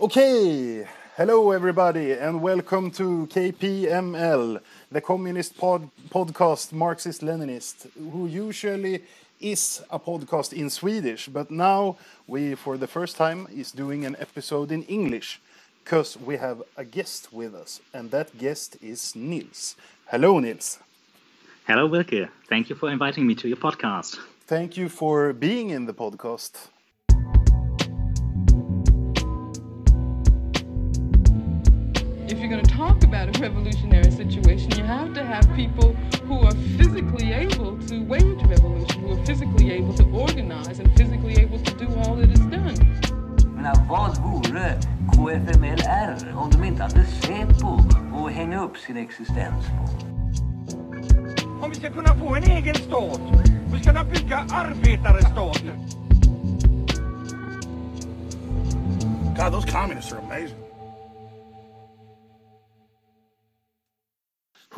Okay, 0.00 0.86
hello 1.16 1.50
everybody, 1.50 2.12
and 2.12 2.40
welcome 2.40 2.88
to 2.92 3.26
KPML, 3.32 4.60
the 4.92 5.00
Communist 5.00 5.58
pod 5.58 5.90
podcast 6.08 6.72
Marxist 6.72 7.20
Leninist, 7.20 7.88
who 8.12 8.28
usually 8.28 9.02
is 9.40 9.82
a 9.90 9.98
podcast 9.98 10.52
in 10.52 10.70
Swedish, 10.70 11.26
but 11.26 11.50
now 11.50 11.96
we, 12.28 12.54
for 12.54 12.76
the 12.76 12.86
first 12.86 13.16
time, 13.16 13.48
is 13.52 13.72
doing 13.72 14.06
an 14.06 14.14
episode 14.20 14.70
in 14.70 14.84
English 14.84 15.40
because 15.82 16.16
we 16.16 16.36
have 16.36 16.62
a 16.76 16.84
guest 16.84 17.32
with 17.32 17.52
us, 17.52 17.80
and 17.92 18.12
that 18.12 18.38
guest 18.38 18.76
is 18.80 19.16
Nils. 19.16 19.74
Hello, 20.06 20.38
Nils. 20.38 20.78
Hello, 21.66 21.88
Wilke. 21.88 22.28
Thank 22.48 22.70
you 22.70 22.76
for 22.76 22.88
inviting 22.88 23.26
me 23.26 23.34
to 23.34 23.48
your 23.48 23.56
podcast. 23.56 24.16
Thank 24.46 24.76
you 24.76 24.88
for 24.88 25.32
being 25.32 25.70
in 25.70 25.86
the 25.86 25.92
podcast. 25.94 26.68
You're 32.48 32.56
going 32.56 32.66
to 32.66 32.74
talk 32.74 33.04
about 33.04 33.36
a 33.36 33.40
revolutionary 33.42 34.10
situation, 34.10 34.70
you 34.70 34.84
have 34.84 35.12
to 35.12 35.22
have 35.22 35.44
people 35.54 35.92
who 36.26 36.40
are 36.40 36.54
physically 36.78 37.32
able 37.32 37.76
to 37.86 38.02
wage 38.04 38.42
revolution, 38.44 39.02
who 39.02 39.12
are 39.12 39.26
physically 39.26 39.70
able 39.72 39.92
to 39.92 40.04
organize 40.04 40.78
and 40.78 40.90
physically 40.96 41.34
able 41.34 41.58
to 41.58 41.74
do 41.74 41.86
all 42.00 42.16
that 42.16 42.30
is 42.30 42.40
done. 42.46 42.74
menar, 43.54 43.74
vad 43.88 44.16
vore 44.16 44.80
KFMLR 45.12 46.36
om 46.36 46.50
de 46.50 46.64
inte 46.64 46.82
hade 46.82 47.04
SÄPO 47.04 47.80
att 48.12 48.32
hänga 48.32 48.64
upp 48.64 48.76
sin 48.76 48.96
existens 48.96 49.66
på? 49.66 50.06
Om 51.64 51.70
vi 51.70 51.76
ska 51.76 51.90
kunna 51.90 52.14
få 52.14 52.34
en 52.34 52.44
egen 52.44 52.74
stat, 52.74 53.20
vi 53.72 53.78
ska 53.78 53.92
kunna 53.92 54.04
bygga 54.04 54.36
arbetarstaten. 54.50 55.78
God, 59.36 59.52
those 59.52 59.70
communists 59.70 60.12
are 60.12 60.18
amazing. 60.18 60.67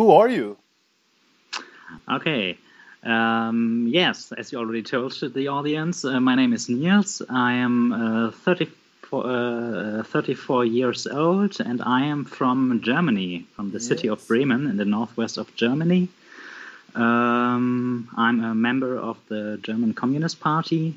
Who 0.01 0.13
are 0.13 0.31
you? 0.31 0.57
Okay. 2.11 2.57
Um, 3.05 3.87
yes, 3.93 4.33
as 4.33 4.51
you 4.51 4.59
already 4.59 4.83
told 4.83 5.13
the 5.21 5.49
audience, 5.49 6.07
uh, 6.07 6.19
my 6.21 6.35
name 6.35 6.55
is 6.55 6.71
Niels. 6.71 7.21
I 7.29 7.53
am 7.53 7.93
uh, 7.93 8.31
34, 8.31 9.27
uh, 9.27 10.03
34 10.05 10.65
years 10.65 11.07
old 11.07 11.61
and 11.61 11.83
I 11.83 12.07
am 12.07 12.25
from 12.25 12.81
Germany, 12.81 13.45
from 13.55 13.73
the 13.73 13.81
city 13.81 14.09
of 14.09 14.27
Bremen 14.27 14.69
in 14.69 14.79
the 14.79 14.87
northwest 14.87 15.37
of 15.37 15.55
Germany. 15.55 16.09
Um, 16.95 18.09
I'm 18.17 18.43
a 18.43 18.55
member 18.55 18.97
of 18.97 19.19
the 19.29 19.59
German 19.63 19.93
Communist 19.93 20.41
Party 20.41 20.95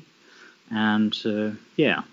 and 0.70 1.14
uh, 1.26 1.50
yeah, 1.76 2.04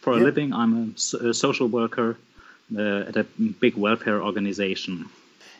for 0.00 0.14
a 0.14 0.16
Yeah. 0.16 0.24
living, 0.24 0.54
I'm 0.54 0.94
a 0.96 1.34
social 1.34 1.68
worker 1.68 2.16
uh, 2.74 3.08
at 3.08 3.16
a 3.18 3.24
big 3.60 3.76
welfare 3.76 4.22
organization. 4.22 5.10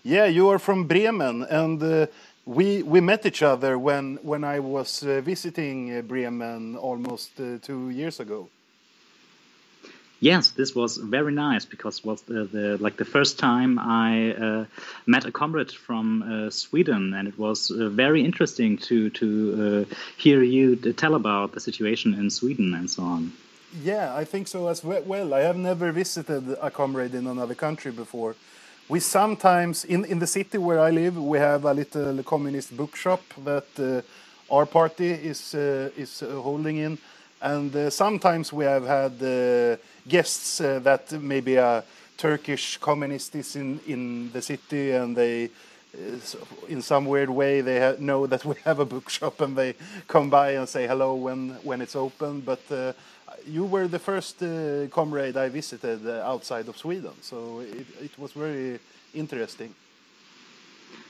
Yeah, 0.02 0.26
you 0.26 0.48
are 0.48 0.58
from 0.58 0.84
Bremen, 0.84 1.42
and 1.50 1.82
uh, 1.82 2.06
we 2.46 2.82
we 2.82 3.00
met 3.00 3.26
each 3.26 3.42
other 3.42 3.78
when 3.78 4.18
when 4.22 4.44
I 4.44 4.58
was 4.58 5.02
uh, 5.02 5.20
visiting 5.20 5.94
uh, 5.94 6.00
Bremen 6.00 6.76
almost 6.76 7.38
uh, 7.38 7.58
two 7.60 7.90
years 7.90 8.18
ago. 8.18 8.48
Yes, 10.20 10.50
this 10.50 10.74
was 10.74 10.96
very 10.98 11.32
nice 11.32 11.66
because 11.66 11.98
it 11.98 12.04
was 12.04 12.22
the, 12.22 12.44
the 12.44 12.78
like 12.78 12.96
the 12.96 13.04
first 13.04 13.38
time 13.38 13.78
I 13.78 14.32
uh, 14.32 14.64
met 15.06 15.26
a 15.26 15.32
comrade 15.32 15.72
from 15.72 16.22
uh, 16.22 16.50
Sweden, 16.50 17.12
and 17.14 17.28
it 17.28 17.38
was 17.38 17.70
very 17.70 18.24
interesting 18.24 18.78
to 18.78 19.10
to 19.10 19.86
hear 20.16 20.42
you 20.42 20.76
tell 20.76 21.14
about 21.14 21.52
the 21.52 21.60
situation 21.60 22.14
in 22.14 22.30
Sweden 22.30 22.74
and 22.74 22.88
so 22.88 23.02
on. 23.02 23.32
Yeah, 23.82 24.16
I 24.16 24.24
think 24.24 24.48
so 24.48 24.68
as 24.68 24.82
well. 24.82 25.34
I 25.34 25.40
have 25.40 25.58
never 25.58 25.92
visited 25.92 26.56
a 26.60 26.70
comrade 26.70 27.14
in 27.14 27.26
another 27.26 27.54
country 27.54 27.92
before. 27.92 28.34
We 28.90 28.98
sometimes 28.98 29.84
in 29.84 30.04
in 30.04 30.18
the 30.18 30.26
city 30.26 30.58
where 30.58 30.80
I 30.80 30.90
live, 30.90 31.16
we 31.16 31.38
have 31.38 31.64
a 31.64 31.72
little 31.72 32.24
communist 32.24 32.76
bookshop 32.76 33.20
that 33.44 33.68
uh, 33.78 34.02
our 34.52 34.66
party 34.66 35.10
is 35.10 35.54
uh, 35.54 35.90
is 35.96 36.22
uh, 36.22 36.42
holding 36.42 36.78
in, 36.78 36.98
and 37.40 37.92
sometimes 37.92 38.52
we 38.52 38.64
have 38.64 38.84
had 38.84 39.78
guests 40.08 40.58
that 40.58 41.12
maybe 41.12 41.54
a 41.54 41.84
Turkish 42.16 42.78
communist 42.78 43.34
is 43.36 43.54
in 43.54 43.78
in 43.86 44.32
the 44.32 44.42
city, 44.42 44.90
and 44.90 45.16
they. 45.16 45.50
In 46.68 46.82
some 46.82 47.04
weird 47.04 47.30
way, 47.30 47.62
they 47.62 47.96
know 47.98 48.24
that 48.28 48.44
we 48.44 48.54
have 48.64 48.78
a 48.78 48.84
bookshop, 48.84 49.40
and 49.40 49.56
they 49.56 49.74
come 50.06 50.30
by 50.30 50.52
and 50.52 50.68
say 50.68 50.86
hello 50.86 51.14
when 51.14 51.58
when 51.64 51.80
it's 51.80 51.96
open. 51.96 52.40
But 52.40 52.60
uh, 52.70 52.92
you 53.46 53.64
were 53.64 53.88
the 53.88 53.98
first 53.98 54.42
uh, 54.42 54.86
comrade 54.90 55.36
I 55.36 55.48
visited 55.48 56.06
uh, 56.06 56.22
outside 56.32 56.68
of 56.68 56.76
Sweden, 56.76 57.12
so 57.22 57.60
it, 57.60 57.86
it 58.02 58.18
was 58.18 58.32
very 58.32 58.78
interesting. 59.14 59.74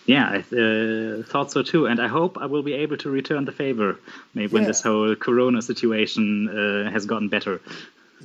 Yeah, 0.07 0.29
I 0.29 0.39
uh, 0.39 1.23
thought 1.23 1.53
so 1.53 1.63
too, 1.63 1.87
and 1.87 2.01
I 2.01 2.09
hope 2.09 2.39
I 2.39 2.47
will 2.47 2.63
be 2.63 2.73
able 2.73 2.97
to 2.97 3.11
return 3.11 3.45
the 3.45 3.53
favor 3.53 3.99
maybe 4.35 4.53
when 4.53 4.65
this 4.65 4.83
whole 4.83 5.15
Corona 5.15 5.63
situation 5.63 6.49
uh, 6.49 6.91
has 6.91 7.07
gotten 7.07 7.29
better. 7.29 7.61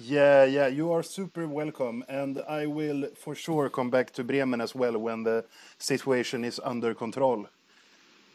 Yeah, 0.01 0.43
yeah, 0.43 0.67
you 0.67 0.91
are 0.91 1.03
super 1.03 1.47
welcome, 1.47 2.03
and 2.09 2.41
I 2.49 2.65
will 2.65 3.07
for 3.15 3.35
sure 3.35 3.69
come 3.69 3.89
back 3.89 4.11
to 4.13 4.23
Bremen 4.23 4.61
as 4.61 4.75
well 4.75 4.97
when 4.97 5.23
the 5.23 5.45
situation 5.77 6.43
is 6.43 6.59
under 6.63 6.93
control. 6.93 7.47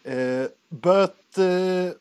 Uh, 0.07 0.49
but 0.71 1.17
uh, 1.37 1.93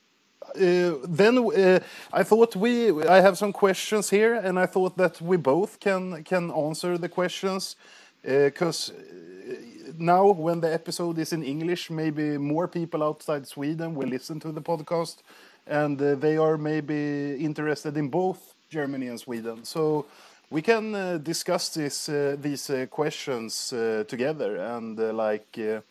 then 0.55 1.37
uh, 1.37 1.79
I 2.11 2.23
thought 2.23 2.55
we 2.55 2.91
I 3.05 3.21
have 3.21 3.37
some 3.37 3.53
questions 3.53 4.09
here, 4.09 4.35
and 4.35 4.59
I 4.59 4.65
thought 4.65 4.97
that 4.97 5.21
we 5.21 5.37
both 5.37 5.79
can 5.79 6.23
can 6.23 6.51
answer 6.51 6.97
the 6.97 7.09
questions 7.09 7.75
because 8.23 8.91
now 9.97 10.31
when 10.31 10.61
the 10.61 10.73
episode 10.73 11.17
is 11.19 11.33
in 11.33 11.43
English, 11.43 11.89
maybe 11.89 12.37
more 12.37 12.67
people 12.67 13.03
outside 13.03 13.47
Sweden 13.47 13.95
will 13.95 14.07
listen 14.07 14.39
to 14.39 14.51
the 14.51 14.61
podcast, 14.61 15.17
and 15.67 16.01
uh, 16.01 16.15
they 16.15 16.37
are 16.37 16.57
maybe 16.57 17.35
interested 17.39 17.97
in 17.97 18.09
both 18.09 18.55
Germany 18.69 19.07
and 19.07 19.19
Sweden. 19.19 19.63
So 19.63 20.05
we 20.49 20.61
can 20.61 20.95
uh, 20.95 21.17
discuss 21.17 21.69
this 21.69 22.09
uh, 22.09 22.35
these 22.39 22.69
uh, 22.69 22.85
questions 22.89 23.73
uh, 23.73 24.03
together 24.07 24.57
and 24.57 24.99
uh, 24.99 25.13
like. 25.13 25.83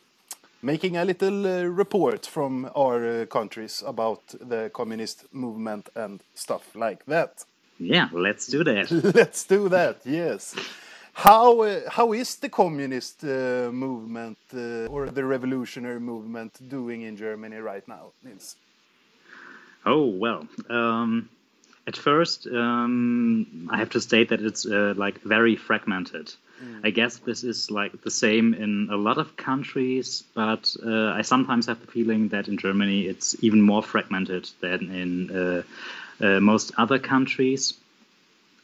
Making 0.62 0.96
a 0.96 1.04
little 1.04 1.46
uh, 1.46 1.62
report 1.64 2.26
from 2.26 2.69
our 2.74 3.22
uh, 3.22 3.26
countries 3.26 3.82
about 3.86 4.22
the 4.41 4.70
communist 4.74 5.24
movement 5.32 5.88
and 5.94 6.20
stuff 6.34 6.74
like 6.74 7.04
that. 7.06 7.44
Yeah, 7.78 8.08
let's 8.12 8.48
do 8.48 8.64
that. 8.64 8.91
Let's 9.14 9.44
do 9.44 9.69
that. 9.69 10.00
Yes. 10.04 10.56
How 11.12 11.62
uh, 11.62 11.80
how 11.91 12.12
is 12.12 12.36
the 12.36 12.48
communist 12.48 13.24
uh, 13.24 13.70
movement 13.72 14.38
uh, 14.54 14.86
or 14.86 15.06
the 15.06 15.24
revolutionary 15.24 16.00
movement 16.00 16.58
doing 16.69 17.02
in 17.02 17.16
Germany 17.16 17.56
right 17.56 17.86
now, 17.88 18.12
Nils? 18.25 18.56
Oh 19.84 20.06
well. 20.06 20.46
Um, 20.69 21.28
at 21.86 21.96
first, 21.96 22.46
um, 22.46 23.69
I 23.70 23.78
have 23.78 23.90
to 23.90 24.00
state 24.00 24.28
that 24.28 24.40
it's 24.42 24.66
uh, 24.66 24.94
like 24.96 25.20
very 25.22 25.56
fragmented. 25.56 26.34
I 26.82 26.91
guess 26.91 27.19
this 27.19 27.44
is 27.44 27.70
like 27.70 28.02
the 28.02 28.10
same 28.10 28.54
in 28.54 28.88
a 28.91 28.96
lot 28.96 29.19
of 29.19 29.36
countries, 29.36 30.24
but 30.34 30.74
uh, 30.84 31.12
I 31.12 31.22
sometimes 31.22 31.66
have 31.66 31.80
the 31.80 31.86
feeling 31.86 32.28
that 32.28 32.48
in 32.48 32.56
Germany 32.56 33.06
it's 33.06 33.36
even 33.42 33.62
more 33.62 33.82
fragmented 33.82 34.50
than 34.60 34.91
in 34.91 35.30
uh, 35.30 35.62
uh, 36.20 36.41
most 36.41 36.72
other 36.76 36.98
countries. 36.98 37.74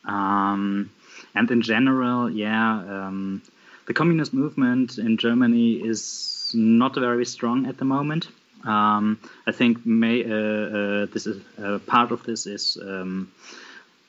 Um, 0.04 0.90
and 1.34 1.50
in 1.50 1.62
general, 1.62 2.30
yeah, 2.30 2.78
um, 2.78 3.42
the 3.86 3.94
communist 3.94 4.32
movement 4.32 4.98
in 4.98 5.16
Germany 5.16 5.74
is 5.74 6.52
not 6.54 6.94
very 6.94 7.24
strong 7.24 7.66
at 7.66 7.78
the 7.78 7.84
moment. 7.84 8.28
Um, 8.64 9.18
I 9.46 9.52
think 9.52 9.84
may, 9.84 10.24
uh, 10.24 10.34
uh, 10.34 11.06
this 11.06 11.26
is 11.26 11.42
uh, 11.62 11.78
part 11.86 12.12
of 12.12 12.22
this 12.22 12.46
is 12.46 12.78
um, 12.80 13.30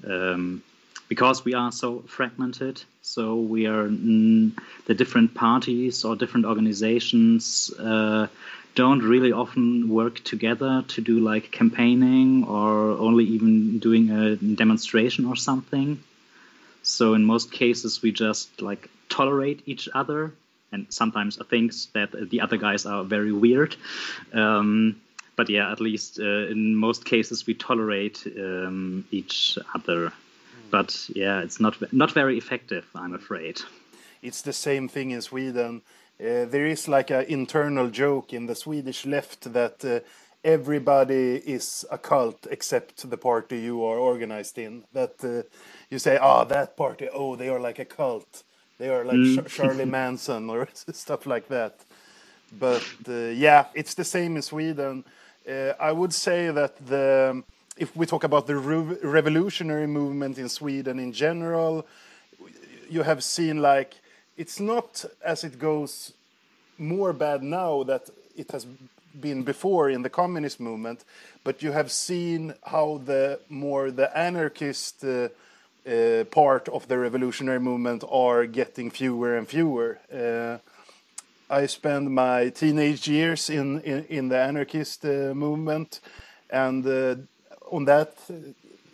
um, 0.08 0.64
because 1.08 1.46
we 1.46 1.54
are 1.54 1.72
so 1.72 2.00
fragmented. 2.08 2.82
So 3.02 3.36
we 3.36 3.68
are 3.68 3.88
mm, 3.88 4.52
the 4.86 4.94
different 4.94 5.34
parties 5.34 6.04
or 6.04 6.16
different 6.16 6.46
organizations 6.46 7.72
uh, 7.80 8.28
don't 8.76 9.02
really 9.02 9.32
often 9.32 9.90
work 9.90 10.24
together 10.24 10.84
to 10.88 11.02
do 11.02 11.20
like 11.20 11.52
campaigning 11.52 12.44
or 12.44 12.92
only 12.92 13.24
even 13.24 13.80
doing 13.80 14.10
a 14.10 14.36
demonstration 14.36 15.26
or 15.26 15.36
something. 15.36 16.04
So 16.84 17.14
in 17.14 17.24
most 17.24 17.52
cases, 17.52 18.02
we 18.02 18.12
just 18.12 18.62
like 18.62 18.90
tolerate 19.10 19.64
each 19.66 19.88
other, 19.94 20.34
and 20.72 20.86
sometimes 20.90 21.38
things 21.50 21.88
that 21.94 22.30
the 22.30 22.42
other 22.42 22.58
guys 22.58 22.86
are 22.86 23.04
very 23.04 23.32
weird. 23.32 23.76
Um, 24.34 25.02
but 25.36 25.50
yeah, 25.50 25.72
at 25.72 25.82
least 25.82 26.20
uh, 26.20 26.48
in 26.48 26.76
most 26.76 27.06
cases, 27.06 27.48
we 27.48 27.54
tolerate 27.54 28.26
um, 28.38 29.06
each 29.12 29.58
other. 29.74 30.12
But 30.76 31.10
yeah, 31.16 31.44
it's 31.46 31.60
not 31.62 31.76
not 31.94 32.12
very 32.14 32.38
effective, 32.38 32.86
I'm 32.96 33.16
afraid. 33.16 33.58
It's 34.22 34.44
the 34.44 34.54
same 34.54 34.90
thing 34.90 35.12
in 35.12 35.22
Sweden. 35.22 35.84
Uh, 36.20 36.46
there 36.46 36.68
is 36.68 36.90
like 36.90 37.12
an 37.12 37.26
internal 37.30 37.90
joke 37.90 38.34
in 38.34 38.48
the 38.48 38.56
Swedish 38.56 39.06
left 39.08 39.54
that 39.54 39.86
uh, 39.86 40.02
everybody 40.44 41.38
is 41.46 41.86
a 41.92 41.98
cult 41.98 42.48
except 42.52 43.10
the 43.10 43.18
party 43.18 43.60
you 43.60 43.84
are 43.86 43.98
organized 44.00 44.60
in. 44.60 44.84
That 44.94 45.16
uh, 45.24 45.44
you 45.92 46.00
say, 46.00 46.18
ah, 46.18 46.42
oh, 46.42 46.46
that 46.46 46.78
party, 46.78 47.10
oh, 47.14 47.38
they 47.38 47.50
are 47.50 47.62
like 47.62 47.80
a 47.80 47.86
cult. 47.86 48.44
They 48.80 48.90
are 48.90 49.06
like 49.06 49.16
Mm. 49.16 49.24
Ch- 49.24 49.50
Charlie 49.56 49.86
Manson 49.86 50.50
or 50.50 50.68
stuff 50.94 51.28
like 51.28 51.48
that. 51.50 51.86
But 52.60 52.84
uh, 53.10 53.32
yeah, 53.36 53.68
it's 53.76 53.96
the 53.96 54.06
same 54.06 54.38
in 54.38 54.44
Sweden. 54.44 55.06
Uh, 55.50 55.74
I 55.80 55.92
would 55.94 56.14
say 56.14 56.52
that 56.52 56.78
the 56.88 57.44
if 57.78 57.96
we 57.96 58.06
talk 58.06 58.24
about 58.24 58.48
the 58.48 58.56
rev- 58.56 59.00
revolutionary 59.04 59.88
movement 59.88 60.38
in 60.38 60.50
Sweden 60.50 61.00
in 61.00 61.12
general, 61.12 61.86
you 62.90 63.04
have 63.04 63.24
seen 63.24 63.62
like 63.62 63.96
it's 64.38 64.60
not 64.60 65.06
as 65.24 65.44
it 65.44 65.60
goes 65.60 66.14
more 66.78 67.14
bad 67.14 67.42
now 67.42 67.84
that 67.84 68.10
it 68.36 68.52
has 68.52 68.66
been 69.20 69.44
before 69.44 69.90
in 69.90 70.02
the 70.02 70.10
communist 70.10 70.60
movement, 70.60 71.06
but 71.44 71.64
you 71.64 71.72
have 71.72 71.92
seen 71.92 72.54
how 72.64 73.02
the 73.06 73.40
more 73.50 73.92
the 73.92 74.16
anarchist 74.18 75.04
uh, 75.04 75.30
uh, 75.88 76.24
part 76.26 76.68
of 76.70 76.88
the 76.88 76.98
revolutionary 76.98 77.60
movement 77.60 78.04
are 78.10 78.46
getting 78.46 78.90
fewer 78.92 79.38
and 79.38 79.48
fewer. 79.48 80.00
Uh, 80.14 80.58
I 81.50 81.68
spent 81.68 82.10
my 82.10 82.50
teenage 82.50 83.08
years 83.08 83.50
in 83.50 83.82
in, 83.82 84.06
in 84.06 84.30
the 84.30 84.40
anarchist 84.40 85.06
uh, 85.06 85.34
movement, 85.34 86.02
and 86.50 86.86
uh, 86.86 87.16
on 87.72 87.86
that 87.86 88.14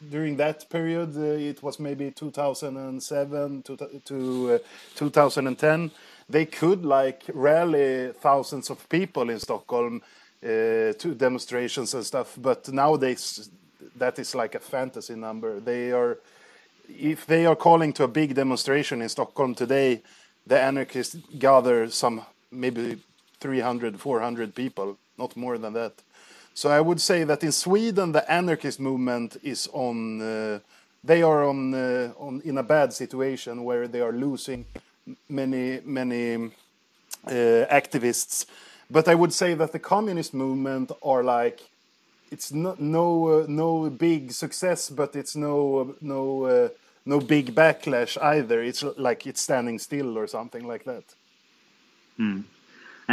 during 0.09 0.37
that 0.37 0.69
period, 0.69 1.15
uh, 1.15 1.21
it 1.21 1.61
was 1.61 1.79
maybe 1.79 2.11
2007 2.11 3.63
to, 3.63 3.77
to 4.05 4.53
uh, 4.53 4.57
2010. 4.95 5.91
They 6.29 6.45
could 6.45 6.85
like 6.85 7.23
rally 7.33 8.11
thousands 8.19 8.69
of 8.69 8.87
people 8.89 9.29
in 9.29 9.39
Stockholm 9.39 10.01
uh, 10.43 10.93
to 10.93 11.15
demonstrations 11.15 11.93
and 11.93 12.05
stuff, 12.05 12.35
but 12.37 12.67
nowadays 12.69 13.49
that 13.95 14.17
is 14.17 14.33
like 14.33 14.55
a 14.55 14.59
fantasy 14.59 15.15
number. 15.15 15.59
They 15.59 15.91
are, 15.91 16.17
if 16.89 17.25
they 17.25 17.45
are 17.45 17.55
calling 17.55 17.93
to 17.93 18.03
a 18.05 18.07
big 18.07 18.33
demonstration 18.33 19.01
in 19.01 19.09
Stockholm 19.09 19.53
today, 19.53 20.01
the 20.47 20.59
anarchists 20.59 21.15
gather 21.37 21.89
some 21.89 22.21
maybe 22.51 22.97
300, 23.39 23.99
400 23.99 24.55
people, 24.55 24.97
not 25.17 25.35
more 25.35 25.57
than 25.57 25.73
that. 25.73 25.93
So 26.53 26.69
I 26.69 26.81
would 26.81 27.01
say 27.01 27.23
that 27.23 27.43
in 27.43 27.51
Sweden, 27.51 28.11
the 28.11 28.29
anarchist 28.31 28.79
movement 28.79 29.37
is 29.43 29.67
on. 29.73 30.21
Uh, 30.21 30.59
they 31.03 31.23
are 31.23 31.43
on 31.45 31.73
uh, 31.73 32.13
on 32.17 32.41
in 32.43 32.57
a 32.57 32.63
bad 32.63 32.93
situation 32.93 33.63
where 33.63 33.87
they 33.87 34.01
are 34.01 34.11
losing 34.11 34.65
many 35.29 35.79
many 35.85 36.51
uh, 37.25 37.65
activists. 37.71 38.45
But 38.89 39.07
I 39.07 39.15
would 39.15 39.33
say 39.33 39.53
that 39.55 39.71
the 39.71 39.79
communist 39.79 40.33
movement 40.33 40.91
are 41.01 41.23
like 41.23 41.61
it's 42.31 42.51
no 42.51 42.75
no 42.79 43.27
uh, 43.27 43.45
no 43.47 43.89
big 43.89 44.31
success, 44.31 44.89
but 44.89 45.15
it's 45.15 45.35
no 45.35 45.95
no 46.01 46.43
uh, 46.45 46.69
no 47.05 47.19
big 47.19 47.55
backlash 47.55 48.17
either. 48.21 48.61
It's 48.61 48.83
like 48.97 49.25
it's 49.25 49.41
standing 49.41 49.79
still 49.79 50.17
or 50.17 50.27
something 50.27 50.67
like 50.67 50.83
that. 50.83 51.03
Uh, 52.19 52.60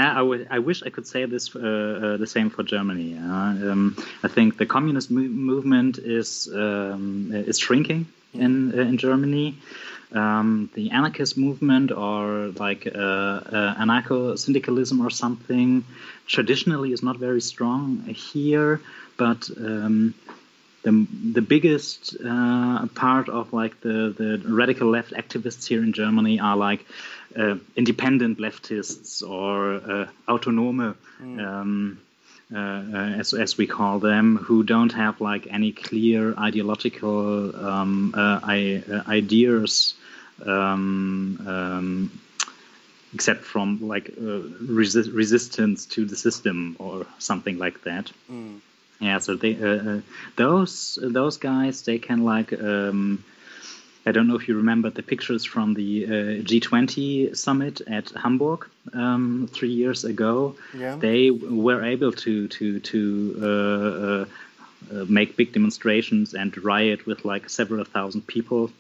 I 0.01 0.21
I 0.51 0.59
wish 0.59 0.83
I 0.83 0.91
could 0.91 1.07
say 1.07 1.25
this 1.25 1.55
uh, 1.55 1.59
uh, 1.59 2.17
the 2.17 2.27
same 2.27 2.51
for 2.51 2.63
Germany. 2.63 3.17
Uh, 3.17 3.71
um, 3.71 3.97
I 4.23 4.29
think 4.29 4.57
the 4.59 4.67
communist 4.67 5.11
mo- 5.11 5.35
movement 5.51 5.99
is 5.99 6.49
um, 6.55 7.31
is 7.33 7.59
shrinking 7.59 8.07
in 8.35 8.79
uh, 8.79 8.83
in 8.83 8.99
Germany. 8.99 9.57
Um, 10.11 10.71
the 10.75 10.91
anarchist 10.91 11.37
movement 11.37 11.93
or 11.93 12.53
like 12.59 12.87
uh, 12.87 12.99
uh, 12.99 13.75
anarcho 13.75 14.39
syndicalism 14.39 15.05
or 15.05 15.11
something 15.11 15.85
traditionally 16.27 16.93
is 16.93 17.03
not 17.03 17.19
very 17.19 17.43
strong 17.43 18.05
here, 18.05 18.81
but 19.19 19.51
um, 19.59 20.15
the 20.83 21.07
the 21.33 21.43
biggest 21.43 22.17
uh, 22.25 22.87
part 22.95 23.29
of 23.29 23.53
like 23.53 23.81
the 23.81 24.15
the 24.17 24.43
radical 24.47 24.89
left 24.89 25.13
activists 25.13 25.67
here 25.67 25.83
in 25.83 25.93
Germany 25.93 26.41
are 26.41 26.57
like 26.57 26.87
uh, 27.37 27.57
independent 27.77 28.39
leftists 28.39 29.29
or 29.29 29.75
uh, 29.75 30.07
autonome. 30.29 30.95
Um, 31.21 32.01
uh, 32.55 32.59
as, 33.19 33.35
as 33.35 33.59
we 33.59 33.67
call 33.67 33.99
them, 33.99 34.37
who 34.37 34.63
don't 34.63 34.93
have 34.93 35.21
like 35.21 35.47
any 35.51 35.71
clear 35.73 36.35
ideological 36.39 37.55
um, 37.55 38.15
uh, 38.17 38.41
I, 38.43 38.83
uh, 38.91 39.03
ideas, 39.07 39.93
um, 40.47 41.39
um, 41.47 42.21
except 43.13 43.45
from 43.45 43.87
like 43.87 44.09
uh, 44.09 44.41
resi- 44.65 45.15
resistance 45.15 45.85
to 45.87 46.07
the 46.07 46.17
system 46.17 46.77
or 46.79 47.07
something 47.19 47.59
like 47.59 47.83
that. 47.85 48.11
Yeah, 49.01 49.19
so 49.19 49.37
they 49.37 49.57
uh, 49.57 49.91
uh, 49.91 50.01
those 50.37 50.99
those 51.01 51.37
guys 51.37 51.83
they 51.83 51.99
can 51.99 52.25
like 52.25 52.53
um, 52.53 53.25
I 54.09 54.13
don't 54.13 54.27
know 54.27 54.37
if 54.37 54.49
you 54.49 54.57
remember 54.57 54.91
the 54.91 55.03
pictures 55.03 55.45
from 55.45 55.75
the 55.75 56.07
uh, 56.07 56.09
G20 56.43 57.37
summit 57.37 57.81
at 57.87 58.11
Hamburg 58.11 58.67
um, 58.93 59.49
three 59.53 59.71
years 59.71 60.05
ago. 60.05 60.57
Yeah. 60.75 60.97
They 60.97 61.31
were 61.31 61.85
able 61.85 62.13
to 62.13 62.49
to 62.49 62.81
to 62.81 63.01
uh, 63.41 63.47
uh, 63.47 64.25
uh, 64.91 65.05
make 65.09 65.37
big 65.37 65.53
demonstrations 65.53 66.35
and 66.35 66.57
riot 66.65 67.07
with 67.07 67.25
like 67.25 67.51
several 67.51 67.85
thousand 67.85 68.27
people. 68.27 68.71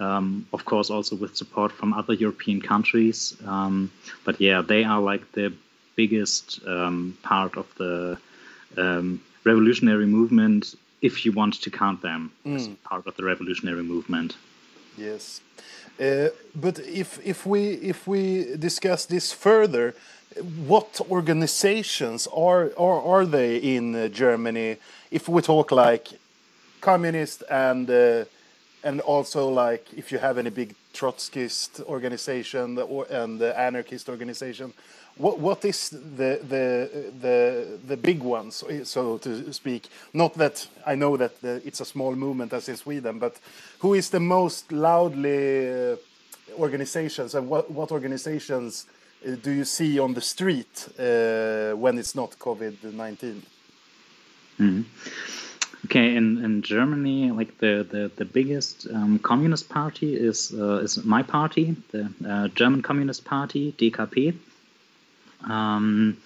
Um, 0.00 0.46
of 0.52 0.64
course, 0.64 0.90
also 0.90 1.14
with 1.14 1.36
support 1.36 1.70
from 1.70 1.92
other 1.92 2.14
European 2.14 2.60
countries. 2.60 3.36
Um, 3.46 3.90
but 4.24 4.40
yeah, 4.40 4.62
they 4.62 4.82
are 4.82 5.00
like 5.00 5.30
the 5.32 5.52
biggest 5.94 6.60
um, 6.66 7.16
part 7.22 7.56
of 7.56 7.66
the 7.76 8.18
um, 8.76 9.20
revolutionary 9.44 10.06
movement, 10.06 10.74
if 11.02 11.24
you 11.24 11.32
want 11.32 11.54
to 11.62 11.70
count 11.70 12.02
them 12.02 12.32
as 12.44 12.68
part 12.84 13.06
of 13.06 13.16
the 13.16 13.24
revolutionary 13.24 13.82
movement. 13.82 14.36
Yes, 14.96 15.40
uh, 16.00 16.28
but 16.54 16.78
if 16.80 17.18
if 17.24 17.46
we 17.46 17.62
if 17.92 18.06
we 18.06 18.56
discuss 18.56 19.06
this 19.06 19.32
further, 19.32 19.94
what 20.66 21.00
organizations 21.10 22.26
are 22.28 22.72
are, 22.76 23.00
are 23.02 23.26
they 23.26 23.56
in 23.56 23.94
uh, 23.94 24.08
Germany? 24.08 24.76
If 25.10 25.28
we 25.28 25.42
talk 25.42 25.72
like 25.72 26.08
communist 26.80 27.42
and 27.50 27.88
uh, 27.90 28.24
and 28.82 29.00
also 29.00 29.48
like 29.48 29.86
if 29.96 30.12
you 30.12 30.18
have 30.18 30.38
any 30.38 30.50
big 30.50 30.74
Trotskyist 30.94 31.82
organization 31.84 32.78
or 32.78 33.06
and 33.10 33.38
the 33.38 33.58
anarchist 33.58 34.08
organization, 34.08 34.72
what 35.20 35.38
what 35.38 35.64
is 35.64 35.90
the 35.90 36.40
the 36.48 36.88
the 37.20 37.78
the 37.86 37.96
big 37.96 38.22
ones, 38.22 38.64
so 38.84 39.18
to 39.18 39.52
speak? 39.52 39.88
Not 40.12 40.34
that 40.34 40.66
I 40.86 40.94
know 40.94 41.16
that 41.16 41.40
the, 41.42 41.60
it's 41.64 41.80
a 41.80 41.84
small 41.84 42.14
movement 42.16 42.52
as 42.52 42.68
in 42.68 42.76
Sweden, 42.76 43.18
but 43.18 43.38
who 43.80 43.94
is 43.94 44.10
the 44.10 44.20
most 44.20 44.72
loudly 44.72 45.92
uh, 45.92 45.96
organizations 46.58 47.34
and 47.34 47.48
what 47.48 47.70
what 47.70 47.92
organizations 47.92 48.86
uh, 49.26 49.36
do 49.42 49.50
you 49.50 49.64
see 49.64 49.98
on 49.98 50.14
the 50.14 50.20
street 50.20 50.88
uh, 50.98 51.76
when 51.76 51.98
it's 51.98 52.14
not 52.14 52.38
COVID 52.38 52.82
nineteen? 52.94 53.42
Okay, 55.86 56.14
in, 56.14 56.44
in 56.44 56.62
Germany, 56.62 57.30
like 57.30 57.58
the 57.58 57.86
the, 57.90 58.10
the 58.16 58.24
biggest 58.24 58.86
um, 58.92 59.18
communist 59.18 59.68
party 59.68 60.14
is 60.14 60.52
uh, 60.52 60.84
is 60.84 61.04
my 61.04 61.22
party, 61.22 61.76
the 61.90 62.08
uh, 62.26 62.48
German 62.48 62.80
Communist 62.82 63.24
Party, 63.24 63.72
DKP. 63.78 64.34
Um, 65.44 66.18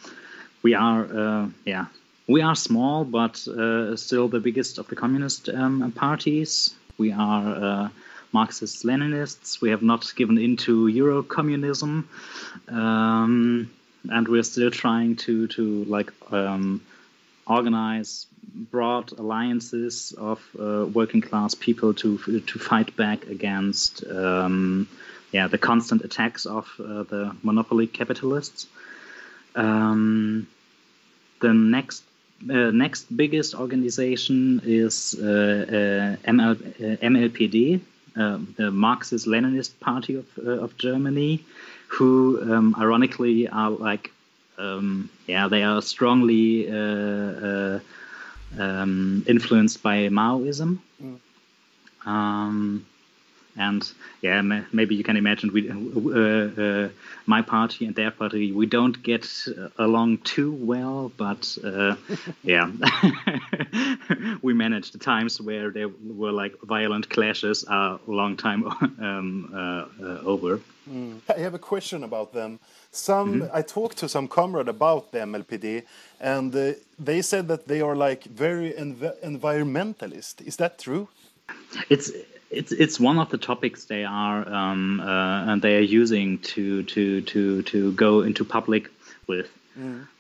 we 0.63 0.75
are 0.75 1.05
uh, 1.05 1.49
yeah 1.65 1.87
we 2.27 2.43
are 2.43 2.55
small, 2.55 3.05
but 3.05 3.47
uh, 3.47 3.97
still 3.97 4.29
the 4.29 4.41
biggest 4.41 4.79
of 4.79 4.89
the 4.89 4.97
communist 4.97 5.49
um, 5.49 5.93
parties. 5.93 6.75
We 6.97 7.13
are 7.13 7.55
uh, 7.55 7.89
Marxist 8.33 8.85
Leninists. 8.85 9.61
We 9.61 9.71
have 9.71 9.83
not 9.83 10.13
given 10.17 10.39
in 10.39 10.57
to 10.59 10.89
Euro 10.89 11.23
communism, 11.23 12.09
um, 12.69 13.71
and 14.09 14.29
we're 14.29 14.43
still 14.43 14.71
trying 14.71 15.17
to 15.17 15.47
to 15.49 15.85
like 15.85 16.13
um, 16.33 16.81
organize 17.47 18.27
broad 18.71 19.13
alliances 19.13 20.15
of 20.17 20.41
uh, 20.59 20.87
working 20.87 21.21
class 21.21 21.55
people 21.55 21.93
to 21.95 22.19
to 22.41 22.59
fight 22.59 22.97
back 22.97 23.27
against 23.27 24.05
um, 24.07 24.89
yeah 25.33 25.47
the 25.49 25.59
constant 25.59 26.03
attacks 26.03 26.47
of 26.47 26.67
uh, 26.79 27.03
the 27.03 27.37
monopoly 27.43 27.87
capitalists. 27.87 28.67
Um, 29.55 30.47
the 31.41 31.53
next 31.53 32.05
uh, 32.51 32.71
next 32.71 33.17
biggest 33.17 33.55
organization 33.55 34.61
is 34.65 35.17
uh, 35.19 35.25
uh, 35.25 36.31
ML, 36.31 36.55
uh, 36.61 36.97
MLPD, 37.03 37.81
uh, 38.17 38.39
the 38.57 38.71
Marxist 38.71 39.27
Leninist 39.27 39.79
Party 39.81 40.17
of 40.17 40.27
uh, 40.39 40.65
of 40.65 40.77
Germany, 40.77 41.45
who 41.89 42.41
um, 42.43 42.75
ironically 42.79 43.49
are 43.49 43.71
like 43.71 44.11
um, 44.59 45.09
yeah 45.27 45.49
they 45.49 45.63
are 45.63 45.81
strongly 45.83 46.71
uh, 46.71 46.77
uh, 47.49 47.81
um, 48.59 49.25
influenced 49.27 49.83
by 49.83 50.09
Maoism. 50.09 50.79
Um, 52.07 52.85
and 53.57 53.91
yeah, 54.21 54.41
maybe 54.73 54.95
you 54.95 55.05
can 55.05 55.17
imagine 55.17 55.53
we, 55.53 55.71
uh, 55.71 56.63
uh, 56.63 56.89
my 57.27 57.43
party 57.43 57.87
and 57.87 57.95
their 57.95 58.11
party, 58.11 58.53
we 58.53 58.67
don't 58.67 59.03
get 59.03 59.27
along 59.79 60.19
too 60.19 60.53
well, 60.53 61.13
but 61.17 61.57
uh, 61.65 61.95
yeah, 62.43 62.71
we 64.43 64.53
managed 64.53 64.93
the 64.93 64.99
times 64.99 65.41
where 65.41 65.71
there 65.71 65.89
were 65.89 66.33
like 66.33 66.55
violent 66.63 67.09
clashes 67.11 67.65
a 67.69 67.99
long 68.07 68.37
time 68.37 68.67
um, 69.01 69.51
uh, 69.55 69.59
uh, 70.03 70.19
over. 70.25 70.61
I 71.29 71.39
have 71.39 71.55
a 71.55 71.59
question 71.59 72.05
about 72.05 72.33
them. 72.35 72.61
Some 72.91 73.49
I 73.53 73.63
talked 73.63 73.97
to 73.99 74.09
some 74.09 74.29
comrade 74.29 74.69
about 74.69 75.13
the 75.13 75.19
MLPD, 75.21 75.85
and 76.21 76.55
uh, 76.55 76.73
they 76.99 77.23
said 77.23 77.49
that 77.49 77.67
they 77.69 77.81
are 77.81 77.97
like 77.97 78.25
very 78.25 78.73
env 78.73 79.01
environmentalist. 79.23 80.47
Is 80.47 80.57
that 80.57 80.79
true? 80.79 81.09
It's 81.89 82.11
it's 82.55 82.73
it's 82.73 83.01
one 83.01 83.19
of 83.19 83.31
the 83.31 83.39
topics 83.39 83.85
they 83.85 84.05
are 84.05 84.49
um, 84.49 85.01
uh, 85.01 85.53
and 85.53 85.63
they 85.63 85.77
are 85.77 85.89
using 86.01 86.39
to 86.39 86.83
to 86.85 87.21
to 87.23 87.63
to 87.63 87.93
go 87.93 88.23
into 88.23 88.45
public 88.45 88.91
with. 89.27 89.51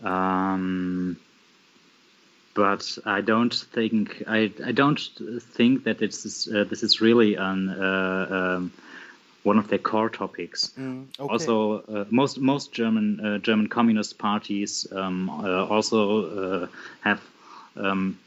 Um, 0.03 1.17
but 2.55 2.99
I 3.05 3.21
don't 3.21 3.55
think 3.55 4.23
I, 4.27 4.53
I 4.65 4.73
don't 4.73 5.01
think 5.41 5.85
that 5.85 6.03
it's 6.03 6.49
uh, 6.49 6.65
this 6.65 6.83
is 6.83 7.01
really 7.01 7.35
an 7.35 7.69
uh, 7.69 8.27
um, 8.31 8.73
one 9.43 9.59
of 9.59 9.69
their 9.69 9.79
core 9.79 10.09
topics. 10.09 10.73
okay. 11.19 11.33
Also, 11.33 11.81
uh, 11.83 12.05
most 12.11 12.39
most 12.39 12.73
German 12.73 13.21
uh, 13.21 13.39
German 13.39 13.69
communist 13.69 14.19
parties 14.19 14.87
um, 14.93 15.29
uh, 15.31 15.67
also 15.67 16.63
uh, 16.63 16.67
have 17.03 17.21
um, 17.77 18.19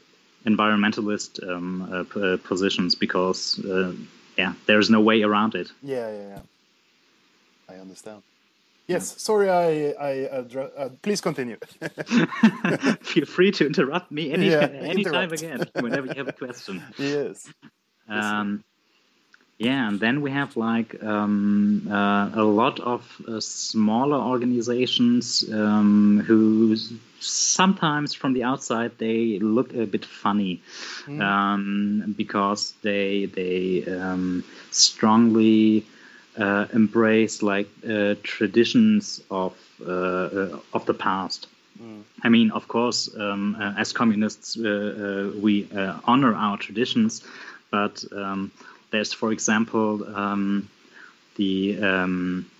environmentalist 0.48 1.32
um, 1.48 1.82
uh, 1.92 2.18
uh, 2.20 2.36
positions 2.38 2.94
because 2.94 3.58
uh, 3.64 3.92
yeah, 4.36 4.52
there's 4.66 4.88
no 4.90 5.00
way 5.00 5.22
around 5.22 5.54
it. 5.54 5.68
Yeah, 5.82 6.10
yeah, 6.10 6.28
yeah. 6.28 6.40
I 7.68 7.74
understand. 7.80 8.22
Yes, 8.86 9.20
sorry, 9.20 9.50
I, 9.50 9.90
I 10.00 10.12
addre- 10.40 10.70
uh, 10.74 10.88
please 11.02 11.20
continue. 11.20 11.58
Feel 13.02 13.26
free 13.26 13.50
to 13.52 13.66
interrupt 13.66 14.10
me 14.10 14.32
any 14.32 14.46
Yeah, 14.46 14.60
anytime 14.62 14.96
interrupt. 14.96 15.32
again 15.32 15.68
whenever 15.74 16.06
you 16.06 16.14
have 16.14 16.28
a 16.28 16.32
question. 16.32 16.82
yes. 16.98 17.52
Um, 18.08 18.64
yeah, 19.58 19.88
and 19.88 19.98
then 19.98 20.20
we 20.20 20.30
have 20.30 20.56
like 20.56 21.02
um, 21.02 21.88
uh, 21.90 22.30
a 22.34 22.44
lot 22.44 22.78
of 22.80 23.02
uh, 23.26 23.40
smaller 23.40 24.16
organizations 24.18 25.44
um, 25.52 26.22
who 26.26 26.76
sometimes 27.20 28.14
from 28.14 28.34
the 28.34 28.44
outside 28.44 28.92
they 28.98 29.40
look 29.40 29.74
a 29.74 29.84
bit 29.84 30.04
funny 30.04 30.62
um, 31.20 32.14
because 32.16 32.74
they 32.82 33.26
they 33.26 33.84
um, 33.86 34.44
strongly 34.70 35.84
uh, 36.38 36.66
embrace 36.72 37.42
like 37.42 37.68
uh, 37.88 38.14
traditions 38.22 39.20
of 39.30 39.56
uh, 39.84 39.90
uh, 39.90 40.58
of 40.72 40.86
the 40.86 40.94
past. 40.94 41.48
I 42.22 42.28
mean, 42.28 42.50
of 42.52 42.68
course, 42.68 43.08
um, 43.16 43.56
uh, 43.60 43.74
as 43.76 43.92
communists, 43.92 44.56
we 44.56 45.68
uh, 45.74 45.98
honor 46.04 46.34
our 46.34 46.56
traditions, 46.56 47.22
but 47.70 48.04
um, 48.12 48.50
there's, 48.90 49.12
for 49.12 49.32
example, 49.32 50.04
um, 50.16 50.68
the 51.36 51.82
um, 51.82 52.50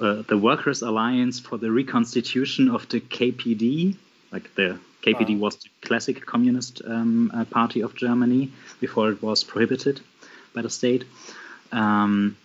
uh, 0.00 0.22
the 0.28 0.36
Workers' 0.36 0.82
Alliance 0.82 1.40
for 1.40 1.56
the 1.56 1.70
Reconstitution 1.70 2.68
of 2.70 2.88
the 2.88 3.00
KPD. 3.00 3.96
Like 4.30 4.54
the 4.54 4.78
KPD 5.02 5.38
was 5.38 5.56
the 5.56 5.70
classic 5.80 6.26
communist 6.26 6.82
um, 6.84 7.30
uh, 7.34 7.44
party 7.44 7.80
of 7.80 7.94
Germany 7.94 8.52
before 8.80 9.10
it 9.10 9.22
was 9.22 9.44
prohibited 9.44 10.00
by 10.54 10.62
the 10.62 10.70
state. 10.70 11.04
Um, 11.72 12.36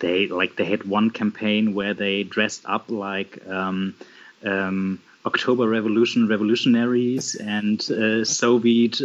they 0.00 0.28
like 0.28 0.56
they 0.56 0.64
had 0.64 0.84
one 0.84 1.10
campaign 1.10 1.74
where 1.74 1.94
they 1.94 2.22
dressed 2.22 2.62
up 2.66 2.90
like 2.90 3.46
um, 3.46 3.94
um, 4.44 5.00
October 5.24 5.68
Revolution 5.68 6.28
revolutionaries 6.28 7.34
and 7.34 7.80
uh, 7.90 8.24
Soviet 8.24 9.00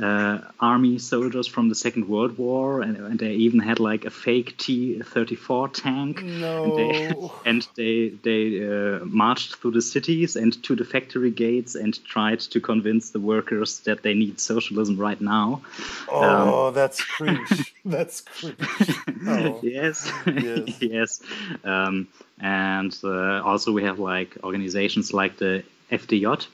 uh, 0.00 0.38
army 0.60 0.98
soldiers 0.98 1.46
from 1.46 1.68
the 1.68 1.74
Second 1.74 2.08
World 2.08 2.36
War, 2.38 2.82
and, 2.82 2.96
and 2.96 3.18
they 3.18 3.32
even 3.32 3.60
had 3.60 3.80
like 3.80 4.04
a 4.04 4.10
fake 4.10 4.56
T-34 4.58 5.72
tank. 5.72 6.20
And 6.20 6.76
they, 6.76 7.14
and 7.46 7.68
they 7.76 8.08
they 8.22 8.66
uh, 8.66 9.04
marched 9.04 9.56
through 9.56 9.72
the 9.72 9.82
cities 9.82 10.36
and 10.36 10.62
to 10.64 10.76
the 10.76 10.84
factory 10.84 11.30
gates 11.30 11.74
and 11.74 11.92
tried 12.04 12.40
to 12.40 12.60
convince 12.60 13.10
the 13.10 13.20
workers 13.20 13.80
that 13.80 14.02
they 14.02 14.14
need 14.14 14.38
socialism 14.40 14.96
right 14.96 15.20
now. 15.20 15.62
Oh, 16.08 16.70
that's 16.72 17.02
cringe. 17.16 17.72
that's 17.84 18.20
cringe. 18.20 18.56
Oh. 19.28 19.60
yes, 19.62 20.10
Yes. 20.26 20.80
yes. 20.80 21.20
Um, 21.64 22.08
and 22.38 22.96
uh, 23.02 23.42
also 23.42 23.72
we 23.72 23.82
have 23.84 23.98
like 23.98 24.36
organizations 24.44 25.12
like 25.12 25.36
the 25.38 25.64
FDJ, 25.90 26.46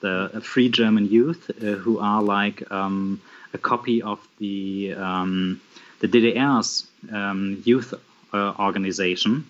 the 0.00 0.40
Free 0.42 0.68
German 0.68 1.06
Youth, 1.06 1.50
uh, 1.50 1.74
who 1.84 1.98
are 1.98 2.22
like 2.22 2.70
um, 2.70 3.20
a 3.54 3.58
copy 3.58 4.02
of 4.02 4.18
the 4.38 4.94
um, 4.96 5.60
the 6.00 6.08
DDR's 6.08 6.86
um, 7.12 7.62
youth 7.64 7.92
uh, 8.32 8.54
organization, 8.58 9.44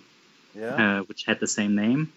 Yeah. 0.59 0.75
uh, 0.99 1.03
which 1.09 1.25
had 1.27 1.39
the 1.41 1.47
same 1.47 1.75
name. 1.75 2.13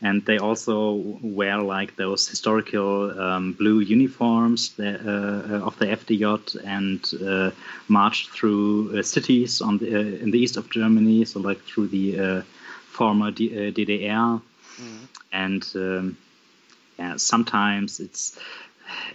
And 0.00 0.24
they 0.24 0.38
also 0.38 0.92
wear 1.22 1.58
like 1.60 1.96
those 1.96 2.28
historical 2.28 3.10
um, 3.20 3.52
blue 3.54 3.80
uniforms 3.80 4.70
that, 4.76 5.00
uh, 5.04 5.66
of 5.66 5.76
the 5.78 5.86
FDJ 5.86 6.56
and 6.64 7.00
uh, 7.28 7.50
marched 7.88 8.30
through 8.30 8.98
uh, 8.98 9.02
cities 9.02 9.60
on 9.60 9.78
the, 9.78 9.86
uh, 9.96 10.22
in 10.22 10.30
the 10.30 10.38
east 10.38 10.56
of 10.56 10.70
Germany, 10.70 11.24
so 11.24 11.40
like 11.40 11.60
through 11.64 11.88
the 11.88 12.06
uh, 12.20 12.42
former 12.92 13.30
D- 13.32 13.50
uh, 13.50 13.70
DDR. 13.72 14.40
And 15.32 15.66
um, 15.74 16.16
yeah, 16.98 17.16
sometimes 17.16 18.00
it's 18.00 18.38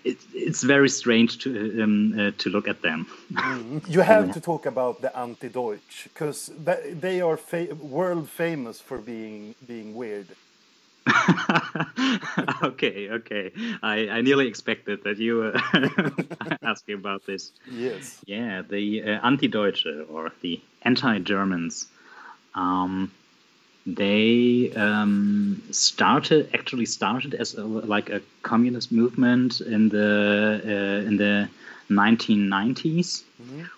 it, 0.03 0.17
it's 0.33 0.63
very 0.63 0.89
strange 0.89 1.39
to 1.39 1.83
um, 1.83 2.19
uh, 2.19 2.31
to 2.37 2.49
look 2.49 2.67
at 2.67 2.81
them. 2.81 3.07
You 3.87 4.01
have 4.01 4.31
to 4.33 4.41
talk 4.41 4.65
about 4.65 5.01
the 5.01 5.15
anti-Deutsch 5.17 6.09
because 6.13 6.51
they 6.57 7.21
are 7.21 7.37
fa- 7.37 7.75
world 7.75 8.29
famous 8.29 8.79
for 8.79 8.97
being 8.97 9.55
being 9.67 9.95
weird. 9.95 10.27
okay, 12.63 13.09
okay. 13.09 13.51
I, 13.81 14.07
I 14.09 14.21
nearly 14.21 14.47
expected 14.47 15.03
that 15.03 15.17
you 15.17 15.35
were 15.37 15.53
asking 16.61 16.95
about 16.95 17.25
this. 17.25 17.51
Yes. 17.69 18.21
Yeah, 18.25 18.61
the 18.61 19.03
uh, 19.03 19.27
Anti-Deutsche 19.27 19.85
or 20.09 20.31
the 20.41 20.61
anti-Germans. 20.83 21.87
Um, 22.55 23.11
they 23.85 24.71
um, 24.75 25.61
started 25.71 26.49
actually 26.53 26.85
started 26.85 27.33
as 27.33 27.55
a, 27.55 27.63
like 27.63 28.09
a 28.09 28.21
communist 28.41 28.91
movement 28.91 29.61
in 29.61 29.89
the 29.89 30.61
uh, 30.65 31.07
in 31.07 31.17
the 31.17 31.49
1990s 31.89 33.23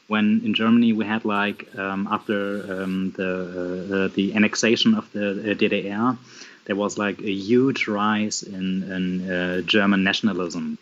when 0.07 0.41
in 0.45 0.53
Germany 0.53 0.93
we 0.93 1.05
had 1.05 1.25
like 1.25 1.67
um, 1.75 2.07
after 2.11 2.39
um, 2.71 3.11
the 3.17 4.05
uh, 4.05 4.15
the 4.15 4.35
annexation 4.35 4.93
of 4.93 5.11
the 5.11 5.29
uh, 5.29 5.55
DDR 5.55 6.17
there 6.65 6.75
was 6.75 6.97
like 6.97 7.19
a 7.21 7.31
huge 7.31 7.87
rise 7.87 8.43
in, 8.43 8.83
in 8.91 9.29
uh, 9.29 9.61
German 9.61 10.03
nationalism. 10.03 10.77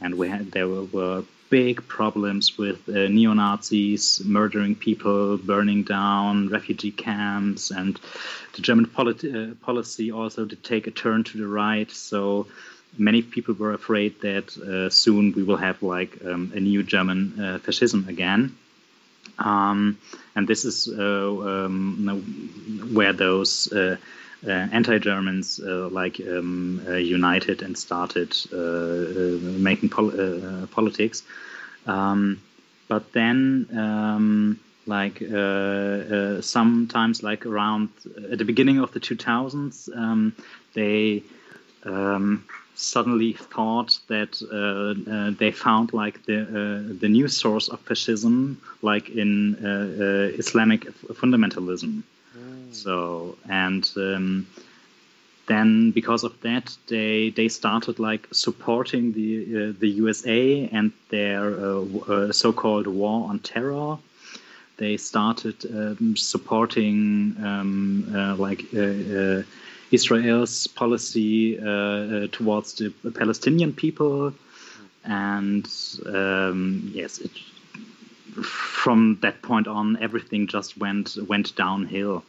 And 0.00 0.14
we 0.16 0.28
had 0.28 0.52
there 0.52 0.68
were, 0.68 0.84
were 0.84 1.24
big 1.50 1.86
problems 1.86 2.58
with 2.58 2.88
uh, 2.88 3.08
neo 3.08 3.32
Nazis 3.32 4.22
murdering 4.24 4.74
people, 4.74 5.36
burning 5.38 5.82
down 5.82 6.48
refugee 6.48 6.90
camps, 6.90 7.70
and 7.70 8.00
the 8.54 8.62
German 8.62 8.86
politi- 8.86 9.52
uh, 9.52 9.54
policy 9.64 10.10
also 10.10 10.44
to 10.44 10.56
take 10.56 10.86
a 10.86 10.90
turn 10.90 11.24
to 11.24 11.38
the 11.38 11.46
right. 11.46 11.90
So 11.90 12.46
many 12.98 13.22
people 13.22 13.54
were 13.54 13.72
afraid 13.72 14.20
that 14.20 14.56
uh, 14.58 14.90
soon 14.90 15.32
we 15.32 15.42
will 15.42 15.56
have 15.56 15.82
like 15.82 16.16
um, 16.24 16.52
a 16.54 16.60
new 16.60 16.82
German 16.82 17.40
uh, 17.40 17.58
fascism 17.58 18.06
again. 18.08 18.56
Um, 19.38 19.98
and 20.34 20.48
this 20.48 20.64
is 20.64 20.88
uh, 20.88 21.64
um, 21.66 22.90
where 22.92 23.12
those 23.12 23.70
uh, 23.72 23.96
anti-Germans 24.46 25.60
uh, 25.60 25.88
like 25.88 26.20
um, 26.20 26.82
uh, 26.88 26.92
united 26.94 27.62
and 27.62 27.76
started 27.76 28.34
uh, 28.52 28.56
uh, 28.56 29.38
making 29.58 29.88
pol- 29.88 30.20
uh, 30.20 30.66
politics. 30.66 31.22
Um, 31.86 32.40
but 32.88 33.12
then, 33.12 33.66
um, 33.76 34.60
like 34.86 35.20
uh, 35.22 35.36
uh, 35.36 36.40
sometimes, 36.40 37.22
like 37.22 37.46
around 37.46 37.88
at 38.30 38.38
the 38.38 38.44
beginning 38.44 38.78
of 38.78 38.92
the 38.92 39.00
2000s, 39.00 39.88
um, 39.94 40.32
they 40.74 41.22
um, 41.84 42.44
suddenly 42.74 43.32
thought 43.32 43.98
that 44.08 44.40
uh, 44.52 45.10
uh, 45.10 45.30
they 45.38 45.50
found 45.50 45.92
like 45.92 46.24
the 46.26 46.42
uh, 46.42 46.94
the 47.00 47.08
new 47.08 47.26
source 47.26 47.68
of 47.68 47.80
fascism, 47.80 48.60
like 48.82 49.08
in 49.10 49.56
uh, 49.64 49.68
uh, 49.68 50.38
Islamic 50.38 50.82
fundamentalism. 51.20 52.02
So 52.72 53.36
and 53.48 53.88
um, 53.96 54.46
then 55.46 55.90
because 55.92 56.24
of 56.24 56.40
that 56.40 56.76
they 56.88 57.30
they 57.30 57.48
started 57.48 57.98
like 57.98 58.26
supporting 58.32 59.12
the 59.12 59.30
uh, 59.70 59.72
the 59.78 59.88
USA 59.88 60.68
and 60.72 60.92
their 61.10 61.42
uh, 61.58 61.84
uh, 62.08 62.32
so-called 62.32 62.86
war 62.86 63.28
on 63.28 63.38
terror. 63.40 63.98
They 64.78 64.98
started 64.98 65.56
um, 65.74 66.16
supporting 66.16 67.36
um, 67.42 68.12
uh, 68.14 68.34
like 68.36 68.62
uh, 68.74 69.42
Israel's 69.90 70.66
policy 70.66 71.56
towards 72.32 72.74
the 72.74 72.90
Palestinian 73.14 73.72
people. 73.72 74.34
And 75.04 75.66
um, 76.06 76.90
yes 76.92 77.18
it, 77.20 77.30
from 78.42 79.18
that 79.22 79.40
point 79.40 79.68
on 79.68 79.96
everything 80.00 80.48
just 80.48 80.76
went 80.76 81.16
went 81.28 81.54
downhill 81.56 82.24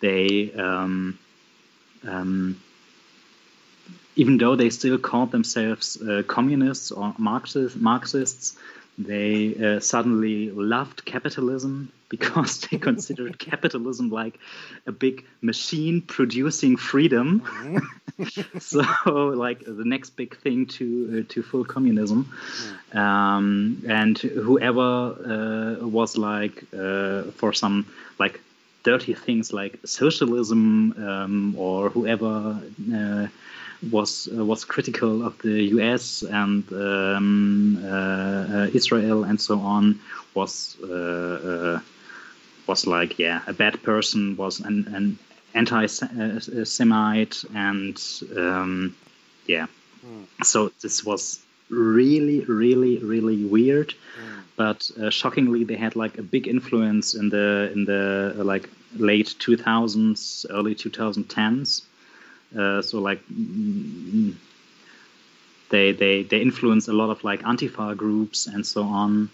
they 0.00 0.52
um, 0.52 1.18
um, 2.06 2.60
even 4.16 4.36
though 4.38 4.56
they 4.56 4.70
still 4.70 4.98
called 4.98 5.30
themselves 5.30 6.00
uh, 6.00 6.22
communists 6.26 6.90
or 6.90 7.14
Marxists, 7.18 7.76
Marxists 7.76 8.56
they 8.98 9.54
uh, 9.56 9.80
suddenly 9.80 10.50
loved 10.50 11.04
capitalism 11.04 11.90
because 12.12 12.60
they 12.60 12.76
considered 12.76 13.38
capitalism 13.38 14.10
like 14.10 14.38
a 14.86 14.92
big 14.92 15.24
machine 15.40 16.02
producing 16.02 16.76
freedom. 16.76 17.40
Mm-hmm. 17.40 18.58
so, 18.58 18.82
like 19.28 19.64
the 19.64 19.84
next 19.84 20.10
big 20.10 20.36
thing 20.36 20.66
to 20.66 21.24
uh, 21.26 21.32
to 21.32 21.42
full 21.42 21.64
communism, 21.64 22.30
mm. 22.92 22.96
um, 22.96 23.82
and 23.88 24.18
whoever 24.18 24.80
uh, 24.82 25.86
was 25.86 26.18
like 26.18 26.62
uh, 26.78 27.22
for 27.32 27.54
some 27.54 27.86
like 28.18 28.38
dirty 28.82 29.14
things 29.14 29.52
like 29.52 29.78
socialism 29.84 30.94
um, 30.98 31.54
or 31.56 31.90
whoever 31.90 32.60
uh, 32.94 33.26
was 33.90 34.28
uh, 34.28 34.44
was 34.44 34.64
critical 34.64 35.24
of 35.26 35.36
the 35.38 35.62
U.S. 35.76 36.22
and 36.22 36.64
um, 36.72 37.84
uh, 37.84 37.88
uh, 37.88 38.66
Israel 38.72 39.24
and 39.24 39.40
so 39.40 39.58
on 39.58 40.00
was 40.34 40.80
uh, 40.82 41.80
was 42.66 42.86
like 42.86 43.18
yeah 43.18 43.42
a 43.46 43.52
bad 43.52 43.82
person 43.82 44.36
was 44.36 44.60
an, 44.60 44.86
an 44.94 45.18
anti-Semite 45.54 47.44
and 47.54 48.00
um, 48.36 48.94
yeah 49.46 49.66
mm. 50.06 50.26
so 50.44 50.70
this 50.80 51.04
was 51.04 51.40
really 51.68 52.40
really 52.40 52.98
really 52.98 53.44
weird 53.44 53.88
mm. 53.88 54.41
But 54.56 54.90
uh, 55.00 55.10
shockingly 55.10 55.64
they 55.64 55.76
had 55.76 55.96
like 55.96 56.18
a 56.18 56.22
big 56.22 56.46
influence 56.46 57.14
in 57.14 57.28
the 57.28 57.70
in 57.72 57.84
the 57.84 58.34
uh, 58.38 58.44
like 58.44 58.68
late 58.96 59.34
2000s 59.38 60.46
early 60.50 60.74
2010s 60.74 61.82
uh, 62.58 62.82
so 62.82 62.98
like 62.98 63.20
mm, 63.28 64.34
they 65.72 65.90
they 65.92 66.22
they 66.22 66.40
influence 66.40 66.86
a 66.86 66.92
lot 66.92 67.10
of 67.10 67.24
like 67.24 67.42
Antifa 67.42 67.96
groups 67.96 68.46
and 68.46 68.64
so 68.64 68.82
on. 68.84 69.30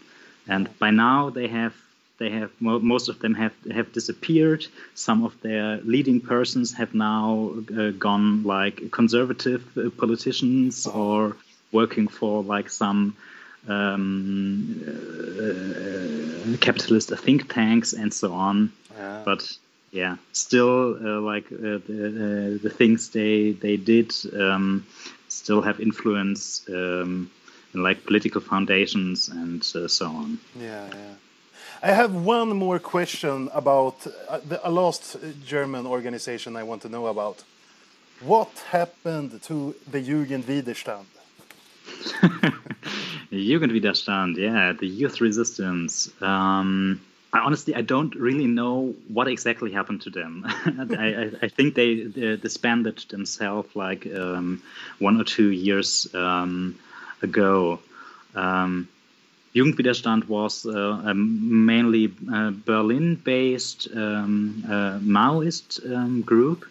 And 0.46 0.64
by 0.78 0.90
now 0.90 1.28
they 1.28 1.48
have 1.48 1.74
they 2.18 2.30
have 2.30 2.50
most 2.60 3.08
of 3.08 3.18
them 3.18 3.34
have 3.34 3.54
have 3.78 3.92
disappeared. 3.92 4.66
Some 4.94 5.24
of 5.24 5.32
their 5.42 5.66
leading 5.94 6.20
persons 6.20 6.72
have 6.80 6.94
now 6.94 7.52
uh, 7.76 7.90
gone 7.90 8.44
like 8.44 8.90
conservative 8.90 9.62
uh, 9.76 9.90
politicians 9.90 10.86
or 10.86 11.36
working 11.72 12.08
for 12.08 12.42
like 12.42 12.70
some 12.70 13.16
um, 13.66 14.84
uh, 14.88 16.56
capitalist 16.60 17.10
think 17.10 17.52
tanks 17.52 17.92
and 17.92 18.12
so 18.12 18.32
on. 18.32 18.72
Yeah. 18.96 19.22
But 19.24 19.58
yeah, 19.90 20.16
still 20.32 20.96
uh, 20.96 21.20
like 21.20 21.46
uh, 21.52 21.78
the, 21.86 22.58
uh, 22.58 22.62
the 22.62 22.70
things 22.70 23.10
they 23.10 23.52
they 23.52 23.76
did 23.76 24.12
um, 24.38 24.86
still 25.28 25.62
have 25.62 25.80
influence 25.80 26.64
um, 26.68 27.30
in 27.74 27.82
like 27.82 28.04
political 28.04 28.40
foundations 28.40 29.28
and 29.28 29.62
uh, 29.74 29.88
so 29.88 30.06
on. 30.06 30.38
Yeah, 30.58 30.88
yeah. 30.88 31.14
I 31.82 31.92
have 31.92 32.14
one 32.14 32.56
more 32.56 32.78
question 32.80 33.48
about 33.54 34.06
uh, 34.06 34.40
the, 34.48 34.66
a 34.66 34.70
last 34.70 35.16
German 35.46 35.86
organization 35.86 36.56
I 36.56 36.64
want 36.64 36.82
to 36.82 36.88
know 36.88 37.06
about. 37.06 37.44
What 38.20 38.50
happened 38.70 39.40
to 39.42 39.74
the 39.88 40.02
Jugendwiderstand? 40.02 41.06
Jugendwiderstand, 43.30 44.36
yeah, 44.36 44.72
the 44.72 44.86
youth 44.86 45.20
resistance. 45.20 46.10
Um, 46.22 47.00
I 47.32 47.40
honestly 47.40 47.74
I 47.74 47.82
don't 47.82 48.14
really 48.14 48.46
know 48.46 48.94
what 49.08 49.28
exactly 49.28 49.70
happened 49.70 50.00
to 50.02 50.10
them. 50.10 50.44
I, 50.46 51.30
I, 51.42 51.48
think 51.48 51.74
they, 51.74 52.04
they, 52.04 52.36
disbanded 52.36 52.98
themselves 53.10 53.76
like 53.76 54.06
um, 54.06 54.62
one 54.98 55.20
or 55.20 55.24
two 55.24 55.50
years 55.50 56.12
um, 56.14 56.78
ago. 57.20 57.80
Um, 58.34 58.88
Jugendwiderstand 59.54 60.28
was 60.28 60.64
uh, 60.64 61.12
mainly 61.14 62.12
uh, 62.32 62.50
Berlin-based 62.50 63.88
um, 63.94 64.64
uh, 64.66 64.98
Maoist 65.00 65.80
um, 65.94 66.22
group, 66.22 66.64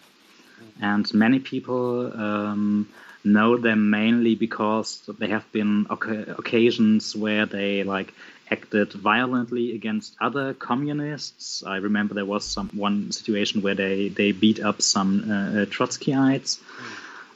and 0.80 1.12
many 1.12 1.38
people 1.38 2.12
um, 2.20 2.88
know 3.24 3.56
them 3.56 3.90
mainly 3.90 4.34
because 4.34 5.02
there 5.18 5.28
have 5.28 5.50
been 5.52 5.86
occasions 5.90 7.16
where 7.16 7.46
they 7.46 7.82
like 7.84 8.12
acted 8.50 8.92
violently 8.92 9.74
against 9.74 10.16
other 10.20 10.54
communists. 10.54 11.62
I 11.64 11.76
remember 11.76 12.14
there 12.14 12.24
was 12.24 12.44
some 12.44 12.70
one 12.72 13.12
situation 13.12 13.62
where 13.62 13.74
they, 13.74 14.08
they 14.08 14.32
beat 14.32 14.60
up 14.60 14.80
some 14.82 15.30
uh, 15.30 15.34
uh, 15.34 15.66
Trotskyites. 15.66 16.58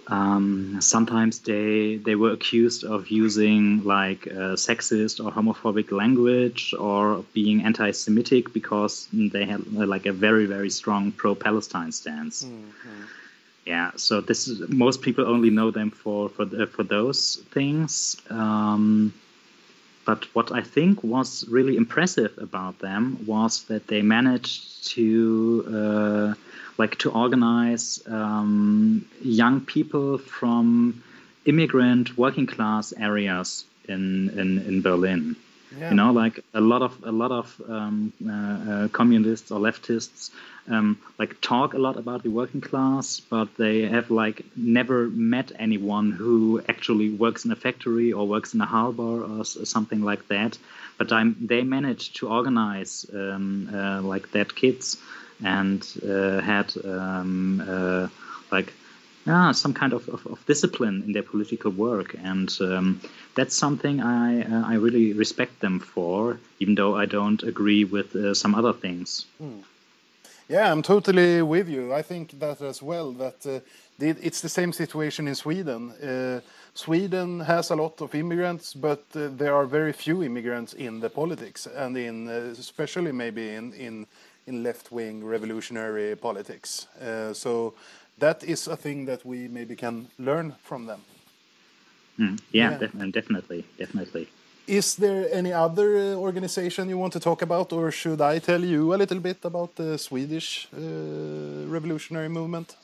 Um, 0.09 0.79
sometimes 0.81 1.39
they 1.39 1.97
they 1.97 2.17
were 2.17 2.33
accused 2.33 2.83
of 2.83 3.09
using 3.09 3.85
like 3.85 4.27
uh, 4.27 4.57
sexist 4.57 5.25
or 5.25 5.31
homophobic 5.31 5.93
language 5.93 6.75
or 6.77 7.25
being 7.33 7.63
anti-Semitic 7.63 8.53
because 8.53 9.07
they 9.13 9.45
had 9.45 9.73
like 9.73 10.07
a 10.07 10.13
very 10.13 10.47
very 10.47 10.71
strong 10.71 11.13
pro-Palestine 11.13 11.93
stance. 11.93 12.45
Mm-hmm. 12.45 13.03
Yeah, 13.65 13.93
so 13.97 14.21
this 14.21 14.49
is 14.49 14.69
most 14.69 15.03
people 15.03 15.27
only 15.27 15.51
know 15.51 15.71
them 15.71 15.91
for 15.91 16.29
for 16.29 16.47
for 16.67 16.83
those 16.83 17.37
things. 17.53 18.17
Um, 18.29 19.13
but 20.05 20.25
what 20.35 20.51
I 20.51 20.63
think 20.63 21.05
was 21.05 21.47
really 21.49 21.77
impressive 21.77 22.37
about 22.39 22.81
them 22.81 23.25
was 23.25 23.65
that 23.65 23.87
they 23.87 24.03
managed 24.03 24.89
to 24.95 25.65
uh, 25.69 26.35
like 26.77 26.99
to 26.99 27.13
organize 27.13 28.03
um, 28.09 29.07
young 29.21 29.61
people 29.61 30.19
from 30.19 31.03
immigrant 31.45 32.19
working 32.19 32.47
class 32.47 32.93
areas 32.99 33.65
in 33.89 34.31
in, 34.31 34.59
in 34.67 34.83
Berlin. 34.83 35.37
Yeah. 35.79 35.91
You 35.91 35.97
know, 35.97 36.13
like 36.13 36.41
a 36.55 36.61
lot 36.61 36.83
of 36.83 37.03
a 37.05 37.13
lot 37.13 37.33
of 37.33 37.61
um, 37.69 38.13
uh, 38.27 38.33
uh, 38.33 38.89
communists 38.89 39.51
or 39.51 39.61
leftists 39.61 40.31
um, 40.69 40.99
like 41.19 41.41
talk 41.41 41.75
a 41.75 41.79
lot 41.79 41.97
about 41.97 42.23
the 42.23 42.31
working 42.31 42.61
class, 42.61 43.21
but 43.21 43.57
they 43.57 43.83
have 43.83 44.11
like 44.11 44.45
never 44.57 45.09
met 45.09 45.51
anyone 45.59 46.13
who 46.13 46.63
actually 46.69 47.11
works 47.11 47.45
in 47.45 47.51
a 47.51 47.57
factory 47.57 48.13
or 48.13 48.27
works 48.27 48.55
in 48.55 48.61
a 48.61 48.67
harbor 48.67 49.25
or 49.25 49.45
something 49.45 50.03
like 50.03 50.29
that. 50.29 50.59
But 50.99 51.13
I'm, 51.13 51.37
they 51.41 51.63
managed 51.63 52.17
to 52.17 52.29
organize 52.29 53.07
um, 53.13 53.71
uh, 53.75 54.03
like 54.03 54.31
that 54.33 54.55
kids 54.55 54.97
and 55.43 55.85
uh, 56.09 56.41
had 56.41 56.73
um, 56.85 57.63
uh, 57.67 58.09
like 58.53 58.73
yeah, 59.27 59.53
some 59.53 59.73
kind 59.73 59.93
of, 59.93 60.09
of, 60.09 60.27
of, 60.27 60.45
discipline 60.47 61.03
in 61.07 61.13
their 61.13 61.23
political 61.23 61.71
work, 61.71 62.17
and 62.25 62.51
um, 62.61 63.01
that's 63.37 63.55
something 63.55 64.01
I 64.01 64.43
uh, 64.43 64.65
I 64.67 64.75
really 64.75 65.13
respect 65.13 65.61
them 65.61 65.79
for, 65.79 66.39
even 66.59 66.75
though 66.75 66.97
I 66.97 67.07
don't 67.07 67.43
agree 67.43 67.85
with 67.85 68.17
uh, 68.17 68.35
some 68.35 68.55
other 68.55 68.73
things. 68.73 69.27
Mm. 69.41 69.63
Yeah, 70.49 70.73
I'm 70.73 70.83
totally 70.83 71.41
with 71.41 71.69
you. 71.69 71.95
I 71.95 72.03
think 72.03 72.39
that 72.41 72.61
as 72.61 72.83
well. 72.83 73.13
That 73.13 73.47
uh, 73.47 73.61
it's 74.01 74.41
the 74.41 74.49
same 74.49 74.73
situation 74.73 75.29
in 75.29 75.35
Sweden. 75.35 75.93
Uh, 75.93 76.41
Sweden 76.75 77.41
has 77.41 77.71
a 77.71 77.77
lot 77.77 78.01
of 78.01 78.15
immigrants, 78.15 78.75
but 78.75 79.05
uh, 79.15 79.29
there 79.37 79.55
are 79.55 79.67
very 79.67 79.93
few 79.93 80.25
immigrants 80.25 80.73
in 80.75 81.01
the 81.01 81.09
politics, 81.09 81.67
and 81.67 81.97
in 81.97 82.29
uh, 82.29 82.55
especially 82.59 83.13
maybe 83.13 83.55
in 83.55 83.73
in, 83.75 84.07
in 84.47 84.63
left-wing 84.65 85.25
revolutionary 85.25 86.17
politics. 86.17 86.89
so 87.33 87.75
that 88.19 88.45
is 88.45 88.69
a 88.69 88.77
thing 88.77 89.07
that 89.07 89.25
we 89.25 89.49
maybe 89.49 89.77
can 89.77 90.09
learn 90.19 90.55
from 90.63 90.87
them. 90.87 91.01
Mm, 92.19 92.39
yeah, 92.53 92.71
yeah. 92.71 92.79
Def 92.79 93.13
definitely, 93.13 93.65
definitely. 93.79 94.29
Is 94.67 94.95
there 94.95 95.29
any 95.33 95.53
other 95.53 95.97
uh, 95.97 96.15
organization 96.15 96.89
you 96.89 96.99
want 96.99 97.13
to 97.15 97.21
talk 97.21 97.43
about, 97.43 97.73
or 97.73 97.91
should 97.91 98.21
I 98.21 98.39
tell 98.39 98.65
you 98.65 98.95
a 98.95 98.97
little 98.97 99.19
bit 99.19 99.45
about 99.45 99.75
the 99.75 99.99
Swedish 99.99 100.69
uh, 100.73 101.67
revolutionary 101.67 102.29
movement? 102.29 102.77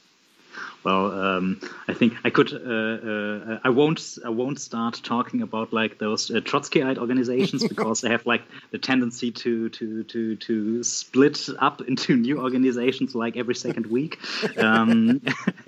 Well, 0.84 1.12
um, 1.20 1.60
I 1.88 1.94
think 1.94 2.14
I 2.24 2.30
could. 2.30 2.52
Uh, 2.52 3.08
uh, 3.10 3.58
I 3.64 3.70
won't. 3.70 4.18
I 4.24 4.28
won't 4.28 4.60
start 4.60 5.00
talking 5.02 5.42
about 5.42 5.72
like 5.72 5.98
those 5.98 6.30
uh, 6.30 6.34
Trotskyite 6.34 6.98
organizations 6.98 7.66
because 7.72 8.00
they 8.00 8.10
have 8.10 8.24
like 8.26 8.42
the 8.70 8.78
tendency 8.78 9.32
to 9.32 9.68
to 9.70 10.04
to 10.04 10.36
to 10.36 10.82
split 10.84 11.48
up 11.58 11.80
into 11.88 12.16
new 12.16 12.40
organizations 12.40 13.14
like 13.14 13.36
every 13.36 13.54
second 13.54 13.86
week. 13.86 14.18
Um, 14.56 15.20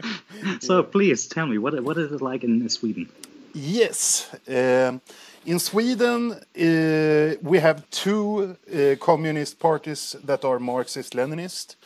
so 0.60 0.82
please 0.82 1.26
tell 1.26 1.46
me 1.46 1.58
what 1.58 1.82
what 1.82 1.98
is 1.98 2.12
it 2.12 2.22
like 2.22 2.44
in 2.44 2.68
Sweden? 2.68 3.08
Yes. 3.52 4.30
Um, 4.48 5.00
in 5.44 5.58
Sweden, 5.58 6.32
uh, 6.32 7.36
we 7.42 7.58
have 7.58 7.88
two 7.90 8.56
uh, 8.72 8.94
communist 9.00 9.58
parties 9.58 10.14
that 10.22 10.44
are 10.44 10.58
Marxist 10.60 11.14
Leninist. 11.14 11.76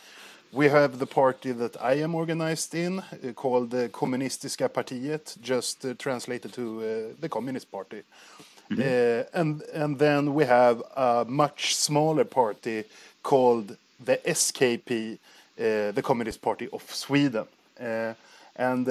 We 0.55 0.69
have 0.69 0.99
the 0.99 1.05
party 1.05 1.51
that 1.51 1.75
I 1.81 1.95
am 1.95 2.15
organized 2.15 2.73
in, 2.75 2.99
uh, 2.99 3.33
called 3.35 3.71
the 3.71 3.89
Kommunistiska 3.89 4.69
partiet, 4.69 5.35
just 5.41 5.83
uh, 5.83 5.95
translated 5.99 6.53
to 6.53 6.61
uh, 6.61 7.13
the 7.19 7.27
Communist 7.27 7.69
Party. 7.71 8.03
Mm 8.69 8.77
-hmm. 8.77 9.25
and, 9.33 9.63
and 9.73 9.99
then 9.99 10.33
we 10.33 10.45
have 10.45 10.83
a 10.95 11.23
much 11.27 11.75
smaller 11.75 12.25
party 12.25 12.83
called 13.21 13.77
the 14.05 14.19
SKP, 14.23 15.17
the 15.93 16.01
Communist 16.01 16.39
Party 16.39 16.67
of 16.71 16.83
Sweden. 16.93 17.47
and 18.55 18.87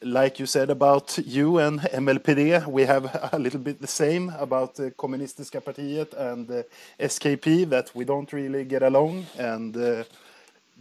like 0.00 0.40
you 0.40 0.46
said 0.46 0.70
about 0.70 1.18
you 1.26 1.58
and 1.58 1.80
MLPD, 1.80 2.66
we 2.66 2.86
have 2.86 3.04
a 3.32 3.38
little 3.38 3.60
bit 3.60 3.80
the 3.80 3.86
same 3.86 4.32
about 4.38 4.74
the 4.74 4.90
Kommunistiska 4.90 5.60
partiet 5.60 6.14
and 6.14 6.46
the 6.46 6.64
SKP 6.98 7.64
that 7.68 7.90
we 7.94 8.04
don't 8.04 8.32
really 8.32 8.64
get 8.64 8.82
along 8.82 9.26
and 9.38 9.76
uh, 9.76 10.04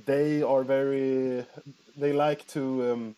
they 0.05 0.41
are 0.41 0.63
very 0.63 1.45
they 1.97 2.13
like 2.13 2.45
to 2.47 2.91
um, 2.91 3.15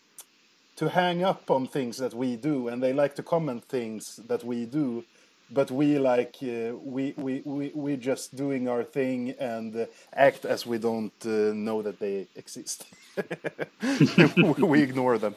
to 0.76 0.88
hang 0.88 1.22
up 1.22 1.50
on 1.50 1.66
things 1.66 1.98
that 1.98 2.14
we 2.14 2.36
do 2.36 2.68
and 2.68 2.82
they 2.82 2.92
like 2.92 3.14
to 3.14 3.22
comment 3.22 3.64
things 3.64 4.16
that 4.28 4.42
we 4.44 4.64
do. 4.64 5.04
But 5.52 5.70
we 5.70 5.98
like 5.98 6.36
uh, 6.42 6.76
we, 6.82 7.12
we 7.16 7.42
we 7.44 7.72
we 7.74 7.96
just 7.96 8.36
doing 8.36 8.68
our 8.68 8.84
thing 8.84 9.34
and 9.40 9.74
uh, 9.74 9.86
act 10.14 10.44
as 10.44 10.64
we 10.64 10.78
don't 10.78 11.12
uh, 11.26 11.52
know 11.52 11.82
that 11.82 11.98
they 11.98 12.28
exist. 12.36 12.86
We 14.58 14.82
ignore 14.82 15.18
them. 15.18 15.34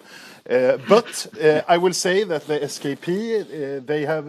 Uh, 0.50 0.78
but 0.88 1.28
uh, 1.42 1.62
i 1.68 1.78
will 1.78 1.94
say 1.94 2.26
that 2.26 2.46
the 2.48 2.60
skp 2.60 3.08
uh, 3.08 3.82
they 3.86 4.06
have 4.06 4.26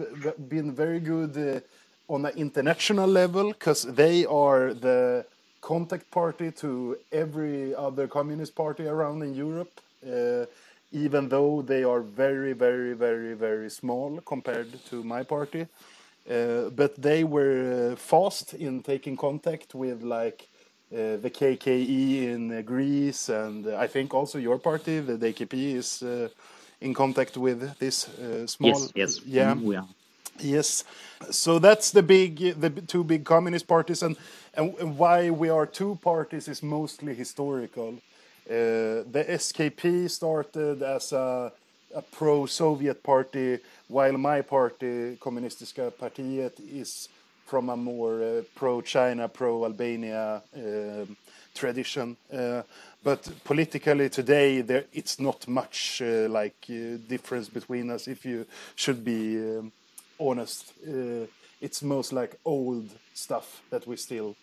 been 0.49 0.73
very 0.73 0.99
good 0.99 1.61
on 2.07 2.25
an 2.25 2.33
international 2.37 3.07
level 3.07 3.49
because 3.49 3.83
they 3.83 4.25
are 4.25 4.73
the 4.73 5.25
contact 5.65 6.11
party 6.11 6.51
to 6.51 6.95
every 7.11 7.73
other 7.73 8.07
communist 8.07 8.53
party 8.55 8.85
around 8.85 9.23
in 9.23 9.33
Europe, 9.33 9.81
uh, 10.05 10.45
even 10.91 11.27
though 11.27 11.63
they 11.63 11.83
are 11.83 12.01
very, 12.01 12.53
very, 12.53 12.93
very, 12.93 13.33
very 13.33 13.69
small 13.69 14.21
compared 14.25 14.71
to 14.89 15.03
my 15.03 15.23
party. 15.23 15.65
Uh, 16.29 16.69
but 16.69 16.91
they 17.01 17.23
were 17.23 17.93
uh, 17.93 17.95
fast 17.95 18.53
in 18.53 18.83
taking 18.83 19.17
contact 19.17 19.73
with 19.73 20.03
like 20.03 20.47
uh, 20.93 21.17
the 21.23 21.31
KKE 21.39 22.33
in 22.33 22.61
Greece, 22.63 23.29
and 23.29 23.67
I 23.67 23.87
think 23.87 24.13
also 24.13 24.37
your 24.37 24.59
party, 24.59 24.99
the 24.99 25.17
DKP, 25.17 25.53
is 25.75 26.03
uh, 26.03 26.29
in 26.79 26.93
contact 26.93 27.37
with 27.37 27.77
this 27.79 28.07
uh, 28.07 28.45
small. 28.47 28.79
Yes, 28.79 28.91
yes, 28.95 29.21
yeah, 29.25 29.55
we 29.55 29.75
are. 29.75 29.87
Yes, 30.39 30.83
so 31.31 31.59
that's 31.59 31.91
the 31.91 32.03
big, 32.03 32.59
the 32.59 32.69
two 32.69 33.03
big 33.03 33.23
communist 33.23 33.67
parties, 33.67 34.03
and 34.03 34.17
and 34.55 34.97
why 34.97 35.29
we 35.29 35.49
are 35.49 35.65
two 35.65 35.97
parties 36.01 36.47
is 36.47 36.63
mostly 36.63 37.13
historical. 37.13 37.95
Uh, 38.47 39.03
the 39.11 39.25
SKP 39.27 40.09
started 40.09 40.81
as 40.81 41.11
a, 41.11 41.51
a 41.93 42.01
pro-Soviet 42.01 43.01
party, 43.03 43.59
while 43.87 44.17
my 44.17 44.41
party, 44.41 45.17
Kommunistiska 45.17 45.91
Partiet, 45.91 46.59
is 46.71 47.09
from 47.45 47.69
a 47.69 47.77
more 47.77 48.23
uh, 48.23 48.41
pro-China, 48.55 49.27
pro-Albania 49.27 50.41
uh, 50.55 51.05
tradition. 51.53 52.17
Uh, 52.31 52.63
but 53.03 53.29
politically 53.43 54.09
today, 54.09 54.61
there 54.61 54.85
it's 54.93 55.19
not 55.19 55.47
much 55.47 56.01
uh, 56.01 56.27
like 56.29 56.55
uh, 56.69 56.97
difference 57.07 57.49
between 57.49 57.91
us. 57.91 58.07
If 58.07 58.25
you 58.25 58.45
should 58.75 59.03
be 59.03 59.37
um, 59.37 59.71
honest, 60.19 60.73
it's 61.61 61.83
most 61.83 62.13
like 62.13 62.35
old 62.45 62.89
stuff 63.13 63.61
that 63.69 63.85
we 63.87 63.95
still 63.95 64.35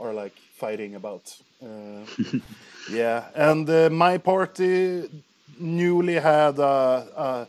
are 0.00 0.12
like 0.12 0.36
fighting 0.56 0.94
about. 0.94 1.36
Uh, 1.62 2.04
yeah, 2.90 3.24
and 3.34 3.68
uh, 3.68 3.90
my 3.90 4.18
party 4.18 5.08
newly 5.58 6.14
had 6.14 6.58
a, 6.58 7.06
a, 7.16 7.46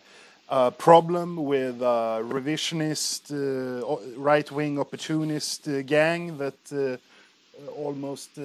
a 0.50 0.72
problem 0.72 1.38
with 1.38 1.82
a 1.82 2.22
revisionist, 2.24 3.32
uh, 3.32 3.98
right-wing 4.18 4.80
opportunist 4.80 5.68
uh, 5.68 5.82
gang 5.82 6.38
that 6.38 6.62
uh, 6.74 6.98
almost 7.76 8.38
uh, 8.38 8.42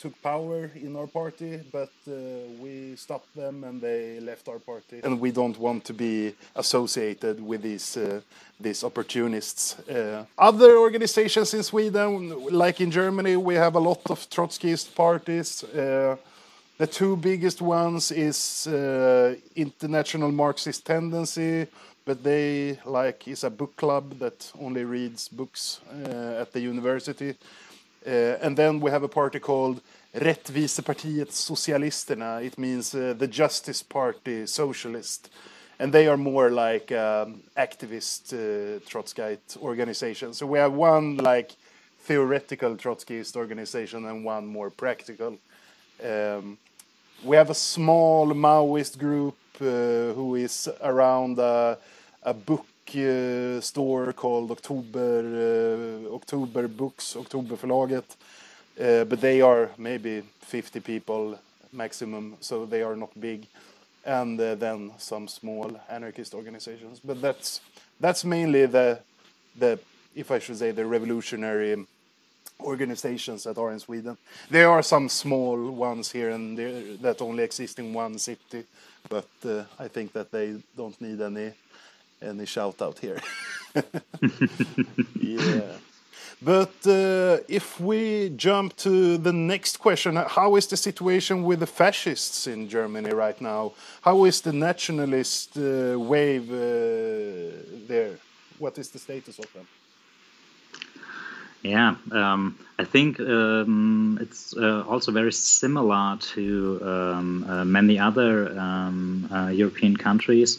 took 0.00 0.20
power 0.22 0.70
in 0.74 0.96
our 0.96 1.06
party, 1.06 1.60
but 1.70 1.92
uh, 2.08 2.12
we 2.60 2.96
stopped 2.96 3.34
them 3.34 3.64
and 3.64 3.80
they 3.80 4.20
left 4.20 4.48
our 4.48 4.58
party. 4.58 5.00
And 5.04 5.20
we 5.20 5.30
don't 5.30 5.58
want 5.58 5.84
to 5.84 5.94
be 5.94 6.34
associated 6.54 7.40
with 7.40 7.62
these 7.62 7.96
uh, 7.96 8.20
these 8.60 8.84
opportunists. 8.84 9.78
Uh, 9.88 10.24
other 10.38 10.76
organizations 10.78 11.54
in 11.54 11.62
Sweden, 11.62 12.46
like 12.50 12.80
in 12.80 12.90
Germany, 12.90 13.36
we 13.36 13.54
have 13.54 13.74
a 13.74 13.80
lot 13.80 14.10
of 14.10 14.28
Trotskyist 14.30 14.94
parties. 14.94 15.64
Uh, 15.64 16.16
the 16.78 16.86
two 16.86 17.16
biggest 17.16 17.60
ones 17.60 18.10
is 18.10 18.66
uh, 18.66 19.34
International 19.56 20.32
Marxist 20.32 20.86
Tendency, 20.86 21.66
but 22.04 22.22
they 22.22 22.78
like 22.84 23.28
is 23.28 23.44
a 23.44 23.50
book 23.50 23.76
club 23.76 24.18
that 24.18 24.52
only 24.60 24.84
reads 24.84 25.28
books 25.28 25.80
at 26.40 26.52
the 26.52 26.60
university. 26.60 27.34
Uh, 28.06 28.36
and 28.40 28.56
then 28.56 28.80
we 28.80 28.90
have 28.90 29.02
a 29.02 29.08
party 29.08 29.38
called 29.38 29.80
Rättvisepartiet 30.14 31.30
Socialisterna. 31.30 32.44
It 32.44 32.58
means 32.58 32.94
uh, 32.94 33.14
the 33.16 33.26
Justice 33.26 33.82
Party 33.82 34.46
Socialist. 34.46 35.30
And 35.78 35.92
they 35.92 36.06
are 36.06 36.16
more 36.16 36.50
like 36.50 36.92
um, 36.92 37.42
activist 37.56 38.32
uh, 38.32 38.80
Trotskyite 38.88 39.56
organization. 39.58 40.34
So 40.34 40.46
we 40.46 40.58
have 40.58 40.72
one 40.72 41.16
like 41.16 41.52
theoretical 42.00 42.76
Trotskyist 42.76 43.36
organization 43.36 44.06
and 44.06 44.24
one 44.24 44.46
more 44.46 44.70
practical. 44.70 45.38
Um, 46.04 46.58
we 47.24 47.36
have 47.36 47.50
a 47.50 47.54
small 47.54 48.32
Maoist 48.34 48.98
group 48.98 49.36
uh, 49.60 50.12
who 50.14 50.34
is 50.34 50.68
around 50.82 51.38
a, 51.38 51.78
a 52.22 52.34
book 52.34 52.66
uh, 52.90 53.60
store 53.60 54.12
called 54.12 54.50
October, 54.50 56.08
uh, 56.08 56.14
October 56.14 56.68
Books, 56.68 57.14
Oktoberförlaget. 57.14 58.16
Uh, 58.80 59.04
but 59.04 59.20
they 59.20 59.40
are 59.40 59.70
maybe 59.76 60.22
50 60.40 60.80
people 60.80 61.38
maximum, 61.72 62.36
so 62.40 62.66
they 62.66 62.82
are 62.82 62.96
not 62.96 63.10
big. 63.20 63.46
And 64.04 64.40
uh, 64.40 64.54
then 64.54 64.92
some 64.98 65.28
small 65.28 65.80
anarchist 65.88 66.34
organizations. 66.34 67.00
But 67.04 67.20
that's 67.20 67.60
that's 68.00 68.24
mainly 68.24 68.66
the 68.66 68.98
the 69.58 69.78
if 70.14 70.30
I 70.30 70.40
should 70.40 70.58
say 70.58 70.72
the 70.72 70.84
revolutionary 70.84 71.86
organizations 72.60 73.44
that 73.44 73.58
are 73.58 73.72
in 73.72 73.78
Sweden. 73.78 74.16
There 74.50 74.70
are 74.70 74.82
some 74.82 75.08
small 75.08 75.70
ones 75.70 76.12
here 76.12 76.30
and 76.30 76.56
there 76.56 76.96
that 77.00 77.22
only 77.22 77.44
exist 77.44 77.78
in 77.78 77.94
one 77.94 78.18
city, 78.18 78.64
but 79.08 79.28
uh, 79.44 79.64
I 79.78 79.88
think 79.88 80.12
that 80.12 80.30
they 80.30 80.56
don't 80.76 81.00
need 81.00 81.20
any 81.20 81.52
any 82.22 82.46
shout 82.46 82.80
out 82.82 82.98
here. 82.98 83.20
yeah. 85.20 85.78
But 86.44 86.74
uh, 86.86 87.38
if 87.48 87.78
we 87.78 88.30
jump 88.30 88.76
to 88.78 89.16
the 89.16 89.32
next 89.32 89.78
question, 89.78 90.16
how 90.16 90.56
is 90.56 90.66
the 90.66 90.76
situation 90.76 91.44
with 91.44 91.60
the 91.60 91.68
fascists 91.68 92.48
in 92.48 92.68
Germany 92.68 93.10
right 93.10 93.40
now? 93.40 93.72
How 94.00 94.24
is 94.24 94.40
the 94.40 94.52
nationalist 94.52 95.56
uh, 95.56 95.96
wave 95.98 96.50
uh, 96.50 97.86
there? 97.86 98.18
What 98.58 98.76
is 98.78 98.90
the 98.90 98.98
status 98.98 99.38
of 99.38 99.52
them? 99.52 99.68
Yeah, 101.62 101.94
um, 102.10 102.58
I 102.76 102.84
think 102.84 103.20
um, 103.20 104.18
it's 104.20 104.52
uh, 104.56 104.82
also 104.88 105.12
very 105.12 105.32
similar 105.32 106.16
to 106.34 106.80
um, 106.82 107.46
uh, 107.48 107.64
many 107.64 108.00
other 108.00 108.58
um, 108.58 109.28
uh, 109.32 109.46
European 109.46 109.96
countries. 109.96 110.58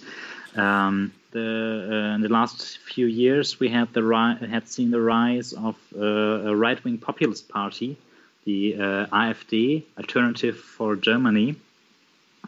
Um, 0.55 1.13
the, 1.31 1.87
uh, 2.11 2.15
in 2.15 2.21
the 2.21 2.29
last 2.29 2.77
few 2.79 3.07
years, 3.07 3.59
we 3.59 3.69
had 3.69 3.91
the 3.93 4.37
had 4.49 4.67
seen 4.69 4.91
the 4.91 5.01
rise 5.01 5.53
of 5.53 5.75
uh, 5.95 6.49
a 6.51 6.55
right-wing 6.55 6.99
populist 6.99 7.49
party, 7.49 7.97
the 8.45 8.75
uh, 8.75 9.05
AfD, 9.07 9.83
Alternative 9.97 10.57
for 10.57 10.95
Germany, 10.95 11.55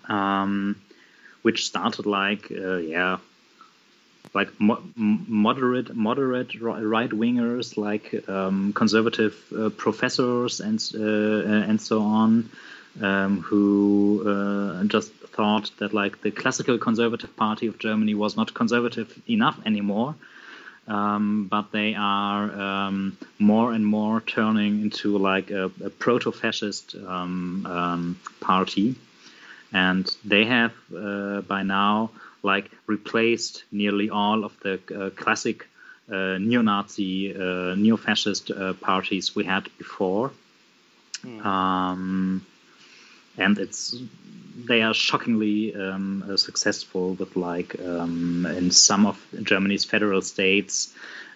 um, 0.07 0.75
which 1.41 1.65
started 1.65 2.05
like 2.05 2.51
uh, 2.51 2.77
yeah, 2.77 3.17
like 4.33 4.49
mo 4.59 4.83
moderate 4.95 5.95
moderate 5.95 6.59
right 6.61 7.09
wingers, 7.09 7.77
like 7.77 8.27
um, 8.29 8.71
conservative 8.73 9.35
uh, 9.57 9.69
professors 9.69 10.59
and 10.59 10.79
uh, 10.93 11.69
and 11.69 11.81
so 11.81 12.01
on, 12.03 12.49
um, 13.01 13.41
who 13.41 14.85
just 14.87 15.11
thought 15.35 15.71
that 15.79 15.93
like 15.93 16.21
the 16.21 16.31
classical 16.31 16.77
conservative 16.77 17.35
party 17.35 17.67
of 17.67 17.77
Germany 17.77 18.13
was 18.13 18.37
not 18.37 18.53
conservative 18.53 19.21
enough 19.27 19.59
anymore. 19.65 20.15
Um, 20.87 21.47
but 21.49 21.71
they 21.71 21.95
are 21.95 22.43
um, 22.61 23.17
more 23.39 23.73
and 23.73 23.83
more 23.83 24.21
turning 24.21 24.81
into 24.83 25.17
like 25.17 25.49
a, 25.49 25.71
a 25.83 25.89
proto-fascist 25.89 26.95
um, 27.07 27.65
um 27.65 28.19
party, 28.39 28.95
and 29.73 30.05
they 30.23 30.45
have 30.45 30.73
uh, 30.95 31.41
by 31.41 31.63
now 31.63 32.11
like 32.43 32.69
replaced 32.85 33.63
nearly 33.71 34.11
all 34.11 34.45
of 34.45 34.53
the 34.59 34.75
uh, 34.75 35.09
classic 35.09 35.67
uh, 36.11 36.37
neo-Nazi, 36.37 37.35
uh, 37.35 37.73
neo-fascist 37.73 38.51
uh, 38.51 38.73
parties 38.73 39.35
we 39.35 39.43
had 39.43 39.63
before. 39.79 40.31
Mm. 41.23 41.43
Um, 41.43 42.45
and 43.37 43.57
it's 43.57 43.95
they 44.67 44.81
are 44.81 44.93
shockingly 44.93 45.75
um, 45.75 46.23
uh, 46.29 46.37
successful 46.37 47.13
with 47.15 47.35
like 47.35 47.79
um, 47.81 48.45
in 48.45 48.71
some 48.71 49.05
of 49.05 49.23
Germany's 49.43 49.85
federal 49.85 50.21
states. 50.21 50.93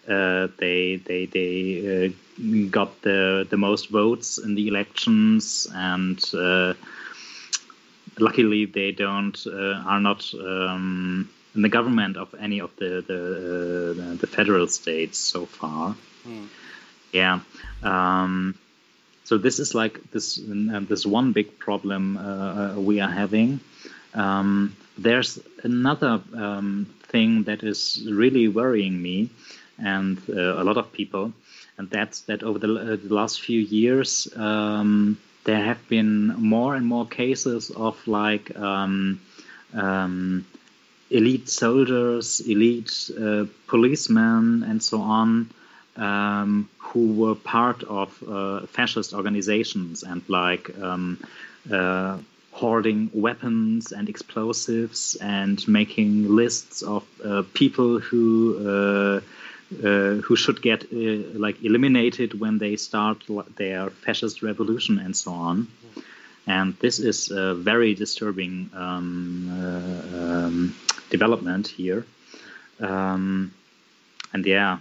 Uh, 0.08 0.48
they 0.58 0.96
they 1.06 1.26
they 1.26 2.08
uh, 2.08 2.68
got 2.70 3.02
the 3.02 3.46
the 3.50 3.58
most 3.58 3.90
votes 3.90 4.38
in 4.38 4.56
the 4.56 4.68
elections, 4.68 5.68
and 5.74 6.24
uh, 6.34 6.74
luckily 8.18 8.66
they 8.66 8.92
don't 8.92 9.46
uh, 9.46 9.84
are 9.86 10.00
not 10.00 10.34
um, 10.34 11.30
in 11.54 11.62
the 11.62 11.70
government 11.70 12.18
of 12.18 12.34
any 12.40 12.60
of 12.60 12.76
the 12.78 13.04
the, 13.06 13.92
uh, 13.92 14.16
the 14.16 14.28
federal 14.28 14.68
states 14.68 15.18
so 15.20 15.46
far. 15.46 15.96
Mm. 16.28 16.48
Yeah. 17.12 17.40
Um, 17.84 18.56
so 19.30 19.38
this 19.38 19.60
is 19.60 19.76
like 19.76 19.96
this 20.10 20.40
uh, 20.40 20.80
this 20.90 21.06
one 21.06 21.34
big 21.34 21.60
problem 21.60 22.18
uh, 22.18 22.22
uh, 22.22 22.74
we 22.80 23.00
are 23.00 23.12
having. 23.24 23.60
Um, 24.16 24.76
there's 24.98 25.38
another 25.64 26.20
um, 26.34 26.88
thing 27.12 27.44
that 27.44 27.62
is 27.62 28.08
really 28.10 28.48
worrying 28.48 29.00
me 29.00 29.30
and 29.78 30.18
uh, 30.30 30.62
a 30.62 30.64
lot 30.64 30.78
of 30.78 30.92
people, 30.92 31.32
and 31.78 31.92
that's 31.92 32.22
that 32.22 32.42
over 32.42 32.58
the, 32.58 32.70
uh, 32.74 32.96
the 33.08 33.14
last 33.14 33.40
few 33.42 33.60
years 33.60 34.28
um, 34.36 35.20
there 35.44 35.64
have 35.64 35.88
been 35.88 36.34
more 36.56 36.74
and 36.74 36.88
more 36.88 37.06
cases 37.06 37.70
of 37.70 37.96
like 38.08 38.58
um, 38.58 39.22
um, 39.76 40.44
elite 41.12 41.50
soldiers, 41.50 42.40
elite 42.40 43.12
uh, 43.14 43.46
policemen, 43.68 44.64
and 44.64 44.82
so 44.82 45.00
on 45.02 45.52
um, 46.00 46.70
who 46.78 47.14
were 47.14 47.36
part 47.36 47.84
of 47.84 48.24
uh, 48.28 48.66
fascist 48.68 49.14
organizations 49.14 50.04
and 50.04 50.22
like 50.28 50.66
um, 50.80 51.22
uh, 51.72 52.18
hoarding 52.52 53.10
weapons 53.14 53.92
and 53.92 54.10
explosives 54.10 55.16
and 55.22 55.66
making 55.68 56.36
lists 56.36 56.82
of 56.82 57.04
uh, 57.24 57.44
people 57.54 58.00
who 58.00 58.24
uh, 58.68 59.22
uh, 59.84 60.16
who 60.26 60.36
should 60.36 60.62
get 60.64 60.84
uh, 60.92 61.38
like 61.38 61.64
eliminated 61.64 62.40
when 62.40 62.58
they 62.58 62.76
start 62.76 63.24
their 63.56 63.92
fascist 63.92 64.42
revolution 64.42 64.98
and 64.98 65.16
so 65.16 65.32
on. 65.32 65.68
And 66.48 66.74
this 66.80 66.98
is 66.98 67.30
a 67.30 67.54
very 67.54 67.94
disturbing 67.94 68.72
um, 68.74 69.48
um, 70.16 70.76
development 71.12 71.68
here. 71.68 72.04
Um, 72.80 73.54
and 74.34 74.44
yeah, 74.44 74.80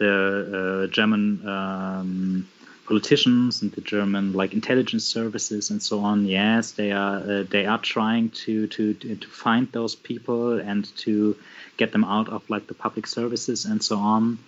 the 0.00 0.84
uh, 0.84 0.86
German 0.88 1.46
um, 1.46 2.48
politicians 2.86 3.62
and 3.62 3.70
the 3.72 3.82
German 3.82 4.32
like 4.32 4.52
intelligence 4.52 5.04
services 5.04 5.70
and 5.70 5.80
so 5.80 6.00
on. 6.00 6.24
Yes, 6.26 6.72
they 6.72 6.90
are 6.90 7.18
uh, 7.18 7.44
they 7.48 7.66
are 7.66 7.78
trying 7.78 8.30
to, 8.44 8.66
to 8.66 8.94
to 8.94 9.28
find 9.28 9.70
those 9.72 9.94
people 9.94 10.58
and 10.58 10.84
to 11.04 11.36
get 11.76 11.92
them 11.92 12.04
out 12.04 12.28
of 12.28 12.48
like 12.50 12.66
the 12.66 12.74
public 12.74 13.06
services 13.06 13.66
and 13.66 13.82
so 13.82 13.98
on. 13.98 14.38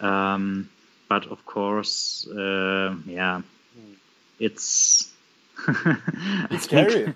Um, 0.00 0.70
but 1.08 1.26
of 1.26 1.44
course, 1.44 2.26
uh, 2.28 2.94
yeah, 3.06 3.42
it's 4.38 5.10
it's 6.50 6.64
scary 6.64 7.14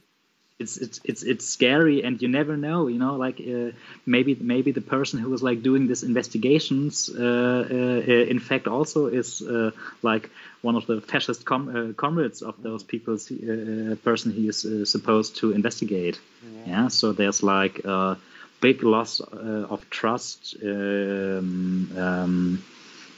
it's 0.58 0.78
it's 0.78 1.00
it's 1.04 1.22
it's 1.22 1.44
scary 1.44 2.02
and 2.02 2.22
you 2.22 2.28
never 2.28 2.56
know 2.56 2.86
you 2.86 2.98
know 2.98 3.16
like 3.16 3.40
uh, 3.40 3.70
maybe 4.06 4.34
maybe 4.40 4.72
the 4.72 4.80
person 4.80 5.18
who 5.18 5.28
was 5.28 5.42
like 5.42 5.62
doing 5.62 5.86
these 5.86 6.02
investigations 6.02 7.10
uh, 7.10 7.66
uh, 7.70 8.32
in 8.32 8.38
fact 8.38 8.66
also 8.66 9.06
is 9.06 9.42
uh, 9.42 9.70
like 10.02 10.30
one 10.62 10.74
of 10.74 10.86
the 10.86 11.00
fascist 11.02 11.44
com- 11.44 11.68
uh, 11.68 11.92
comrades 11.92 12.40
of 12.40 12.54
those 12.62 12.82
people's 12.82 13.30
uh, 13.30 13.96
person 14.02 14.32
he 14.32 14.48
is 14.48 14.66
supposed 14.90 15.36
to 15.36 15.52
investigate 15.52 16.18
yeah. 16.42 16.62
yeah. 16.66 16.88
so 16.88 17.12
there's 17.12 17.42
like 17.42 17.84
a 17.84 18.16
big 18.62 18.82
loss 18.82 19.20
of 19.20 19.88
trust 19.90 20.56
um, 20.62 21.90
um, 21.98 22.64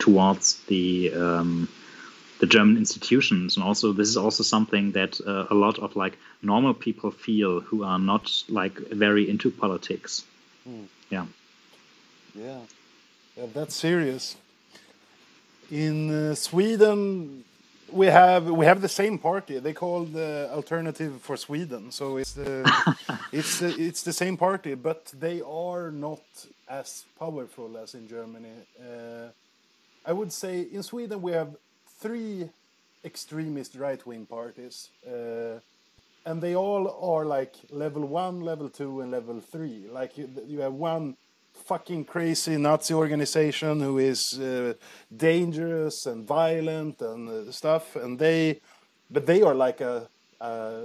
towards 0.00 0.60
the 0.66 1.12
um, 1.14 1.68
the 2.40 2.46
German 2.46 2.76
institutions, 2.76 3.56
and 3.56 3.64
also 3.64 3.92
this 3.92 4.08
is 4.08 4.16
also 4.16 4.42
something 4.42 4.92
that 4.92 5.20
uh, 5.26 5.46
a 5.50 5.54
lot 5.54 5.78
of 5.78 5.96
like 5.96 6.16
normal 6.42 6.74
people 6.74 7.10
feel 7.10 7.60
who 7.60 7.82
are 7.84 7.98
not 7.98 8.30
like 8.48 8.78
very 8.90 9.28
into 9.28 9.50
politics. 9.50 10.24
Hmm. 10.64 10.84
Yeah. 11.10 11.26
Yeah, 12.34 12.60
yeah, 13.36 13.46
that's 13.52 13.74
serious. 13.74 14.36
In 15.70 16.10
uh, 16.10 16.34
Sweden, 16.34 17.44
we 17.90 18.06
have 18.06 18.46
we 18.46 18.66
have 18.66 18.80
the 18.80 18.88
same 18.88 19.18
party. 19.18 19.58
They 19.58 19.72
call 19.72 20.04
the 20.04 20.48
Alternative 20.52 21.20
for 21.20 21.36
Sweden. 21.36 21.90
So 21.90 22.18
it's 22.18 22.32
the 22.32 22.70
it's 23.32 23.58
the, 23.58 23.68
it's 23.68 24.02
the 24.02 24.12
same 24.12 24.36
party, 24.36 24.74
but 24.74 25.12
they 25.18 25.40
are 25.40 25.90
not 25.90 26.22
as 26.68 27.04
powerful 27.18 27.76
as 27.76 27.94
in 27.94 28.08
Germany. 28.08 28.52
Uh, 28.80 29.28
I 30.06 30.12
would 30.12 30.32
say 30.32 30.66
in 30.72 30.82
Sweden 30.82 31.20
we 31.20 31.32
have 31.32 31.56
three 31.98 32.50
extremist 33.04 33.74
right 33.74 34.06
wing 34.06 34.26
parties. 34.26 34.90
Uh, 35.06 35.60
and 36.24 36.42
they 36.42 36.54
all 36.54 36.88
are 37.00 37.24
like 37.24 37.56
level 37.70 38.04
one, 38.04 38.40
level 38.40 38.68
two, 38.68 39.00
and 39.00 39.10
level 39.10 39.40
three. 39.40 39.86
Like 39.90 40.18
you, 40.18 40.28
you 40.46 40.60
have 40.60 40.74
one 40.74 41.16
fucking 41.66 42.04
crazy 42.04 42.56
Nazi 42.56 42.94
organization 42.94 43.80
who 43.80 43.98
is 43.98 44.38
uh, 44.38 44.74
dangerous 45.16 46.06
and 46.06 46.26
violent 46.26 47.00
and 47.00 47.28
uh, 47.28 47.52
stuff, 47.52 47.96
and 47.96 48.18
they, 48.18 48.60
but 49.10 49.26
they 49.26 49.42
are 49.42 49.54
like 49.54 49.80
a, 49.80 50.08
uh, 50.40 50.82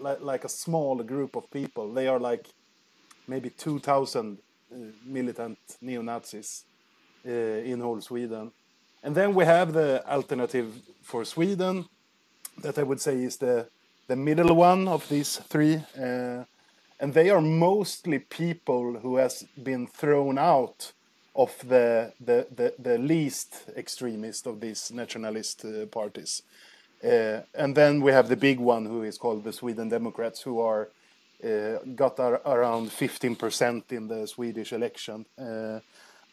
like, 0.00 0.20
like 0.20 0.44
a 0.44 0.48
small 0.48 1.02
group 1.02 1.36
of 1.36 1.50
people. 1.50 1.92
They 1.92 2.08
are 2.08 2.20
like 2.20 2.46
maybe 3.26 3.50
two 3.50 3.78
thousand 3.78 4.38
uh, 4.72 4.76
militant 5.04 5.58
neo 5.80 6.02
Nazis 6.02 6.64
uh, 7.26 7.30
in 7.30 7.80
whole 7.80 8.00
Sweden 8.00 8.52
and 9.04 9.14
then 9.14 9.34
we 9.34 9.44
have 9.44 9.72
the 9.74 10.02
alternative 10.08 10.72
for 11.02 11.24
Sweden, 11.24 11.84
that 12.62 12.78
I 12.78 12.82
would 12.82 13.00
say 13.00 13.22
is 13.22 13.36
the 13.36 13.68
the 14.06 14.16
middle 14.16 14.54
one 14.54 14.88
of 14.88 15.08
these 15.08 15.36
three, 15.48 15.76
uh, 15.98 16.44
and 17.00 17.12
they 17.12 17.30
are 17.30 17.40
mostly 17.40 18.18
people 18.18 18.98
who 19.02 19.16
has 19.16 19.44
been 19.62 19.86
thrown 19.86 20.38
out 20.38 20.92
of 21.34 21.52
the 21.68 22.12
the 22.18 22.46
the, 22.56 22.74
the 22.78 22.98
least 22.98 23.70
extremist 23.76 24.46
of 24.46 24.60
these 24.60 24.90
nationalist 24.90 25.64
uh, 25.64 25.86
parties. 25.86 26.42
Uh, 27.02 27.40
and 27.54 27.76
then 27.76 28.00
we 28.00 28.12
have 28.12 28.28
the 28.28 28.36
big 28.36 28.58
one 28.58 28.86
who 28.86 29.02
is 29.02 29.18
called 29.18 29.44
the 29.44 29.52
Sweden 29.52 29.90
Democrats, 29.90 30.40
who 30.40 30.60
are 30.60 30.88
uh, 31.44 31.78
got 31.94 32.18
ar 32.18 32.40
around 32.46 32.88
15% 32.88 33.92
in 33.92 34.08
the 34.08 34.26
Swedish 34.26 34.72
election. 34.72 35.26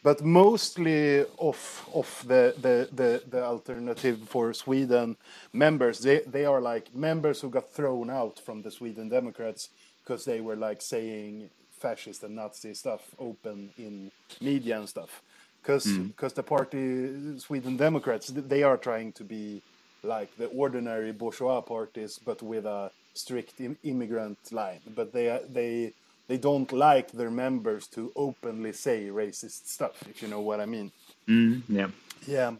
But 0.02 0.24
mostly 0.24 1.24
of 1.38 1.88
of 1.94 2.24
the, 2.26 2.54
the, 2.60 2.88
the, 2.92 3.22
the, 3.30 3.44
alternative 3.44 4.18
for 4.26 4.52
Sweden 4.52 5.16
members, 5.52 6.00
they, 6.00 6.20
they 6.26 6.44
are 6.44 6.60
like 6.60 6.92
members 6.94 7.40
who 7.40 7.48
got 7.50 7.70
thrown 7.70 8.10
out 8.10 8.40
from 8.40 8.62
the 8.62 8.70
Sweden 8.70 9.08
Democrats 9.08 9.68
because 10.02 10.24
they 10.24 10.40
were 10.40 10.56
like 10.56 10.82
saying 10.82 11.50
fascist 11.70 12.24
and 12.24 12.34
Nazi 12.34 12.74
stuff 12.74 13.14
open 13.18 13.70
in 13.78 14.10
media 14.40 14.78
and 14.78 14.88
stuff. 14.88 15.22
Because 15.60 15.86
because 15.86 16.32
mm. 16.32 16.36
the 16.36 16.42
party 16.42 17.38
Sweden 17.38 17.76
Democrats 17.76 18.26
they 18.34 18.64
are 18.64 18.76
trying 18.76 19.12
to 19.12 19.24
be 19.24 19.62
like 20.02 20.36
the 20.36 20.46
ordinary 20.46 21.12
bourgeois 21.12 21.60
parties, 21.60 22.18
but 22.24 22.42
with 22.42 22.66
a 22.66 22.90
strict 23.14 23.60
immigrant 23.84 24.38
line. 24.50 24.80
But 24.96 25.12
they 25.12 25.28
are 25.30 25.40
they 25.48 25.92
they 26.32 26.38
don't 26.38 26.72
like 26.72 27.12
their 27.12 27.30
members 27.30 27.86
to 27.86 28.10
openly 28.16 28.72
say 28.72 29.10
racist 29.10 29.66
stuff, 29.66 29.96
if 30.08 30.22
you 30.22 30.28
know 30.28 30.40
what 30.40 30.60
I 30.60 30.66
mean. 30.66 30.90
Mm, 31.28 31.62
yeah. 31.68 31.88
Yeah, 32.26 32.52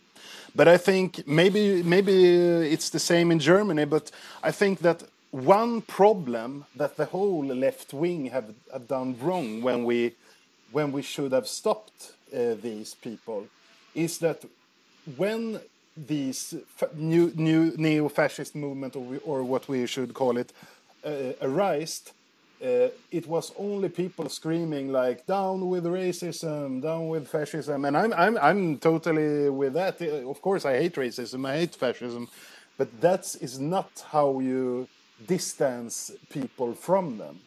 but 0.55 0.67
I 0.69 0.77
think 0.77 1.27
maybe 1.27 1.83
maybe 1.83 2.15
it's 2.75 2.91
the 2.91 2.99
same 2.99 3.33
in 3.35 3.39
Germany. 3.39 3.87
But 3.87 4.11
I 4.43 4.53
think 4.53 4.81
that 4.81 5.05
one 5.31 5.81
problem 5.83 6.65
that 6.77 6.97
the 6.97 7.05
whole 7.05 7.47
left 7.67 7.95
wing 7.95 8.31
have, 8.31 8.49
have 8.73 8.87
done 8.89 9.17
wrong 9.23 9.63
when 9.63 9.85
we 9.85 10.15
when 10.73 10.93
we 10.93 11.03
should 11.03 11.33
have 11.33 11.47
stopped 11.47 12.13
uh, 12.35 12.55
these 12.63 12.97
people 13.07 13.47
is 13.95 14.19
that 14.19 14.45
when 15.17 15.61
these 15.97 16.57
new 16.95 17.33
new 17.37 17.73
neo-fascist 17.77 18.55
movement 18.55 18.97
or, 18.97 19.07
or 19.25 19.45
what 19.45 19.69
we 19.69 19.87
should 19.87 20.13
call 20.13 20.37
it 20.37 20.53
uh, 21.05 21.33
arised 21.41 22.13
uh, 22.63 22.89
it 23.11 23.27
was 23.27 23.53
only 23.59 23.89
people 23.89 24.29
screaming 24.29 24.93
like 24.93 25.27
"down 25.27 25.69
with 25.69 25.85
racism, 25.85 26.81
down 26.83 27.09
with 27.09 27.29
fascism," 27.29 27.85
and 27.85 27.97
I'm 27.97 28.13
I'm 28.13 28.39
I'm 28.39 28.79
totally 28.79 29.51
with 29.51 29.75
that. 29.75 30.01
Uh, 30.01 30.31
Of 30.31 30.41
course, 30.41 30.65
I 30.65 30.75
hate 30.77 30.95
racism, 30.95 31.47
I 31.47 31.57
hate 31.59 31.75
fascism, 31.75 32.29
but 32.79 32.89
that 33.01 33.37
is 33.41 33.59
not 33.59 33.91
how 34.13 34.41
you 34.41 34.87
distance 35.27 36.13
people 36.31 36.75
from 36.75 37.19
them. 37.19 37.41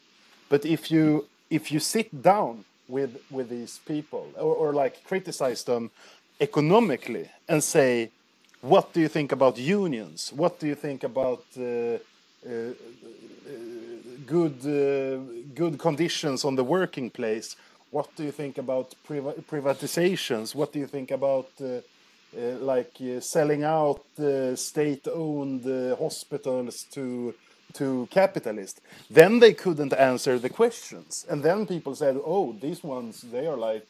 But 0.49 0.65
if 0.65 0.91
you 0.91 1.25
if 1.49 1.71
you 1.71 1.79
sit 1.79 2.09
down 2.21 2.65
with 2.87 3.17
with 3.31 3.49
these 3.49 3.79
people 3.85 4.25
or, 4.37 4.55
or 4.55 4.73
like 4.73 5.03
criticize 5.07 5.63
them 5.63 5.91
economically 6.39 7.29
and 7.47 7.63
say, 7.63 8.09
what 8.61 8.93
do 8.93 8.99
you 8.99 9.07
think 9.07 9.31
about 9.31 9.57
unions? 9.57 10.33
What 10.35 10.59
do 10.59 10.67
you 10.67 10.75
think 10.75 11.03
about 11.03 11.43
uh, 11.57 11.63
uh, 11.63 12.73
good 14.25 14.59
uh, 14.65 15.17
good 15.53 15.77
conditions 15.77 16.45
on 16.45 16.55
the 16.55 16.63
working 16.63 17.09
place? 17.09 17.55
What 17.91 18.15
do 18.15 18.23
you 18.23 18.31
think 18.31 18.57
about 18.57 18.95
priva- 19.07 19.41
privatizations? 19.43 20.55
What 20.55 20.73
do 20.73 20.79
you 20.79 20.87
think 20.87 21.11
about 21.11 21.49
uh, 21.61 21.65
uh, 21.65 22.57
like 22.59 22.91
selling 23.21 23.63
out 23.63 24.01
state-owned 24.55 25.65
hospitals 25.97 26.85
to 26.91 27.33
to 27.73 28.07
capitalists? 28.11 28.81
Then 29.09 29.39
they 29.39 29.53
couldn't 29.53 29.93
answer 29.93 30.39
the 30.39 30.49
questions, 30.49 31.25
and 31.29 31.43
then 31.43 31.65
people 31.65 31.95
said, 31.95 32.17
"Oh, 32.25 32.55
these 32.59 32.83
ones 32.83 33.21
they 33.21 33.47
are 33.47 33.57
like 33.57 33.87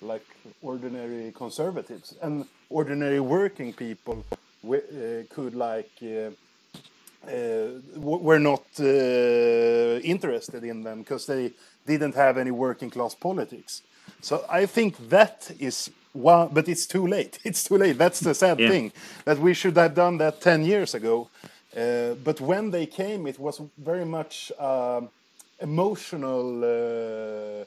like 0.00 0.26
ordinary 0.62 1.32
conservatives 1.32 2.14
and 2.22 2.44
ordinary 2.70 3.20
working 3.20 3.72
people 3.72 4.24
uh, 4.64 4.76
could 5.30 5.54
like." 5.54 5.90
Uh, 6.02 6.30
were 7.96 8.38
not 8.38 8.64
uh, 8.80 10.00
interested 10.02 10.64
in 10.64 10.82
them 10.82 10.98
because 11.00 11.26
they 11.26 11.52
didn't 11.86 12.14
have 12.14 12.38
any 12.38 12.50
working 12.50 12.90
class 12.90 13.14
politics. 13.14 13.82
So 14.20 14.44
I 14.48 14.66
think 14.66 14.96
that 15.08 15.50
is 15.58 15.90
one, 16.12 16.48
but 16.52 16.68
it's 16.68 16.86
too 16.86 17.06
late. 17.06 17.38
It's 17.44 17.64
too 17.64 17.76
late. 17.78 17.98
That's 17.98 18.20
the 18.20 18.34
sad 18.34 18.58
Yeah. 18.60 18.70
thing 18.70 18.92
that 19.24 19.38
we 19.38 19.54
should 19.54 19.76
have 19.76 19.94
done 19.94 20.18
that 20.18 20.40
10 20.40 20.64
years 20.64 20.94
ago. 20.94 21.28
Uh, 21.76 22.14
but 22.24 22.40
when 22.40 22.70
they 22.70 22.86
came, 22.86 23.26
it 23.28 23.38
was 23.38 23.60
very 23.76 24.04
much 24.04 24.50
um, 24.58 25.10
emotional 25.60 26.64
uh, 26.64 27.64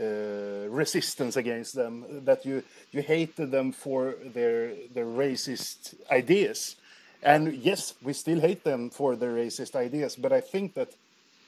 uh, 0.00 0.68
resistance 0.68 1.36
against 1.36 1.74
them. 1.74 2.24
That 2.24 2.44
you 2.46 2.62
you 2.92 3.02
hated 3.02 3.50
them 3.50 3.72
for 3.72 4.14
their 4.34 4.72
their 4.94 5.06
racist 5.06 5.94
ideas, 6.10 6.76
and 7.22 7.54
yes, 7.54 7.94
we 8.02 8.12
still 8.12 8.40
hate 8.40 8.64
them 8.64 8.90
for 8.90 9.16
their 9.16 9.34
racist 9.34 9.74
ideas. 9.76 10.16
But 10.16 10.32
I 10.32 10.40
think 10.40 10.74
that 10.74 10.88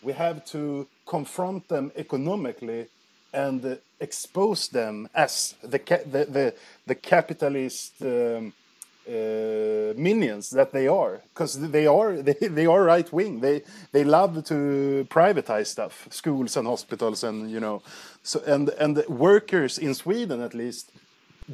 we 0.02 0.12
have 0.12 0.44
to 0.46 0.86
confront 1.06 1.68
them 1.68 1.92
economically 1.96 2.88
and 3.32 3.78
expose 4.00 4.68
them 4.68 5.08
as 5.14 5.54
the 5.62 5.78
the 5.78 6.24
the, 6.24 6.54
the 6.86 6.94
capitalist 6.94 7.94
um, 8.02 8.52
uh, 9.08 9.92
minions 9.96 10.50
that 10.50 10.70
they 10.72 10.86
are 10.86 11.20
because 11.32 11.58
they 11.70 11.86
are 11.86 12.22
they, 12.22 12.34
they 12.40 12.66
are 12.66 12.84
right 12.84 13.12
wing 13.12 13.40
they 13.40 13.62
they 13.90 14.04
love 14.04 14.44
to 14.44 15.06
privatize 15.10 15.66
stuff 15.66 16.06
schools 16.10 16.56
and 16.56 16.68
hospitals 16.68 17.24
and 17.24 17.50
you 17.50 17.58
know 17.58 17.82
so 18.22 18.40
and 18.46 18.68
and 18.78 19.04
workers 19.08 19.78
in 19.78 19.94
Sweden 19.94 20.40
at 20.40 20.54
least 20.54 20.92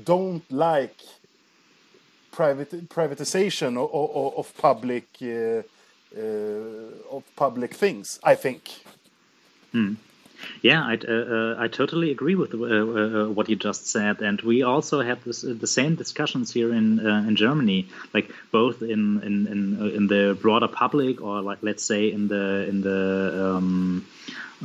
don't 0.05 0.45
like 0.51 1.01
private 2.31 2.89
privatization 2.89 3.77
of, 3.77 3.91
of, 3.93 4.39
of 4.39 4.57
public 4.57 5.07
uh, 5.23 5.63
uh, 6.17 7.17
of 7.17 7.23
public 7.37 7.75
things 7.75 8.19
I 8.23 8.35
think. 8.35 8.63
Yeah, 10.63 10.85
I 10.85 10.95
uh, 10.95 11.13
uh, 11.13 11.55
I 11.59 11.69
totally 11.69 12.11
agree 12.11 12.35
with 12.35 12.55
uh, 12.55 12.59
uh, 12.59 13.29
what 13.29 13.49
you 13.49 13.57
just 13.57 13.89
said, 13.89 14.21
and 14.21 14.41
we 14.43 14.63
also 14.63 15.01
had 15.01 15.23
this, 15.25 15.43
the 15.43 15.67
same 15.67 15.97
discussions 15.97 16.53
here 16.53 16.73
in 16.73 17.01
in 17.01 17.37
Germany, 17.37 17.89
like 18.15 18.31
both 18.53 18.83
in 18.83 19.21
in 19.23 19.47
in, 19.47 19.91
in 19.97 20.07
the 20.07 20.39
broader 20.41 20.69
public, 20.69 21.21
or 21.21 21.43
like 21.43 21.59
let's 21.63 21.85
say 21.85 22.13
in 22.13 22.29
the 22.29 22.67
in 22.69 22.83
the 22.83 23.55
um, 23.57 24.07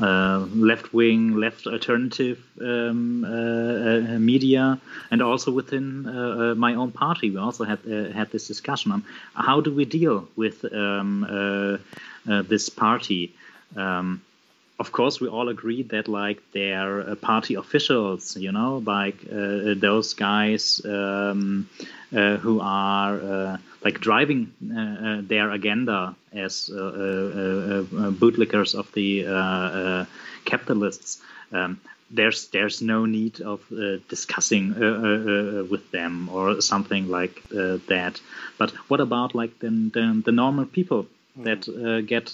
uh, 0.02 0.46
left 0.56 0.94
wing, 0.94 1.36
left 1.36 1.68
alternative 1.68 2.44
um, 2.60 3.24
uh, 3.24 3.28
uh, 3.28 4.20
media, 4.20 4.80
and 5.12 5.22
also 5.22 5.52
within 5.52 6.08
uh, 6.08 6.12
uh, 6.12 6.56
my 6.56 6.74
own 6.76 6.92
party, 6.92 7.30
we 7.30 7.38
also 7.38 7.64
had 7.64 7.80
uh, 7.86 8.12
had 8.12 8.32
this 8.32 8.48
discussion 8.48 8.92
on 8.92 9.04
how 9.36 9.62
do 9.62 9.72
we 9.72 9.86
deal 9.86 10.28
with 10.36 10.66
um, 10.74 11.80
this 12.26 12.70
party. 12.70 13.36
Um, 13.76 14.22
of 14.80 14.92
course, 14.92 15.22
we 15.22 15.28
all 15.28 15.50
agree 15.50 15.84
that 15.84 16.08
like 16.08 16.42
their 16.52 17.16
party 17.16 17.54
officials, 17.54 18.36
you 18.36 18.52
know, 18.52 18.82
like 18.86 19.22
those 19.80 20.16
guys 20.16 20.82
um, 20.84 21.70
who 22.12 22.60
are 22.60 23.60
like 23.84 24.00
driving 24.00 24.54
uh, 24.76 24.80
uh, 24.80 25.22
their 25.22 25.52
agenda 25.52 26.16
as 26.32 26.70
uh, 26.74 26.78
uh, 26.78 26.84
uh, 26.84 26.90
uh, 26.90 28.12
bootlickers 28.12 28.76
of 28.76 28.92
the 28.94 30.06
capitalists. 30.46 31.22
Um, 31.52 31.80
there's 32.12 32.48
there's 32.50 32.82
no 32.82 33.06
need 33.06 33.42
of 33.42 33.60
uh, 33.72 33.98
discussing 34.08 34.74
uh, 34.74 34.86
uh, 34.86 35.64
with 35.64 35.90
them 35.92 36.30
or 36.30 36.62
something 36.62 37.10
like 37.10 37.42
uh, 37.52 37.78
that. 37.88 38.22
But 38.58 38.72
what 38.90 39.00
about 39.00 39.34
like 39.34 39.60
the 39.60 39.70
the, 39.70 40.22
the 40.26 40.32
normal 40.32 40.66
people? 40.66 41.08
that 41.36 41.68
uh, 41.68 42.02
get 42.02 42.30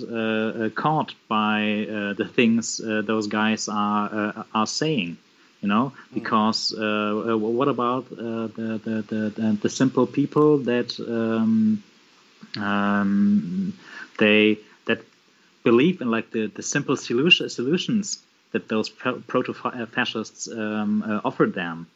caught 0.75 1.13
by 1.29 1.87
uh, 1.89 2.13
the 2.13 2.27
things 2.27 2.81
uh, 2.81 3.01
those 3.01 3.27
guys 3.27 3.69
are 3.69 4.09
uh, 4.13 4.43
are 4.53 4.67
saying 4.67 5.17
you 5.61 5.67
know 5.67 5.91
because 6.13 6.73
uh, 6.77 7.33
uh, 7.33 7.37
what 7.37 7.67
about 7.67 8.05
uh, 8.11 8.47
the, 8.47 8.81
the, 8.83 9.33
the, 9.35 9.57
the 9.61 9.69
simple 9.69 10.07
people 10.07 10.59
that 10.59 10.97
um, 10.99 11.83
um, 12.57 13.73
they 14.17 14.59
that 14.85 15.01
believe 15.63 16.01
in 16.01 16.09
like 16.09 16.31
the, 16.31 16.47
the 16.47 16.63
simple 16.63 16.95
solution, 16.95 17.49
solutions 17.49 18.19
that 18.51 18.67
those 18.67 18.89
proto 18.89 19.53
fascists 19.53 20.47
um, 20.47 21.03
uh, 21.03 21.21
offered 21.23 21.53
them? 21.53 21.87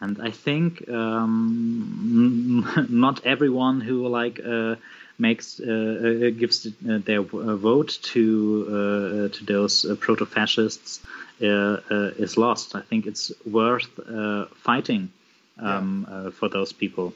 And 0.00 0.20
I 0.20 0.30
think 0.30 0.88
um, 0.88 2.66
not 2.90 3.24
everyone 3.24 3.80
who 3.80 4.08
like 4.08 4.40
uh, 4.44 4.76
makes 5.18 5.60
uh, 5.60 6.30
gives 6.36 6.66
their 6.80 7.22
vote 7.22 7.98
to 8.02 8.66
uh, 8.68 9.36
to 9.36 9.44
those 9.44 9.86
proto-fascists 10.00 11.00
is 11.40 12.36
lost. 12.36 12.74
I 12.74 12.80
think 12.80 13.06
it's 13.06 13.32
worth 13.44 13.88
uh, 13.98 14.46
fighting 14.62 15.10
um, 15.58 16.06
uh, 16.10 16.30
for 16.30 16.48
those 16.48 16.72
people 16.72 17.12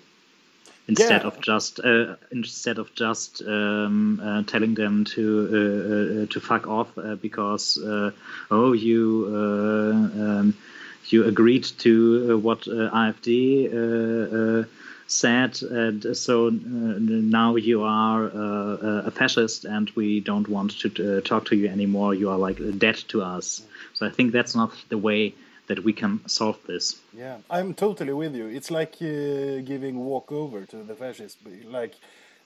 instead 0.89 1.23
Yeah. 1.23 1.27
of 1.29 1.41
just 1.41 1.81
uh, 1.81 2.17
instead 2.31 2.79
of 2.79 2.95
just 2.95 3.43
um, 3.43 4.21
uh, 4.23 4.43
telling 4.45 4.75
them 4.75 5.05
to 5.05 5.23
uh, 5.51 6.23
uh, 6.23 6.27
to 6.33 6.41
fuck 6.41 6.67
off 6.67 6.89
uh, 6.99 7.15
because 7.17 7.77
uh, 7.79 8.11
oh 8.51 8.73
you 8.73 9.27
uh, 9.31 9.93
um, 10.23 10.55
you 11.09 11.25
agreed 11.25 11.65
to 11.79 12.31
uh, 12.33 12.39
what 12.39 12.67
uh, 12.69 12.91
uh, 12.93 14.61
uh, 14.61 14.65
said, 15.07 15.63
and 15.63 16.17
so 16.17 16.49
uh, 16.49 16.51
now 16.51 17.57
you 17.57 17.83
are 17.83 18.25
uh, 18.25 19.03
a 19.07 19.11
fascist, 19.11 19.65
and 19.65 19.91
we 19.95 20.21
don't 20.21 20.49
want 20.49 20.73
to 20.81 21.19
uh, 21.19 21.21
talk 21.23 21.47
to 21.47 21.57
you 21.57 21.69
anymore. 21.69 22.15
You 22.15 22.31
are 22.31 22.39
like 22.39 22.59
dead 22.79 22.97
to 23.09 23.23
us. 23.23 23.63
So 23.99 24.07
I 24.07 24.11
think 24.11 24.33
that's 24.33 24.55
not 24.55 24.71
the 24.89 24.97
way 24.97 25.35
that 25.67 25.83
we 25.83 25.93
can 25.93 26.21
solve 26.29 26.59
this. 26.69 27.01
Yeah, 27.13 27.39
I'm 27.51 27.75
totally 27.75 28.13
with 28.13 28.37
you. 28.37 28.47
It's 28.47 28.71
like 28.71 28.95
uh, 29.03 29.61
giving 29.65 29.99
walkover 29.99 30.65
to 30.67 30.77
the 30.85 30.95
fascists. 30.95 31.37
Like, 31.67 31.95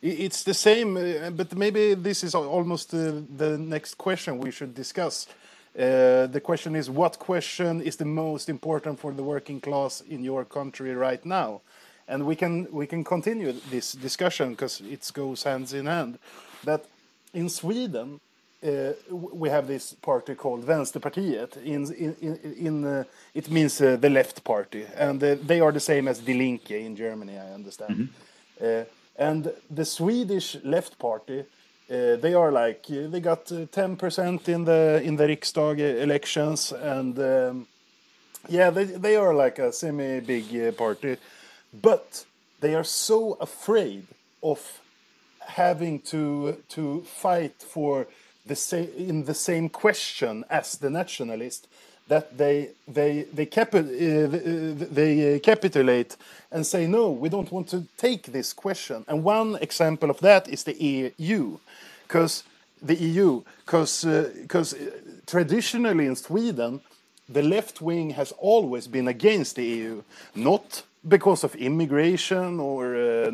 it's 0.01 0.45
the 0.45 0.55
same, 0.55 0.97
uh, 0.97 1.29
but 1.31 1.55
maybe 1.55 1.93
this 1.93 2.25
is 2.25 2.35
almost 2.35 2.95
uh, 2.95 3.13
the 3.37 3.59
next 3.59 3.99
question 3.99 4.39
we 4.39 4.51
should 4.51 4.75
discuss. 4.75 5.27
Uh, 5.79 6.27
the 6.27 6.41
question 6.43 6.75
is, 6.75 6.89
what 6.89 7.19
question 7.19 7.83
is 7.83 7.97
the 7.97 8.07
most 8.07 8.49
important 8.49 8.99
for 8.99 9.13
the 9.13 9.23
working 9.23 9.61
class 9.61 10.01
in 10.09 10.25
your 10.25 10.47
country 10.47 10.95
right 10.95 11.25
now? 11.27 11.61
And 12.09 12.25
we 12.27 12.35
can 12.35 12.67
we 12.73 12.87
can 12.87 13.05
continue 13.05 13.53
this 13.71 13.93
discussion 13.93 14.51
because 14.51 14.81
it 14.81 15.11
goes 15.13 15.43
hands 15.45 15.73
in 15.75 15.87
hand. 15.87 16.19
That 16.65 16.85
in 17.35 17.49
Sweden, 17.49 18.21
uh, 18.65 18.93
we 19.11 19.49
have 19.49 19.67
this 19.67 19.95
party 19.95 20.35
called 20.35 20.65
Vänsterpartiet. 20.65 21.57
In, 21.65 21.93
in, 21.95 22.39
in, 22.59 22.85
uh, 22.85 23.05
it 23.35 23.51
means 23.51 23.81
uh, 23.81 23.97
the 23.97 24.11
left 24.11 24.45
party, 24.45 24.87
and 24.97 25.21
they 25.21 25.61
are 25.61 25.73
the 25.73 25.81
same 25.81 26.09
as 26.09 26.21
Die 26.21 26.33
Linke 26.33 26.71
in 26.71 26.97
Germany, 26.97 27.39
I 27.39 27.55
understand. 27.55 28.09
Uh, 28.63 28.85
and 29.17 29.53
the 29.71 29.85
Swedish 29.85 30.57
left 30.63 30.99
party, 30.99 31.41
uh, 31.41 32.17
they 32.17 32.35
are 32.35 32.53
like 32.53 32.87
they 32.87 33.21
got 33.21 33.51
ten 33.73 33.97
percent 33.97 34.49
in 34.49 34.65
the 34.65 35.01
in 35.03 35.17
the 35.17 35.27
Riksdag 35.27 35.81
elections, 35.81 36.73
and 36.73 37.19
um, 37.19 37.67
yeah, 38.49 38.71
they 38.71 38.85
they 38.85 39.17
are 39.17 39.35
like 39.35 39.59
a 39.59 39.73
semi 39.73 40.21
big 40.21 40.77
party, 40.77 41.17
but 41.83 42.25
they 42.61 42.75
are 42.75 42.85
so 42.85 43.37
afraid 43.41 44.07
of 44.43 44.81
having 45.41 45.99
to 46.01 46.57
to 46.69 47.03
fight 47.03 47.55
for 47.59 48.07
the 48.47 48.57
sa- 48.57 48.77
in 48.97 49.25
the 49.25 49.35
same 49.35 49.69
question 49.69 50.45
as 50.51 50.79
the 50.79 50.91
nationalist 50.91 51.69
that 52.09 52.37
they 52.37 52.71
they 52.89 53.23
they, 53.33 53.47
capi- 53.47 53.79
uh, 53.79 54.87
they 54.93 55.37
uh, 55.37 55.39
capitulate 55.39 56.17
and 56.51 56.67
say 56.67 56.87
no 56.87 57.11
we 57.11 57.29
don't 57.29 57.53
want 57.53 57.69
to 57.69 57.87
take 57.97 58.25
this 58.33 58.53
question. 58.53 59.05
And 59.09 59.25
one 59.25 59.57
example 59.61 60.11
of 60.11 60.19
that 60.21 60.49
is 60.49 60.65
the 60.65 60.75
EU 61.19 61.59
because 62.07 62.45
the 62.83 62.97
EU 62.97 63.43
because 63.65 64.05
because 64.43 64.75
traditionally 65.27 66.07
in 66.07 66.17
Sweden 66.17 66.81
the 67.29 67.43
left 67.43 67.81
wing 67.81 68.11
has 68.11 68.33
always 68.39 68.89
been 68.89 69.09
against 69.09 69.57
the 69.57 69.65
EU 69.65 70.03
not 70.35 70.83
because 71.07 71.45
of 71.45 71.55
immigration 71.57 72.61
or 72.61 72.95
uh, 72.95 73.31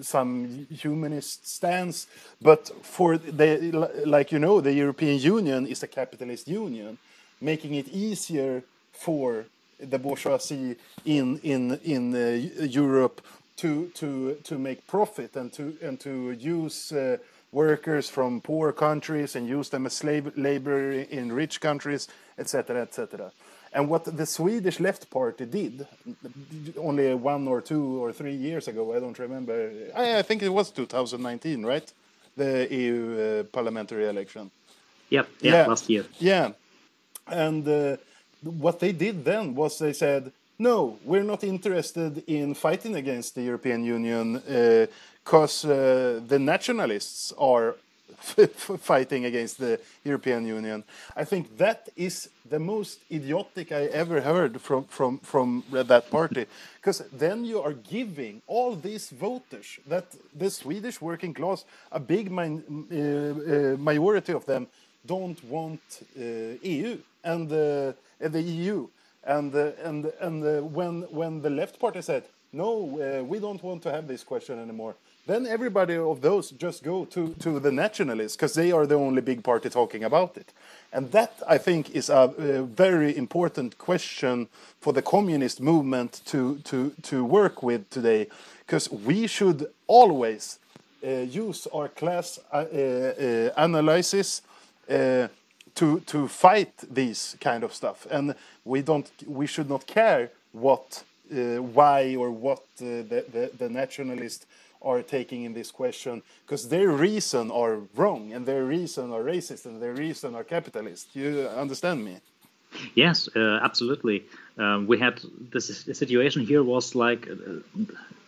some 0.00 0.66
humanist 0.70 1.46
stance, 1.46 2.06
but 2.40 2.70
for 2.82 3.18
the 3.18 3.70
like 4.06 4.32
you 4.32 4.38
know 4.38 4.60
the 4.60 4.72
European 4.72 5.18
Union 5.20 5.66
is 5.66 5.82
a 5.82 5.86
capitalist 5.86 6.48
union, 6.48 6.98
making 7.40 7.74
it 7.74 7.88
easier 7.88 8.62
for 8.92 9.44
the 9.78 9.98
bourgeoisie 9.98 10.76
in 11.04 11.38
in 11.42 11.78
in 11.84 12.14
uh, 12.14 12.64
Europe 12.64 13.20
to 13.56 13.90
to 13.94 14.34
to 14.44 14.58
make 14.58 14.86
profit 14.86 15.36
and 15.36 15.52
to 15.52 15.76
and 15.82 16.00
to 16.00 16.32
use 16.32 16.92
uh, 16.92 17.18
workers 17.54 18.10
from 18.10 18.40
poor 18.40 18.72
countries 18.72 19.36
and 19.36 19.48
use 19.48 19.68
them 19.70 19.86
as 19.86 19.92
slave 19.92 20.36
labor 20.36 20.92
in 20.92 21.32
rich 21.32 21.60
countries, 21.60 22.08
etc., 22.38 22.82
etc. 22.82 23.32
And 23.72 23.88
what 23.88 24.04
the 24.04 24.26
Swedish 24.26 24.78
Left 24.78 25.10
Party 25.10 25.46
did 25.46 25.86
only 26.78 27.14
one 27.14 27.48
or 27.48 27.60
two 27.60 28.02
or 28.04 28.12
three 28.12 28.34
years 28.34 28.68
ago, 28.68 28.94
I 28.94 29.00
don't 29.00 29.18
remember. 29.18 29.70
I, 29.96 30.18
I 30.18 30.22
think 30.22 30.42
it 30.42 30.48
was 30.48 30.70
2019, 30.70 31.66
right? 31.66 31.92
The 32.36 32.68
EU 32.70 32.96
uh, 33.18 33.42
parliamentary 33.44 34.08
election. 34.08 34.50
Yep, 35.10 35.28
yeah, 35.40 35.52
yeah, 35.52 35.66
last 35.66 35.90
year. 35.90 36.04
Yeah. 36.18 36.52
And 37.26 37.66
uh, 37.66 37.96
what 38.42 38.78
they 38.78 38.92
did 38.92 39.24
then 39.24 39.54
was 39.54 39.78
they 39.78 39.92
said, 39.92 40.32
no, 40.58 40.98
we're 41.04 41.24
not 41.24 41.42
interested 41.42 42.22
in 42.28 42.54
fighting 42.54 42.94
against 42.94 43.34
the 43.34 43.42
European 43.42 43.84
Union 43.84 44.40
because 45.24 45.64
uh, 45.64 45.70
uh, 45.70 46.26
the 46.28 46.38
nationalists 46.38 47.32
are 47.38 47.76
fighting 48.78 49.24
against 49.24 49.58
the 49.58 49.80
European 50.04 50.46
Union. 50.46 50.84
I 51.16 51.24
think 51.24 51.56
that 51.56 51.88
is 51.96 52.28
the 52.48 52.58
most 52.58 53.00
idiotic 53.10 53.72
I 53.72 53.86
ever 53.86 54.20
heard 54.20 54.60
from 54.60 54.84
from 54.84 55.18
from 55.20 55.64
that 55.70 56.10
party, 56.10 56.46
because 56.76 57.02
then 57.18 57.44
you 57.44 57.62
are 57.62 57.72
giving 57.72 58.42
all 58.46 58.76
these 58.76 59.10
voters 59.10 59.78
that 59.88 60.06
the 60.38 60.50
Swedish 60.50 61.00
working 61.00 61.34
class, 61.34 61.64
a 61.90 62.00
big 62.00 62.30
min, 62.30 62.62
uh, 62.62 62.96
uh, 62.96 63.76
majority 63.78 64.32
of 64.32 64.44
them, 64.44 64.66
don't 65.06 65.42
want 65.44 65.80
uh, 66.16 66.68
EU 66.68 66.98
and 67.22 67.48
the 67.48 68.42
EU, 68.42 68.88
and 69.24 69.54
and 69.54 70.12
and 70.20 70.72
when 70.74 71.02
when 71.10 71.42
the 71.42 71.50
left 71.50 71.78
party 71.78 72.02
said 72.02 72.24
no, 72.52 72.70
uh, 73.00 73.24
we 73.24 73.40
don't 73.40 73.62
want 73.62 73.82
to 73.82 73.90
have 73.90 74.06
this 74.06 74.22
question 74.22 74.58
anymore 74.58 74.94
then 75.26 75.46
everybody 75.46 75.96
of 75.96 76.20
those 76.20 76.50
just 76.50 76.82
go 76.82 77.04
to, 77.06 77.34
to 77.40 77.58
the 77.58 77.72
nationalists 77.72 78.36
because 78.36 78.54
they 78.54 78.72
are 78.72 78.86
the 78.86 78.94
only 78.94 79.22
big 79.22 79.42
party 79.42 79.70
talking 79.70 80.04
about 80.04 80.36
it. 80.36 80.52
And 80.92 81.10
that, 81.12 81.42
I 81.48 81.58
think, 81.58 81.90
is 81.90 82.10
a, 82.10 82.32
a 82.38 82.62
very 82.62 83.16
important 83.16 83.78
question 83.78 84.48
for 84.80 84.92
the 84.92 85.02
communist 85.02 85.60
movement 85.60 86.20
to, 86.26 86.58
to, 86.64 86.92
to 87.02 87.24
work 87.24 87.62
with 87.62 87.88
today 87.90 88.28
because 88.66 88.90
we 88.90 89.26
should 89.26 89.66
always 89.86 90.58
uh, 91.04 91.08
use 91.08 91.66
our 91.74 91.88
class 91.88 92.38
uh, 92.52 92.56
uh, 92.56 93.50
analysis 93.56 94.42
uh, 94.88 95.28
to, 95.74 96.00
to 96.00 96.28
fight 96.28 96.72
these 96.90 97.36
kind 97.40 97.64
of 97.64 97.74
stuff. 97.74 98.06
And 98.10 98.34
we, 98.64 98.82
don't, 98.82 99.10
we 99.26 99.46
should 99.46 99.68
not 99.68 99.86
care 99.86 100.30
what, 100.52 101.02
uh, 101.32 101.56
why, 101.56 102.14
or 102.14 102.30
what 102.30 102.62
uh, 102.80 103.02
the, 103.08 103.24
the, 103.32 103.50
the 103.58 103.68
nationalists 103.68 104.46
are 104.84 105.02
taking 105.02 105.44
in 105.44 105.54
this 105.54 105.70
question 105.70 106.22
because 106.44 106.68
their 106.68 106.88
reason 106.88 107.50
are 107.50 107.78
wrong 107.96 108.32
and 108.32 108.46
their 108.46 108.64
reason 108.64 109.12
are 109.12 109.22
racist 109.22 109.66
and 109.66 109.80
their 109.80 109.94
reason 109.94 110.34
are 110.34 110.44
capitalist. 110.44 111.08
You 111.14 111.48
understand 111.56 112.04
me? 112.04 112.18
Yes, 112.94 113.28
uh, 113.36 113.60
absolutely. 113.62 114.24
Um, 114.58 114.86
we 114.86 114.98
had 114.98 115.20
this 115.52 115.84
the 115.84 115.94
situation 115.94 116.46
here 116.46 116.62
was 116.62 116.94
like 116.94 117.28
uh, 117.28 117.34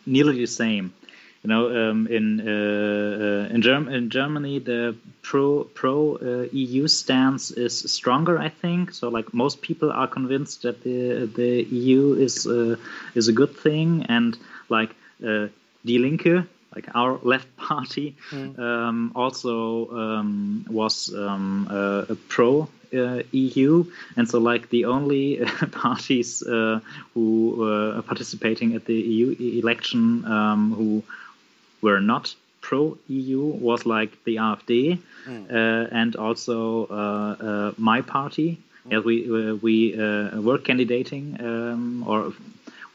nearly 0.06 0.40
the 0.40 0.46
same. 0.46 0.92
You 1.42 1.48
know, 1.48 1.90
um, 1.90 2.06
in 2.08 2.40
uh, 2.40 3.48
uh 3.48 3.54
in, 3.54 3.62
Germ 3.62 3.88
in, 3.88 4.10
Germany, 4.10 4.58
the 4.58 4.96
pro 5.22 5.64
pro 5.74 6.16
uh, 6.16 6.48
EU 6.52 6.88
stance 6.88 7.50
is 7.52 7.92
stronger. 7.92 8.38
I 8.38 8.48
think 8.48 8.92
so. 8.92 9.08
Like 9.08 9.32
most 9.32 9.62
people 9.62 9.92
are 9.92 10.08
convinced 10.08 10.62
that 10.62 10.82
the 10.82 11.26
the 11.26 11.62
EU 11.62 12.14
is 12.14 12.46
uh, 12.46 12.76
is 13.14 13.28
a 13.28 13.32
good 13.32 13.54
thing, 13.56 14.06
and 14.08 14.36
like 14.68 14.90
Die 15.86 15.98
Linke, 15.98 16.46
like 16.74 16.88
our 16.94 17.18
left 17.32 17.48
party, 17.56 18.14
mm. 18.30 18.58
um, 18.58 19.12
also 19.14 19.90
um, 19.90 20.66
was 20.68 21.14
um, 21.14 21.68
uh, 21.70 22.04
a 22.08 22.16
pro 22.28 22.68
uh, 22.94 23.22
EU, 23.32 23.84
and 24.16 24.28
so 24.28 24.38
like 24.38 24.68
the 24.70 24.84
only 24.84 25.40
parties 25.72 26.42
uh, 26.42 26.80
who 27.14 27.54
were 27.58 28.02
participating 28.02 28.74
at 28.74 28.84
the 28.84 28.94
EU 28.94 29.60
election 29.60 30.24
um, 30.24 30.72
who 30.72 31.02
were 31.82 32.00
not 32.00 32.34
pro 32.60 32.98
EU 33.08 33.40
was 33.40 33.86
like 33.86 34.12
the 34.24 34.36
AfD 34.36 34.98
mm. 35.26 35.50
Uh, 35.50 35.88
and 35.92 36.16
also 36.16 36.86
uh, 36.86 37.36
uh, 37.48 37.72
my 37.78 38.00
party. 38.02 38.58
Mm. 38.86 38.98
As 38.98 39.04
we 39.04 39.16
we 39.66 39.76
were 40.46 40.58
candidating 40.58 41.36
um, 41.40 42.04
or 42.06 42.32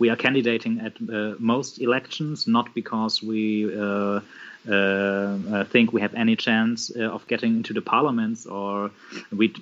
we 0.02 0.10
are 0.10 0.16
candidating 0.16 0.80
at 0.88 0.93
uh, 1.02 1.36
most 1.38 1.80
elections, 1.80 2.47
not 2.47 2.74
because 2.74 3.22
we 3.22 3.43
uh, 3.86 4.20
uh, 4.70 5.64
think 5.74 5.93
we 5.93 6.02
have 6.02 6.16
any 6.16 6.36
chance 6.36 6.89
of 6.89 7.28
getting 7.28 7.52
into 7.58 7.74
the 7.74 7.82
parliaments 7.82 8.45
or 8.45 8.89
we 9.32 9.54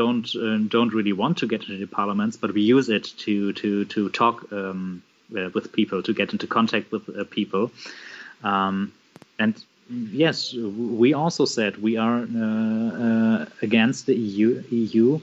don't 0.00 0.26
don't 0.68 0.92
really 0.98 1.14
want 1.22 1.38
to 1.38 1.46
get 1.46 1.60
into 1.62 1.78
the 1.78 1.86
parliaments, 2.00 2.36
but 2.36 2.52
we 2.52 2.62
use 2.76 2.88
it 2.88 3.04
to 3.24 3.52
to 3.60 3.84
to 3.94 4.08
talk 4.10 4.52
um, 4.52 5.02
with 5.30 5.72
people, 5.72 6.02
to 6.02 6.12
get 6.12 6.32
into 6.32 6.46
contact 6.46 6.92
with 6.92 7.04
people, 7.30 7.70
um, 8.44 8.92
and 9.38 9.54
yes, 10.22 10.52
we 10.54 11.14
also 11.14 11.44
said 11.44 11.82
we 11.82 11.96
are 11.96 12.18
uh, 12.18 12.90
uh, 13.06 13.46
against 13.62 14.06
the 14.06 14.14
EU, 14.14 14.62
EU 14.70 15.20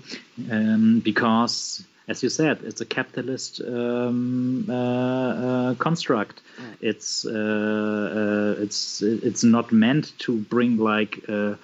um, 0.52 1.00
because 1.00 1.84
as 2.08 2.22
you 2.22 2.30
said, 2.30 2.60
it's 2.64 2.82
a 2.82 2.86
capitalist 2.86 3.62
um, 3.62 4.66
uh, 4.70 4.74
uh, 4.74 5.76
construct. 5.76 6.42
Mm. 6.58 6.76
It's 6.82 7.26
uh, 7.26 8.56
uh 8.58 8.62
it's 8.62 9.02
it's 9.02 9.44
not 9.44 9.72
meant 9.72 10.18
to 10.20 10.38
bring 10.38 10.78
like 10.78 11.24
uh, 11.30 11.56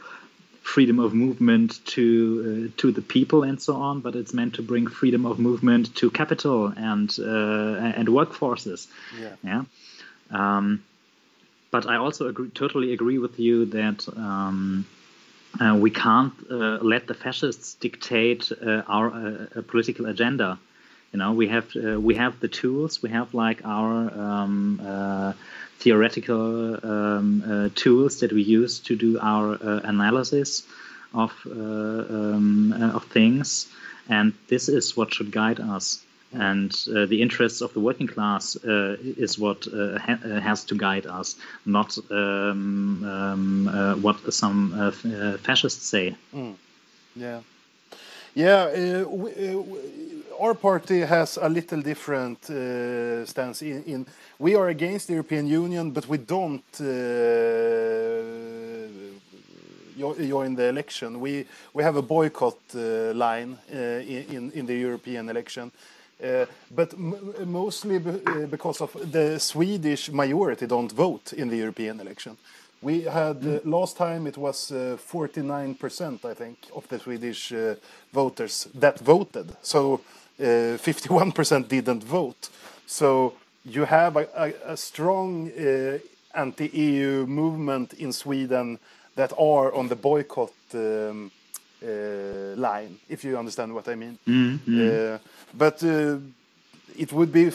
freedom 0.62 1.00
of 1.00 1.14
movement 1.14 1.86
to 1.88 2.70
uh, 2.72 2.82
to 2.82 2.92
the 2.92 3.02
people 3.02 3.44
and 3.44 3.62
so 3.62 3.76
on, 3.76 4.00
but 4.00 4.16
it's 4.16 4.34
meant 4.34 4.54
to 4.56 4.62
bring 4.62 4.88
freedom 4.88 5.26
of 5.26 5.40
movement 5.40 5.94
to 5.96 6.10
capital 6.10 6.68
and 6.68 7.18
and 7.20 8.08
workforces. 8.08 8.88
Yeah. 9.20 9.36
yeah? 9.44 9.64
Um, 10.32 10.84
but 11.72 11.86
I 11.86 11.98
also 11.98 12.28
agree, 12.28 12.50
totally 12.50 12.94
agree 12.94 13.18
with 13.18 13.40
you 13.40 13.66
that. 13.66 14.08
Um, 14.16 14.86
uh, 15.60 15.76
we 15.76 15.90
can't 15.90 16.34
uh, 16.50 16.78
let 16.82 17.08
the 17.08 17.14
fascists 17.14 17.76
dictate 17.76 18.52
uh, 18.52 18.84
our 18.88 19.12
uh, 19.12 19.62
political 19.68 20.06
agenda. 20.06 20.60
You 21.12 21.20
know, 21.20 21.34
we 21.34 21.48
have 21.48 21.68
uh, 21.76 22.00
we 22.00 22.16
have 22.16 22.40
the 22.40 22.48
tools. 22.48 23.02
We 23.02 23.10
have 23.10 23.34
like 23.34 23.66
our 23.66 24.12
um, 24.14 24.80
uh, 24.86 25.34
theoretical 25.80 26.78
um, 26.86 27.72
tools 27.76 28.20
that 28.20 28.32
we 28.32 28.44
use 28.44 28.80
to 28.82 28.96
do 28.96 29.18
our 29.20 29.58
analysis 29.84 30.64
of 31.14 31.32
um, 31.46 32.74
of 32.96 33.06
things, 33.06 33.68
and 34.08 34.34
this 34.48 34.70
is 34.70 34.96
what 34.96 35.14
should 35.14 35.32
guide 35.32 35.60
us 35.60 36.04
and 36.34 36.72
uh, 36.96 37.06
the 37.06 37.22
interests 37.22 37.62
of 37.62 37.74
the 37.74 37.80
working 37.80 38.08
class 38.08 38.56
uh, 38.56 38.98
is 39.02 39.40
what 39.40 39.68
uh, 39.68 39.98
ha 40.00 40.18
uh, 40.24 40.40
has 40.40 40.64
to 40.64 40.76
guide 40.76 41.08
us, 41.08 41.36
not 41.66 41.98
um, 42.12 43.04
um, 43.04 43.68
uh, 43.68 43.96
what 43.96 44.34
some 44.34 44.74
uh, 44.74 44.92
fascists 45.38 45.88
say. 45.88 46.16
Mm. 46.34 46.56
Yeah, 47.16 47.42
yeah. 48.36 49.04
We, 49.04 49.32
our 50.40 50.54
party 50.54 51.02
has 51.02 51.38
a 51.38 51.50
little 51.50 51.82
different 51.82 52.46
stance. 53.28 53.62
In, 53.62 53.84
in, 53.84 54.06
we 54.38 54.56
are 54.56 54.70
against 54.70 55.08
the 55.08 55.14
European 55.14 55.48
Union, 55.48 55.92
but 55.92 56.08
we 56.08 56.18
don't 56.18 56.64
join 59.98 60.56
the 60.56 60.70
election. 60.70 61.20
We 61.20 61.46
we 61.74 61.84
have 61.84 61.98
a 61.98 62.02
boycott 62.02 62.60
line 63.16 63.58
in 63.70 64.52
in 64.54 64.66
the 64.66 64.76
European 64.76 65.30
election. 65.30 65.72
Uh, 66.22 66.46
but 66.76 66.98
mostly 66.98 67.96
uh, 67.96 68.46
because 68.50 68.82
of 68.82 68.92
the 69.12 69.40
Swedish 69.40 70.12
majority 70.12 70.68
don't 70.68 70.92
vote 70.92 71.34
in 71.34 71.48
the 71.48 71.56
European 71.56 72.00
election. 72.00 72.38
We 72.82 73.02
had 73.02 73.46
uh, 73.46 73.60
last 73.64 73.98
time 73.98 74.28
it 74.28 74.38
was 74.38 74.72
uh, 74.72 74.98
49%, 74.98 76.26
I 76.26 76.34
think, 76.34 76.58
of 76.76 76.88
the 76.88 77.00
Swedish 77.00 77.54
voters 78.14 78.68
that 78.76 79.00
voted. 79.00 79.56
So 79.62 80.02
uh, 80.40 80.78
51% 80.78 81.68
didn't 81.68 82.04
vote. 82.04 82.50
So 82.86 83.34
you 83.66 83.86
have 83.86 84.18
a, 84.18 84.28
a, 84.36 84.74
a 84.74 84.78
strong 84.78 85.52
uh, 85.52 86.00
anti-EU 86.34 87.26
movement 87.28 87.94
in 87.94 88.14
Sweden 88.14 88.80
that 89.16 89.34
are 89.38 89.74
on 89.74 89.90
the 89.90 89.96
boycott 89.96 90.54
um, 90.74 91.32
line, 92.56 92.98
if 93.10 93.24
you 93.24 93.38
understand 93.38 93.74
what 93.74 93.88
I 93.88 93.96
mean. 93.96 94.18
Uh, 94.68 95.18
but 95.58 95.84
uh, 95.84 96.18
it 96.98 97.12
would 97.14 97.32
be 97.32 97.52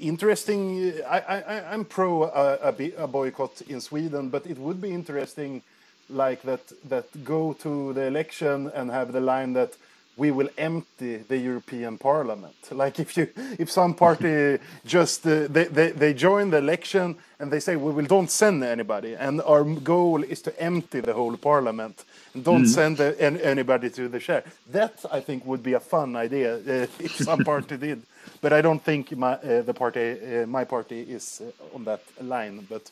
interesting. 0.00 0.92
I, 1.08 1.18
I, 1.20 1.72
I'm 1.72 1.84
pro 1.84 2.24
a, 2.24 2.72
a 2.96 3.06
boycott 3.06 3.60
in 3.68 3.80
Sweden, 3.80 4.30
but 4.30 4.46
it 4.46 4.58
would 4.58 4.80
be 4.80 4.90
interesting, 4.90 5.62
like 6.08 6.42
that 6.42 6.60
that 6.88 7.24
go 7.24 7.52
to 7.54 7.92
the 7.92 8.02
election 8.06 8.70
and 8.74 8.90
have 8.90 9.12
the 9.12 9.20
line 9.20 9.52
that 9.54 9.76
we 10.16 10.30
will 10.32 10.48
empty 10.58 11.18
the 11.28 11.36
European 11.38 11.98
Parliament. 11.98 12.54
Like 12.72 12.98
if 12.98 13.16
you 13.16 13.28
if 13.58 13.70
some 13.70 13.94
party 13.94 14.58
just 14.86 15.26
uh, 15.26 15.48
they, 15.48 15.64
they 15.64 15.90
they 15.92 16.14
join 16.14 16.50
the 16.50 16.58
election 16.58 17.16
and 17.40 17.50
they 17.50 17.60
say 17.60 17.76
we 17.76 17.92
will 17.92 18.06
don't 18.06 18.30
send 18.30 18.64
anybody, 18.64 19.14
and 19.14 19.40
our 19.42 19.64
goal 19.64 20.22
is 20.24 20.42
to 20.42 20.50
empty 20.60 21.00
the 21.00 21.12
whole 21.12 21.36
Parliament 21.36 22.04
don't 22.42 22.66
send 22.66 23.00
uh, 23.00 23.12
an, 23.20 23.36
anybody 23.40 23.90
to 23.90 24.08
the 24.08 24.18
chair. 24.20 24.42
That 24.72 25.04
I 25.12 25.20
think 25.20 25.44
would 25.46 25.62
be 25.62 25.74
a 25.74 25.80
fun 25.80 26.16
idea 26.16 26.56
uh, 26.56 26.86
if 27.04 27.16
some 27.16 27.44
party 27.44 27.76
did. 27.76 28.02
But 28.40 28.52
I 28.52 28.62
don't 28.62 28.82
think 28.84 29.10
my 29.16 29.32
uh, 29.34 29.62
the 29.62 29.74
party 29.74 30.16
uh, 30.42 30.46
my 30.46 30.64
party 30.64 31.00
is 31.00 31.40
uh, 31.40 31.74
on 31.76 31.84
that 31.84 32.02
line. 32.20 32.66
But 32.68 32.90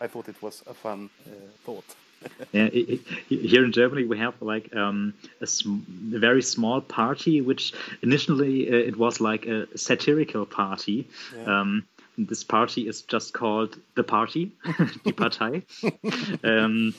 I 0.00 0.06
thought 0.08 0.28
it 0.28 0.42
was 0.42 0.62
a 0.66 0.74
fun 0.74 1.10
uh, 1.26 1.30
thought. 1.64 1.84
yeah, 2.52 2.64
i- 2.74 2.86
i- 3.30 3.34
here 3.34 3.64
in 3.64 3.72
Germany 3.72 4.04
we 4.04 4.18
have 4.18 4.34
like 4.40 4.74
um, 4.74 5.12
a, 5.40 5.46
sm- 5.46 6.14
a 6.14 6.18
very 6.18 6.42
small 6.42 6.80
party, 6.80 7.40
which 7.40 7.72
initially 8.02 8.68
uh, 8.68 8.88
it 8.88 8.96
was 8.96 9.20
like 9.20 9.46
a 9.46 9.66
satirical 9.76 10.44
party. 10.46 11.06
Um, 11.46 11.84
this 12.16 12.42
party 12.44 12.88
is 12.88 13.02
just 13.02 13.32
called 13.32 13.76
the 13.94 14.02
Party, 14.02 14.50
die 14.64 15.12
Partei. 15.12 15.62
um, 16.44 16.92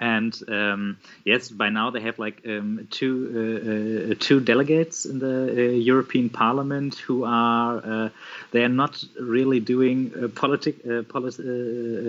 and 0.00 0.34
um, 0.48 0.98
yes, 1.24 1.48
by 1.48 1.70
now 1.70 1.90
they 1.90 2.00
have 2.00 2.18
like 2.18 2.42
um, 2.46 2.86
two 2.90 4.10
uh, 4.10 4.12
uh, 4.12 4.14
two 4.18 4.40
delegates 4.40 5.04
in 5.06 5.18
the 5.18 5.50
uh, 5.50 5.60
European 5.72 6.28
Parliament 6.28 6.94
who 6.96 7.24
are 7.24 7.76
uh, 7.84 8.08
they 8.52 8.62
are 8.64 8.68
not 8.68 9.02
really 9.20 9.60
doing 9.60 10.12
uh, 10.14 10.28
politic 10.28 10.76
uh, 10.86 11.02
policy 11.02 11.42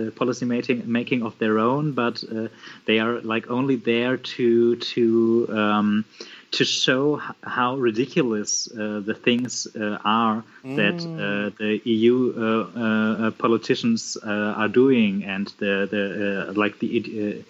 uh, 0.08 0.12
policy 0.12 0.46
making 0.46 0.92
making 0.92 1.24
of 1.24 1.38
their 1.40 1.60
own, 1.60 1.94
but 1.94 2.24
uh, 2.24 2.48
they 2.86 3.00
are 3.00 3.22
like 3.22 3.50
only 3.50 3.76
there 3.76 4.18
to 4.18 4.76
to 4.78 5.48
um, 5.52 6.06
to 6.52 6.64
show 6.64 7.22
how 7.44 7.76
ridiculous 7.76 8.70
uh, 8.72 9.02
the 9.06 9.14
things 9.14 9.68
uh, 9.76 9.98
are 10.06 10.44
that 10.64 11.00
uh, 11.06 11.56
the 11.58 11.82
EU 11.84 13.32
politicians 13.38 14.18
uh, 14.24 14.30
are 14.30 14.68
doing, 14.70 15.24
and 15.24 15.48
the 15.60 15.88
the 15.90 16.50
uh, 16.50 16.54
like 16.54 16.80
the 16.80 17.44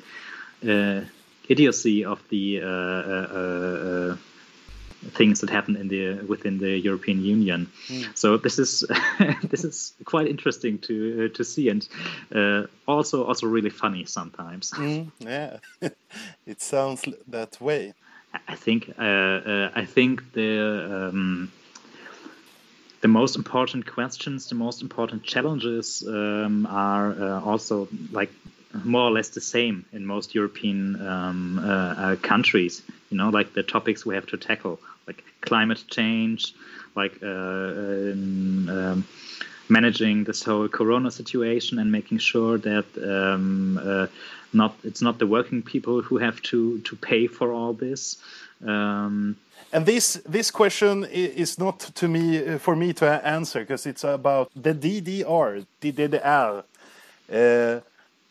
uh, 0.63 1.01
idiocy 1.47 2.05
of 2.05 2.21
the 2.29 2.61
uh, 2.61 2.67
uh, 2.67 3.27
uh, 4.11 4.17
things 5.11 5.41
that 5.41 5.49
happen 5.49 5.75
in 5.75 5.87
the 5.87 6.25
within 6.27 6.57
the 6.57 6.77
European 6.77 7.23
Union. 7.23 7.69
So 8.15 8.37
this 8.37 8.59
is 8.59 8.83
this 9.43 9.63
is 9.63 9.93
quite 10.05 10.27
interesting 10.27 10.79
to 10.79 11.25
uh, 11.25 11.35
to 11.37 11.43
see, 11.43 11.69
and 11.69 11.87
uh, 12.33 12.63
also 12.87 13.25
also 13.25 13.47
really 13.47 13.69
funny 13.69 14.05
sometimes. 14.05 14.73
Yeah, 15.19 15.57
it 16.45 16.61
sounds 16.61 17.05
that 17.27 17.61
way. 17.61 17.93
I 18.47 18.55
think 18.55 18.93
uh, 18.99 19.03
uh, 19.03 19.71
I 19.75 19.85
think 19.85 20.33
the 20.33 21.09
um, 21.09 21.51
the 23.01 23.07
most 23.07 23.35
important 23.35 23.85
questions, 23.85 24.49
the 24.49 24.55
most 24.55 24.81
important 24.81 25.23
challenges 25.23 26.03
um, 26.07 26.65
are 26.65 27.11
uh, 27.11 27.41
also 27.41 27.87
like 28.11 28.31
more 28.83 29.03
or 29.03 29.11
less 29.11 29.29
the 29.29 29.41
same 29.41 29.85
in 29.93 30.05
most 30.05 30.35
European 30.35 31.05
um, 31.07 31.59
uh, 31.59 31.67
uh, 31.67 32.15
countries. 32.17 32.81
You 33.09 33.17
know, 33.17 33.29
like 33.29 33.53
the 33.53 33.63
topics 33.63 34.05
we 34.05 34.15
have 34.15 34.27
to 34.27 34.37
tackle, 34.37 34.79
like 35.07 35.23
climate 35.41 35.83
change, 35.89 36.53
like 36.95 37.17
uh, 37.23 37.27
um, 37.27 38.69
um, 38.69 39.07
managing 39.69 40.25
this 40.25 40.43
whole 40.43 40.67
Corona 40.67 41.11
situation 41.11 41.79
and 41.79 41.91
making 41.91 42.19
sure 42.19 42.57
that 42.57 42.85
um, 42.97 43.79
uh, 43.83 44.07
not 44.53 44.75
it's 44.83 45.01
not 45.01 45.19
the 45.19 45.27
working 45.27 45.61
people 45.61 46.01
who 46.01 46.17
have 46.17 46.41
to 46.43 46.79
to 46.79 46.95
pay 46.95 47.27
for 47.27 47.51
all 47.51 47.73
this. 47.73 48.17
Um, 48.65 49.37
And 49.73 49.85
this 49.85 50.21
this 50.25 50.51
question 50.51 51.05
is 51.11 51.57
not 51.57 51.79
to 51.95 52.07
me 52.07 52.37
uh, 52.37 52.57
for 52.57 52.75
me 52.75 52.93
to 52.93 53.05
answer 53.25 53.59
because 53.59 53.85
it's 53.85 54.03
about 54.03 54.49
the 54.55 54.73
DDR, 54.73 55.65
DDR, 55.81 56.63
uh, 57.29 57.79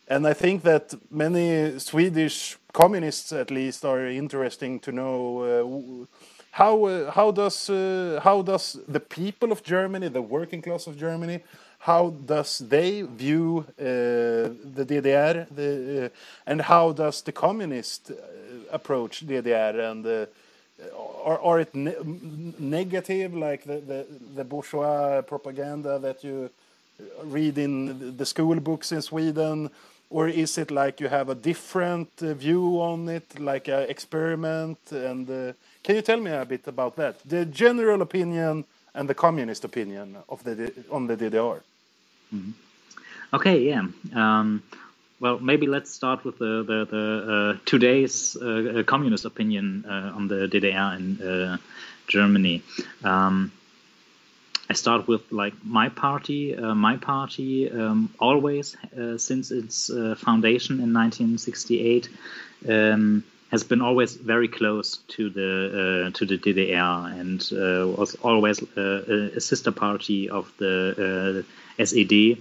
and 0.07 0.25
I 0.25 0.33
think 0.33 0.63
that 0.63 0.93
many 1.11 1.79
Swedish 1.79 2.57
communists, 2.73 3.31
at 3.33 3.51
least, 3.51 3.83
are 3.83 4.07
interesting 4.07 4.79
to 4.81 4.91
know 4.91 5.41
uh, 5.41 6.05
how 6.51 6.85
uh, 6.85 7.11
how 7.11 7.31
does 7.31 7.69
uh, 7.69 8.19
how 8.23 8.41
does 8.41 8.79
the 8.87 8.99
people 8.99 9.51
of 9.51 9.63
Germany, 9.63 10.07
the 10.07 10.21
working 10.21 10.61
class 10.61 10.87
of 10.87 10.97
Germany, 10.97 11.41
how 11.79 12.09
does 12.25 12.59
they 12.59 13.01
view 13.01 13.65
uh, 13.79 13.83
the 13.83 14.85
DDR, 14.85 15.45
the, 15.53 16.05
uh, 16.05 16.09
and 16.45 16.61
how 16.61 16.93
does 16.93 17.21
the 17.21 17.31
communist 17.31 18.11
uh, 18.11 18.15
approach 18.71 19.27
DDR 19.27 19.91
and 19.91 20.27
are, 21.25 21.39
are 21.39 21.59
it 21.59 21.73
ne- 21.75 21.95
negative 22.59 23.33
like 23.33 23.63
the, 23.63 23.77
the, 23.77 24.05
the 24.35 24.43
bourgeois 24.43 25.21
propaganda 25.21 25.99
that 25.99 26.23
you 26.23 26.49
read 27.23 27.57
in 27.57 28.17
the 28.17 28.25
school 28.25 28.59
books 28.59 28.91
in 28.91 29.01
Sweden 29.01 29.69
or 30.09 30.27
is 30.27 30.57
it 30.57 30.71
like 30.71 30.99
you 30.99 31.09
have 31.09 31.29
a 31.29 31.35
different 31.35 32.09
uh, 32.21 32.33
view 32.33 32.81
on 32.81 33.09
it 33.09 33.39
like 33.39 33.67
an 33.67 33.89
experiment 33.89 34.77
and 34.91 35.29
uh, 35.29 35.53
can 35.83 35.95
you 35.95 36.01
tell 36.01 36.19
me 36.19 36.31
a 36.31 36.45
bit 36.45 36.67
about 36.67 36.95
that 36.95 37.15
the 37.25 37.45
general 37.45 38.01
opinion 38.01 38.63
and 38.93 39.09
the 39.09 39.13
communist 39.15 39.63
opinion 39.63 40.17
of 40.29 40.43
the 40.43 40.71
on 40.91 41.07
the 41.07 41.15
DDR 41.17 41.61
Okay, 43.33 43.59
yeah. 43.63 43.85
Um, 44.15 44.63
well, 45.19 45.39
maybe 45.39 45.67
let's 45.67 45.91
start 45.91 46.23
with 46.23 46.37
the 46.37 46.63
the, 46.63 46.85
the 46.85 47.33
uh, 47.33 47.57
today's 47.65 48.37
uh, 48.41 48.79
uh, 48.79 48.83
communist 48.83 49.25
opinion 49.25 49.85
uh, 49.87 50.13
on 50.15 50.27
the 50.27 50.47
DDR 50.47 50.97
in 50.97 51.59
Germany. 52.07 52.63
Um, 53.03 53.51
I 54.69 54.73
start 54.73 55.07
with 55.07 55.31
like 55.31 55.53
my 55.63 55.89
party. 55.89 56.55
Uh, 56.55 56.75
my 56.75 56.97
party 56.97 57.71
um, 57.71 58.09
always, 58.19 58.75
uh, 58.99 59.17
since 59.17 59.51
its 59.51 59.89
uh, 59.89 60.15
foundation 60.17 60.75
in 60.81 60.93
1968, 60.93 62.09
um, 62.67 63.23
has 63.51 63.63
been 63.63 63.81
always 63.81 64.15
very 64.15 64.47
close 64.49 64.97
to 65.07 65.29
the 65.29 66.07
uh, 66.07 66.17
to 66.17 66.25
the 66.25 66.37
DDR 66.37 67.19
and 67.19 67.41
uh, 67.53 67.87
was 67.97 68.15
always 68.15 68.61
uh, 68.75 69.31
a- 69.35 69.39
sister 69.39 69.71
party 69.71 70.29
of 70.29 70.51
the 70.57 71.45
uh, 71.79 71.85
SED, 71.85 72.37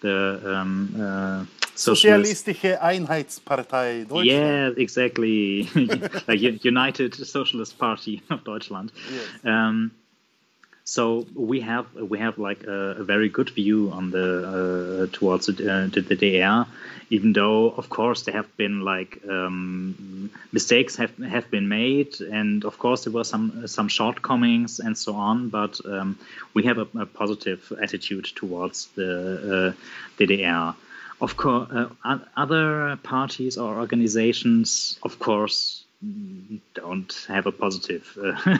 the 0.00 0.40
um, 0.44 0.94
uh. 1.00 1.44
Sozialistische 1.76 2.82
Einheitspartei 2.82 4.04
Deutschland 4.04 4.26
Yeah, 4.26 4.70
exactly. 4.76 5.68
like 6.26 6.64
United 6.64 7.14
Socialist 7.14 7.78
Party 7.78 8.20
of 8.30 8.42
Deutschland. 8.42 8.90
Um, 9.44 9.92
so 10.88 11.26
we 11.34 11.60
have 11.60 11.86
we 11.94 12.18
have 12.18 12.38
like 12.38 12.64
a, 12.64 12.96
a 13.00 13.04
very 13.04 13.28
good 13.28 13.50
view 13.50 13.90
on 13.92 14.10
the 14.10 14.28
uh, 14.54 15.06
towards 15.12 15.44
the, 15.44 15.52
uh, 15.52 15.86
the, 15.88 16.00
DDR, 16.00 16.66
even 17.10 17.34
though 17.34 17.68
of 17.72 17.90
course 17.90 18.22
there 18.22 18.34
have 18.34 18.56
been 18.56 18.80
like 18.80 19.20
um, 19.28 20.30
mistakes 20.50 20.96
have 20.96 21.14
have 21.18 21.50
been 21.50 21.68
made, 21.68 22.18
and 22.22 22.64
of 22.64 22.78
course 22.78 23.04
there 23.04 23.12
were 23.12 23.24
some 23.24 23.68
some 23.68 23.88
shortcomings 23.88 24.80
and 24.80 24.96
so 24.96 25.14
on. 25.14 25.50
But 25.50 25.78
um, 25.84 26.18
we 26.54 26.62
have 26.64 26.78
a, 26.78 26.88
a 26.98 27.04
positive 27.04 27.70
attitude 27.82 28.24
towards 28.34 28.86
the 28.94 29.12
uh, 29.12 29.72
DDR. 30.18 30.74
Of 31.20 31.36
course, 31.36 31.68
uh, 31.70 32.18
other 32.34 32.96
parties 33.02 33.58
or 33.58 33.78
organizations, 33.78 34.98
of 35.02 35.18
course, 35.18 35.84
don't 36.74 37.26
have 37.26 37.46
a 37.46 37.52
positive 37.52 38.16
uh, 38.22 38.56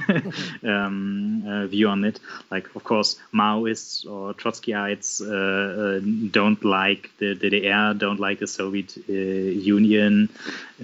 um, 0.68 1.44
uh, 1.46 1.66
view 1.66 1.88
on 1.88 2.04
it. 2.04 2.18
Like, 2.50 2.74
of 2.74 2.82
course, 2.82 3.16
Maoists 3.32 4.04
or 4.04 4.34
Trotskyites 4.34 5.20
uh, 5.20 5.98
uh, 5.98 6.30
don't 6.32 6.64
like 6.64 7.10
the 7.18 7.36
DDR, 7.36 7.96
don't 7.96 8.18
like 8.18 8.40
the 8.40 8.48
Soviet 8.48 8.96
uh, 9.08 9.12
Union, 9.12 10.28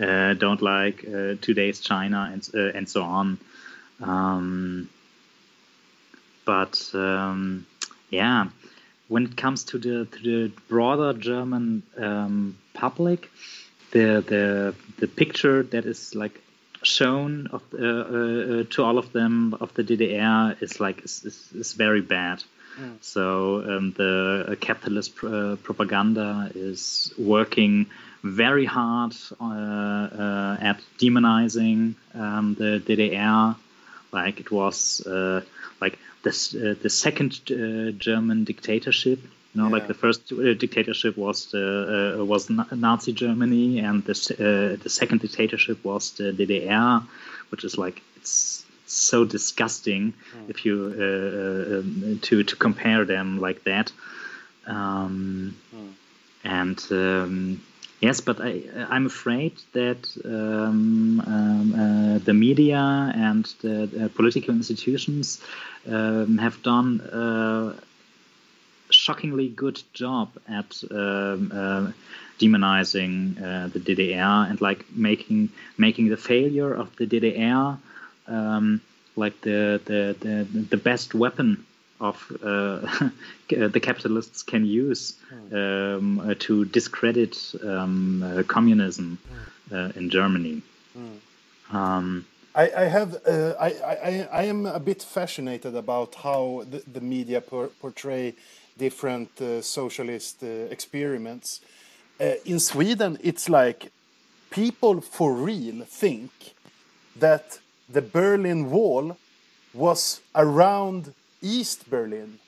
uh, 0.01 0.35
don't 0.35 0.63
like 0.63 1.03
today's 1.41 1.81
China, 1.81 2.31
and 2.33 2.49
and 2.55 2.89
so 2.89 3.03
on. 3.03 3.39
Um, 4.01 4.89
but 6.45 6.89
um, 6.95 7.67
yeah, 8.11 8.47
when 9.09 9.25
it 9.25 9.37
comes 9.37 9.65
to 9.65 9.79
the 9.79 10.05
to 10.05 10.23
the 10.23 10.53
broader 10.69 11.19
German 11.19 11.83
um, 11.97 12.57
public, 12.75 13.29
the 13.91 14.23
the 14.27 14.75
the 14.99 15.09
picture 15.09 15.65
that 15.65 15.85
is 15.85 16.15
like 16.15 16.41
shown 16.85 17.49
of, 17.49 17.63
uh, 17.73 17.85
uh, 17.87 18.65
to 18.71 18.83
all 18.83 18.99
of 18.99 19.13
them 19.13 19.55
of 19.61 19.73
the 19.75 19.83
DDR 19.83 20.63
is 20.63 20.81
like 20.81 21.05
is, 21.05 21.25
is, 21.25 21.49
is 21.55 21.73
very 21.73 22.01
bad. 22.01 22.43
So 23.01 23.63
um, 23.65 23.93
the 23.93 24.47
uh, 24.49 24.55
capitalist 24.57 25.15
pr- 25.15 25.29
uh, 25.29 25.57
propaganda 25.57 26.51
is 26.55 27.13
working 27.17 27.87
very 28.25 28.65
hard 28.65 29.15
uh, 29.41 29.45
uh, 29.45 30.57
at 30.61 30.81
demonizing 30.99 31.95
um, 32.15 32.55
the 32.55 32.83
DDR, 32.85 33.55
like 34.13 34.41
it 34.41 34.51
was 34.51 35.07
uh, 35.07 35.43
like 35.81 35.99
this 36.23 36.55
uh, 36.55 36.75
the 36.83 36.91
second 36.91 37.41
uh, 37.51 37.91
German 37.93 38.45
dictatorship. 38.45 39.21
You 39.55 39.63
know, 39.63 39.69
like 39.69 39.87
the 39.87 39.95
first 39.95 40.33
uh, 40.33 40.55
dictatorship 40.55 41.17
was 41.17 41.47
the 41.53 42.17
uh, 42.21 42.25
was 42.25 42.51
Nazi 42.51 43.13
Germany, 43.13 43.79
and 43.81 44.05
the 44.05 44.13
uh, 44.13 44.83
the 44.83 44.91
second 44.91 45.21
dictatorship 45.21 45.85
was 45.85 46.11
the 46.13 46.33
DDR, 46.33 47.07
which 47.51 47.65
is 47.65 47.79
like 47.79 48.03
it's 48.17 48.65
so 48.87 49.25
disgusting 49.25 50.15
if 50.49 50.65
you 50.65 50.95
uh, 50.99 51.03
uh, 51.03 51.79
um, 51.81 52.19
to 52.23 52.43
to 52.43 52.57
compare 52.57 53.05
them 53.05 53.39
like 53.41 53.65
that. 53.65 53.93
Um, 54.67 55.57
And 56.45 56.79
um, 56.91 57.61
yes, 58.01 58.21
but 58.21 58.41
I 58.41 58.63
I'm 58.91 59.07
afraid 59.07 59.53
that 59.73 60.07
um, 60.25 61.21
um, 61.27 61.75
uh, 61.75 62.19
the 62.19 62.35
media 62.35 63.13
and 63.15 63.45
the 63.63 64.05
uh, 64.05 64.09
political 64.17 64.55
institutions 64.55 65.41
um, 65.89 66.39
have 66.39 66.63
done. 66.63 67.01
Shockingly 68.91 69.49
good 69.49 69.83
job 69.93 70.31
at 70.49 70.83
um, 70.91 71.51
uh, 71.53 71.93
demonizing 72.39 73.39
uh, 73.39 73.69
the 73.69 73.81
DDR 73.81 74.51
and 74.51 74.61
like 74.61 74.85
making 74.95 75.51
making 75.79 76.09
the 76.09 76.17
failure 76.17 76.73
of 76.73 76.95
the 76.97 77.07
DDR 77.07 77.79
um, 78.27 78.81
like 79.17 79.41
the, 79.43 79.81
the 79.85 80.17
the 80.21 80.45
the 80.45 80.77
best 80.77 81.15
weapon 81.15 81.65
of 82.01 82.17
uh, 82.43 83.09
the 83.49 83.81
capitalists 83.81 84.43
can 84.43 84.65
use 84.65 85.15
um, 85.53 86.21
uh, 86.21 86.35
to 86.39 86.65
discredit 86.67 87.37
um, 87.63 88.23
uh, 88.23 88.43
communism 88.43 89.19
uh, 89.73 89.91
in 89.97 90.11
Germany. 90.11 90.63
Um, 91.71 92.27
I, 92.55 92.71
I 92.77 92.85
have 92.85 93.17
uh, 93.27 93.55
I, 93.59 93.69
I, 93.69 94.29
I 94.33 94.43
am 94.45 94.67
a 94.67 94.79
bit 94.79 95.03
fascinated 95.03 95.75
about 95.75 96.15
how 96.15 96.65
the, 96.71 96.83
the 96.87 97.01
media 97.01 97.41
por- 97.41 97.71
portray 97.81 98.35
different 98.79 99.41
uh, 99.41 99.61
socialist 99.61 100.43
uh, 100.43 100.47
experiments. 100.71 101.61
Uh, 102.21 102.35
in 102.45 102.61
Sweden, 102.61 103.19
it's 103.23 103.49
like 103.49 103.91
people 104.51 105.01
for 105.01 105.35
real 105.35 105.85
think 105.85 106.31
that 107.17 107.59
the 107.89 108.03
Berlin 108.03 108.71
Wall 108.71 109.17
was 109.73 110.21
around 110.35 111.13
East 111.43 111.91
Berlin 111.91 112.39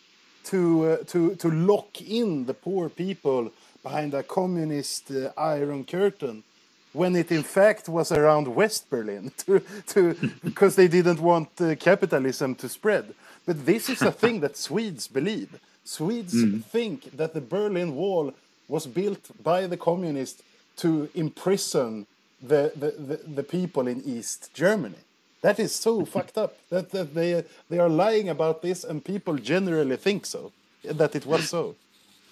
to 0.45 0.85
uh, 0.85 0.97
to 1.09 1.35
to 1.35 1.51
lock 1.51 2.01
in 2.01 2.47
the 2.47 2.55
poor 2.55 2.89
people 2.89 3.51
behind 3.83 4.15
a 4.15 4.23
communist 4.23 5.11
uh, 5.11 5.33
iron 5.37 5.85
curtain 5.85 6.45
when 6.97 7.14
it 7.14 7.30
in 7.30 7.42
fact 7.42 7.88
was 7.88 8.11
around 8.11 8.49
West 8.49 8.88
Berlin 8.88 9.30
to, 9.44 9.61
to 9.86 10.14
because 10.42 10.76
they 10.76 10.88
didn't 10.88 11.20
want 11.20 11.49
uh, 11.61 11.74
capitalism 11.76 12.55
to 12.57 12.68
spread. 12.68 13.14
But 13.44 13.64
this 13.66 13.88
is 13.88 14.03
a 14.03 14.11
thing 14.11 14.40
that 14.40 14.57
Swedes 14.57 15.07
believe. 15.07 15.61
Swedes 15.84 16.34
think 16.64 17.16
that 17.16 17.32
the 17.32 17.40
Berlin 17.40 17.94
Wall 17.94 18.32
was 18.66 18.86
built 18.86 19.30
by 19.42 19.66
the 19.68 19.76
communists 19.76 20.42
to 20.78 21.09
imprison 21.14 22.07
the, 22.42 22.72
the, 22.74 22.90
the, 22.90 23.16
the 23.34 23.42
people 23.42 23.86
in 23.86 24.03
East 24.05 24.53
Germany. 24.53 25.03
That 25.42 25.61
is 25.61 25.74
so 25.74 26.05
fucked 26.14 26.38
up 26.38 26.57
that, 26.70 26.90
that 26.90 27.14
they, 27.14 27.44
they 27.70 27.78
are 27.78 27.88
lying 27.88 28.28
about 28.28 28.62
this 28.62 28.82
and 28.82 29.05
people 29.05 29.36
generally 29.36 29.97
think 29.97 30.26
so, 30.26 30.53
that 30.82 31.14
it 31.14 31.24
was 31.24 31.49
so. 31.49 31.76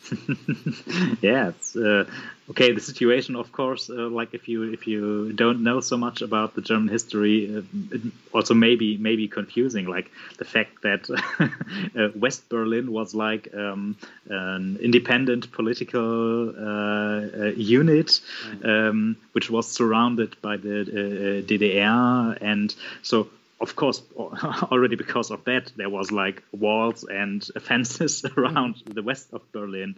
yeah 1.22 1.48
it's 1.48 1.76
uh, 1.76 2.04
okay 2.50 2.72
the 2.72 2.80
situation 2.80 3.36
of 3.36 3.50
course 3.52 3.88
uh, 3.88 4.08
like 4.08 4.34
if 4.34 4.48
you 4.48 4.64
if 4.64 4.86
you 4.86 5.32
don't 5.32 5.62
know 5.62 5.80
so 5.80 5.96
much 5.96 6.20
about 6.20 6.54
the 6.54 6.60
german 6.60 6.88
history 6.88 7.56
uh, 7.56 7.62
it 7.90 8.02
also 8.32 8.54
maybe 8.54 8.96
maybe 8.98 9.28
confusing 9.28 9.86
like 9.86 10.10
the 10.38 10.44
fact 10.44 10.82
that 10.82 11.08
uh, 11.98 12.08
west 12.14 12.48
berlin 12.48 12.92
was 12.92 13.14
like 13.14 13.48
um, 13.54 13.96
an 14.28 14.78
independent 14.82 15.50
political 15.52 16.50
uh, 16.50 17.20
uh, 17.42 17.52
unit 17.56 18.20
um, 18.62 19.16
which 19.32 19.50
was 19.50 19.66
surrounded 19.66 20.36
by 20.42 20.56
the 20.56 20.80
uh, 20.82 21.42
ddr 21.48 22.38
and 22.40 22.74
so 23.02 23.28
of 23.60 23.76
course, 23.76 24.02
already 24.16 24.96
because 24.96 25.30
of 25.30 25.44
that, 25.44 25.72
there 25.76 25.90
was 25.90 26.10
like 26.12 26.42
walls 26.52 27.04
and 27.04 27.42
fences 27.60 28.24
around 28.36 28.82
the 28.86 29.02
west 29.02 29.28
of 29.32 29.40
Berlin. 29.52 29.96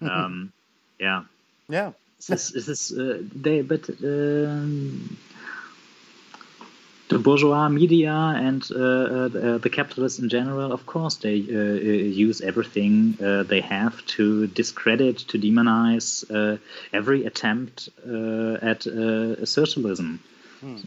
Um, 0.00 0.52
yeah, 0.98 1.24
Yeah. 1.68 1.92
this 2.28 2.52
is 2.52 2.66
this, 2.66 2.92
uh, 2.92 3.22
they, 3.34 3.62
but 3.62 3.88
um, 4.02 5.16
the 7.08 7.18
bourgeois 7.18 7.68
media 7.68 8.12
and 8.12 8.62
uh, 8.70 8.74
uh, 8.74 9.28
the, 9.28 9.58
the 9.62 9.70
capitalists 9.70 10.18
in 10.18 10.28
general, 10.28 10.72
of 10.72 10.84
course, 10.86 11.16
they 11.16 11.40
uh, 11.40 11.58
uh, 11.58 11.62
use 12.26 12.40
everything 12.40 13.16
uh, 13.22 13.42
they 13.44 13.60
have 13.60 14.04
to 14.06 14.46
discredit, 14.46 15.18
to 15.18 15.38
demonize 15.38 16.24
uh, 16.30 16.58
every 16.92 17.24
attempt 17.24 17.88
uh, 18.06 18.54
at 18.62 18.86
uh, 18.86 19.44
socialism. 19.46 20.20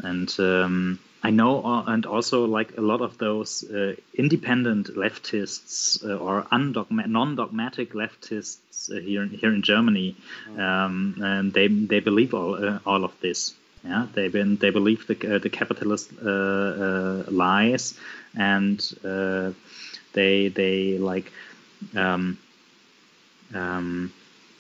And 0.03 0.35
um, 0.39 0.99
I 1.23 1.29
know, 1.29 1.63
uh, 1.63 1.83
and 1.87 2.05
also 2.05 2.45
like 2.45 2.77
a 2.77 2.81
lot 2.81 3.01
of 3.01 3.17
those 3.17 3.63
uh, 3.69 3.95
independent 4.15 4.95
leftists 4.95 6.03
uh, 6.03 6.17
or 6.17 6.47
undogma- 6.51 7.07
non-dogmatic 7.07 7.93
leftists 7.93 8.89
uh, 8.89 8.99
here 8.99 9.25
here 9.25 9.53
in 9.53 9.61
Germany, 9.61 10.15
um, 10.57 11.15
and 11.21 11.53
they 11.53 11.67
they 11.67 11.99
believe 11.99 12.33
all 12.33 12.55
uh, 12.55 12.79
all 12.85 13.03
of 13.03 13.13
this. 13.21 13.53
Yeah, 13.83 14.07
they 14.13 14.29
been 14.29 14.57
they 14.57 14.71
believe 14.71 15.05
the 15.05 15.35
uh, 15.35 15.37
the 15.37 15.49
capitalist 15.49 16.11
lies, 17.31 17.93
and 18.35 18.79
uh, 19.05 19.51
they 20.13 20.47
they 20.47 20.97
like 20.97 21.31
um, 21.95 22.37
um, 23.53 24.11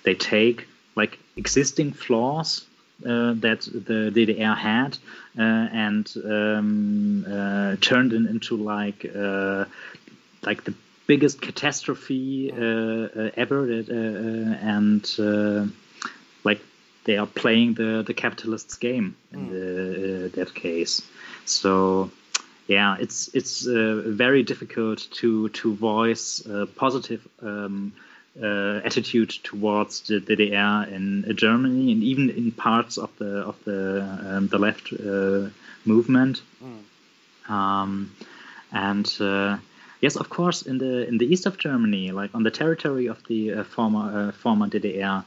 they 0.03 0.13
take 0.13 0.67
like 0.95 1.17
existing 1.37 1.93
flaws 1.93 2.65
uh, 3.05 3.33
that 3.35 3.61
the 3.61 4.11
DDR 4.13 4.57
had 4.57 4.97
uh, 5.37 5.41
and 5.41 6.11
um, 6.25 7.25
uh, 7.25 7.75
turned 7.81 8.13
it 8.13 8.25
into 8.29 8.57
like 8.57 9.05
uh, 9.15 9.65
like 10.43 10.63
the 10.63 10.73
biggest 11.07 11.41
catastrophe 11.41 12.51
uh, 12.51 12.55
uh, 12.55 13.31
ever 13.35 13.65
that, 13.65 13.89
uh, 13.89 13.93
uh, 13.93 14.75
and 14.75 15.03
uh, 15.19 15.67
like 16.43 16.61
they 17.05 17.17
are 17.17 17.27
playing 17.27 17.73
the 17.73 18.03
the 18.05 18.13
capitalists 18.13 18.75
game 18.77 19.15
in 19.33 19.49
the, 19.49 20.25
uh, 20.25 20.35
that 20.35 20.53
case. 20.53 21.01
So 21.45 22.11
yeah 22.67 22.95
it's 22.99 23.29
it's 23.33 23.67
uh, 23.67 24.03
very 24.05 24.43
difficult 24.43 25.07
to 25.19 25.49
to 25.49 25.73
voice 25.75 26.45
a 26.45 26.65
positive 26.67 27.27
um, 27.41 27.93
uh, 28.41 28.81
attitude 28.85 29.29
towards 29.43 30.01
the 30.01 30.19
DDR 30.19 30.91
in 30.91 31.25
uh, 31.25 31.33
Germany 31.33 31.91
and 31.91 32.03
even 32.03 32.29
in 32.29 32.51
parts 32.51 32.97
of 32.97 33.09
the 33.17 33.39
of 33.39 33.63
the 33.65 34.01
um, 34.23 34.47
the 34.47 34.57
left 34.57 34.93
uh, 34.93 35.49
movement. 35.85 36.41
Um, 37.49 38.15
and 38.71 39.11
uh, 39.19 39.57
yes, 39.99 40.15
of 40.15 40.29
course, 40.29 40.61
in 40.61 40.77
the 40.77 41.07
in 41.07 41.17
the 41.17 41.25
east 41.25 41.45
of 41.45 41.57
Germany, 41.57 42.11
like 42.11 42.33
on 42.33 42.43
the 42.43 42.51
territory 42.51 43.07
of 43.07 43.21
the 43.27 43.53
uh, 43.53 43.63
former 43.63 44.29
uh, 44.29 44.31
former 44.31 44.67
DDR, 44.67 45.25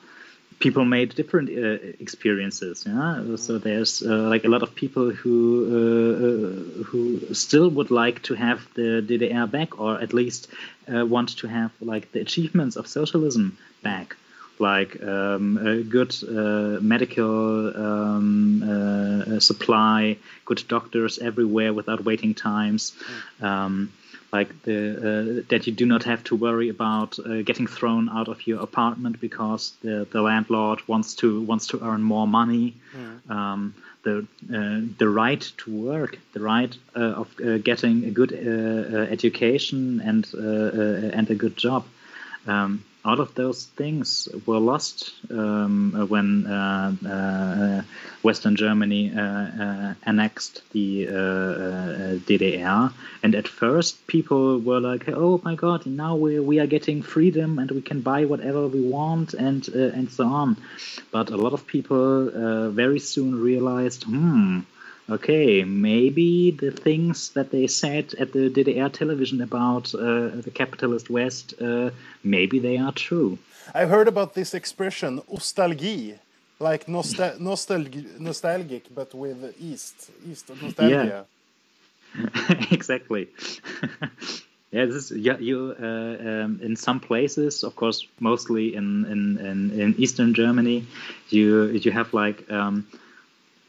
people 0.59 0.85
made 0.85 1.15
different 1.15 1.51
uh, 1.51 1.93
experiences. 2.01 2.85
Yeah, 2.87 3.37
so 3.37 3.59
there's 3.59 4.03
uh, 4.03 4.29
like 4.29 4.45
a 4.45 4.49
lot 4.49 4.63
of 4.63 4.75
people 4.75 5.11
who 5.11 5.37
uh, 5.69 6.27
uh, 6.27 6.85
who 6.85 7.35
still 7.35 7.69
would 7.71 7.91
like 7.91 8.23
to 8.23 8.35
have 8.35 8.67
the 8.75 9.05
DDR 9.09 9.51
back, 9.51 9.81
or 9.81 10.01
at 10.01 10.13
least 10.13 10.49
uh, 10.93 11.05
want 11.07 11.37
to 11.39 11.49
have 11.49 11.71
like 11.81 12.13
the 12.13 12.21
achievements 12.21 12.77
of 12.77 12.87
socialism 12.87 13.59
back. 13.83 14.17
Like 14.61 15.03
um, 15.03 15.59
a 15.59 15.83
good 15.83 16.15
uh, 16.23 16.79
medical 16.81 17.77
um, 17.77 18.63
uh, 18.63 19.41
supply, 19.41 20.17
good 20.45 20.63
doctors 20.69 21.19
everywhere 21.19 21.73
without 21.73 22.05
waiting 22.05 22.35
times, 22.35 22.93
um, 23.43 23.93
like 24.37 24.51
the 24.63 24.79
uh, 25.09 25.43
that 25.51 25.67
you 25.67 25.73
do 25.83 25.87
not 25.87 26.03
have 26.05 26.23
to 26.25 26.35
worry 26.47 26.69
about 26.69 27.11
uh, 27.19 27.43
getting 27.49 27.69
thrown 27.77 28.09
out 28.09 28.29
of 28.29 28.39
your 28.49 28.61
apartment 28.69 29.15
because 29.21 29.63
the, 29.85 29.97
the 30.15 30.21
landlord 30.29 30.79
wants 30.89 31.15
to 31.21 31.29
wants 31.51 31.67
to 31.69 31.77
earn 31.89 32.03
more 32.03 32.27
money. 32.41 32.67
Um, 33.37 33.75
the 34.03 34.17
uh, 34.59 34.81
the 34.99 35.09
right 35.09 35.53
to 35.63 35.71
work, 35.71 36.19
the 36.33 36.41
right 36.41 36.73
uh, 36.97 37.21
of 37.23 37.29
uh, 37.41 37.59
getting 37.71 38.05
a 38.05 38.11
good 38.11 38.33
uh, 38.33 38.39
uh, 38.97 39.17
education 39.17 40.01
and 40.09 40.25
and 41.19 41.31
a 41.31 41.35
good 41.35 41.57
job. 41.57 41.83
um, 42.47 42.73
all 43.05 43.21
of 43.21 43.35
those 43.35 43.67
things 43.67 44.29
were 44.47 44.59
lost 44.59 45.13
um, 45.31 46.07
when 46.09 46.47
uh, 46.47 46.97
uh, 47.07 47.83
Western 48.23 48.57
Germany 48.57 49.13
uh, 49.15 49.21
uh 49.21 49.95
annexed 50.05 50.63
the 50.73 51.09
uh, 51.09 51.13
uh, 51.13 52.15
DDR. 52.27 52.93
And 53.23 53.35
at 53.35 53.47
first, 53.47 54.07
people 54.07 54.59
were 54.59 54.81
like, 54.81 55.09
"Oh 55.09 55.41
my 55.45 55.55
God! 55.55 55.85
Now 55.87 56.17
we 56.17 56.41
we 56.41 56.61
are 56.61 56.67
getting 56.67 57.03
freedom 57.03 57.59
and 57.59 57.71
we 57.71 57.83
can 57.83 58.01
buy 58.01 58.25
whatever 58.25 58.67
we 58.67 58.81
want 58.81 59.35
and 59.35 59.69
and 59.69 60.11
so 60.11 60.27
on." 60.27 60.57
But 61.11 61.31
a 61.31 61.37
lot 61.37 61.53
of 61.53 61.67
people 61.67 62.31
very 62.71 63.01
soon 63.01 63.41
realized, 63.41 64.05
"Hmm." 64.05 64.61
Okay, 65.09 65.65
maybe 65.65 66.51
the 66.51 66.71
things 66.71 67.31
that 67.31 67.51
they 67.51 67.67
said 67.67 68.15
at 68.19 68.33
the 68.33 68.51
DDR 68.51 68.93
television 68.93 69.43
about 69.43 69.95
uh, 69.95 70.29
the 70.47 70.51
capitalist 70.53 71.11
West, 71.11 71.55
uh, 71.61 71.91
maybe 72.23 72.59
they 72.59 72.79
are 72.79 72.93
true. 72.93 73.39
I've 73.75 73.91
heard 73.91 74.09
about 74.09 74.35
this 74.35 74.55
expression, 74.55 75.21
nostalgie, 75.31 76.19
like 76.59 76.87
nostal 76.87 77.39
nostalg 77.39 78.19
nostalgic, 78.19 78.95
but 78.95 79.15
with 79.15 79.55
East, 79.61 80.11
East 80.29 80.51
nostalgia. 80.63 81.27
Yeah. 82.17 82.67
exactly. 82.71 83.29
yeah, 84.71 84.85
this 84.87 85.11
is, 85.11 85.11
yeah, 85.11 85.39
you 85.39 85.75
uh, 85.81 85.85
um, 85.85 86.61
in 86.63 86.77
some 86.77 87.01
places, 87.01 87.65
of 87.65 87.75
course, 87.75 88.07
mostly 88.21 88.75
in, 88.75 89.05
in, 89.07 89.39
in, 89.39 89.81
in 89.81 89.95
Eastern 89.99 90.33
Germany, 90.33 90.87
you 91.31 91.67
you 91.67 91.91
have 91.91 92.15
like 92.15 92.51
um, 92.51 92.87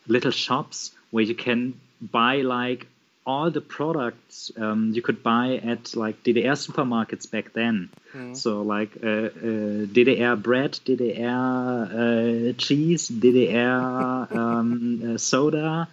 little 0.08 0.32
shops 0.32 0.95
where 1.16 1.24
you 1.24 1.34
can 1.34 1.80
buy 2.02 2.42
like 2.42 2.88
all 3.26 3.50
the 3.50 3.62
products 3.62 4.52
um, 4.58 4.92
you 4.94 5.02
could 5.02 5.24
buy 5.24 5.62
at 5.72 5.96
like 5.96 6.22
DDR 6.24 6.58
supermarkets 6.66 7.32
back 7.32 7.54
then. 7.54 7.90
Mm. 8.14 8.36
So 8.36 8.62
like 8.62 8.92
uh, 9.02 9.08
uh, 9.08 9.88
DDR 9.96 10.36
bread, 10.48 10.74
DDR 10.74 12.50
uh, 12.50 12.54
cheese, 12.58 13.10
DDR 13.10 14.36
um, 14.42 15.14
uh, 15.14 15.18
soda, 15.18 15.88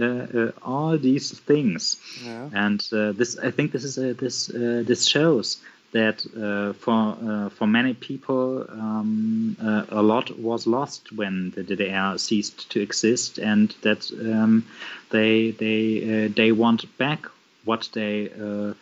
uh, 0.00 0.04
uh, 0.04 0.52
all 0.62 0.96
these 0.96 1.36
things. 1.50 1.96
Yeah. 2.24 2.48
And 2.54 2.80
this, 3.18 3.36
I 3.36 3.50
think, 3.50 3.72
this 3.72 3.84
is 3.84 3.96
this 4.16 4.46
this 4.46 5.06
shows 5.06 5.60
that 5.92 6.24
uh, 6.36 6.72
for 6.74 7.16
uh, 7.22 7.48
for 7.48 7.66
many 7.66 7.94
people 7.94 8.66
um, 8.68 9.56
uh, 9.62 9.84
a 9.88 10.02
lot 10.02 10.38
was 10.38 10.66
lost 10.66 11.12
when 11.12 11.50
the 11.52 11.64
DDR 11.64 12.18
ceased 12.20 12.70
to 12.70 12.80
exist, 12.80 13.38
and 13.38 13.74
that 13.82 14.10
um, 14.20 14.66
they 15.10 15.52
they 15.52 16.26
uh, 16.26 16.28
they 16.34 16.52
want 16.52 16.98
back 16.98 17.26
what 17.64 17.88
they 17.92 18.30
uh, 18.30 18.74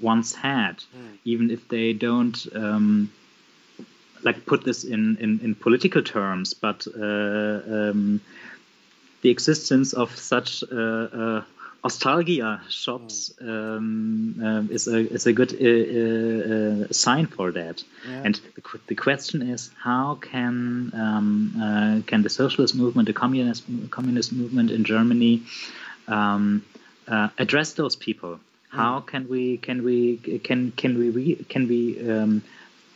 once 0.00 0.34
had, 0.34 0.78
mm. 0.78 1.18
even 1.24 1.50
if 1.50 1.68
they 1.68 1.92
don't. 1.92 2.46
Um, 2.54 3.12
like 4.24 4.46
put 4.46 4.64
this 4.64 4.82
in, 4.82 5.16
in, 5.20 5.38
in 5.44 5.54
political 5.54 6.02
terms, 6.02 6.52
but 6.52 6.88
uh, 6.88 7.00
um, 7.00 8.20
the 9.22 9.30
existence 9.30 9.92
of 9.92 10.16
such 10.16 10.64
nostalgia 11.84 12.60
shops 12.68 13.32
hmm. 13.38 13.48
um, 13.48 14.34
um, 14.42 14.68
is 14.70 14.88
a 14.88 14.98
is 14.98 15.26
a 15.26 15.32
good 15.32 15.52
uh, 15.52 15.64
uh, 15.64 16.84
uh, 16.84 16.92
sign 16.92 17.26
for 17.26 17.52
that. 17.52 17.82
Yeah. 18.08 18.22
And 18.24 18.40
the, 18.54 18.62
the 18.88 18.94
question 18.94 19.42
is, 19.42 19.70
how 19.82 20.18
can 20.20 20.92
um, 20.94 21.54
uh, 21.56 22.02
can 22.06 22.22
the 22.22 22.30
socialist 22.30 22.74
movement, 22.74 23.06
the 23.06 23.12
communist 23.12 23.64
communist 23.90 24.32
movement 24.32 24.70
in 24.70 24.84
Germany, 24.84 25.42
um, 26.08 26.64
uh, 27.06 27.28
address 27.38 27.74
those 27.74 27.96
people? 27.96 28.40
How 28.70 29.00
hmm. 29.00 29.06
can 29.06 29.28
we 29.28 29.56
can 29.58 29.84
we 29.84 30.16
can 30.42 30.72
can 30.72 30.98
we 30.98 31.10
re, 31.10 31.46
can 31.48 31.68
we 31.68 32.10
um, 32.10 32.42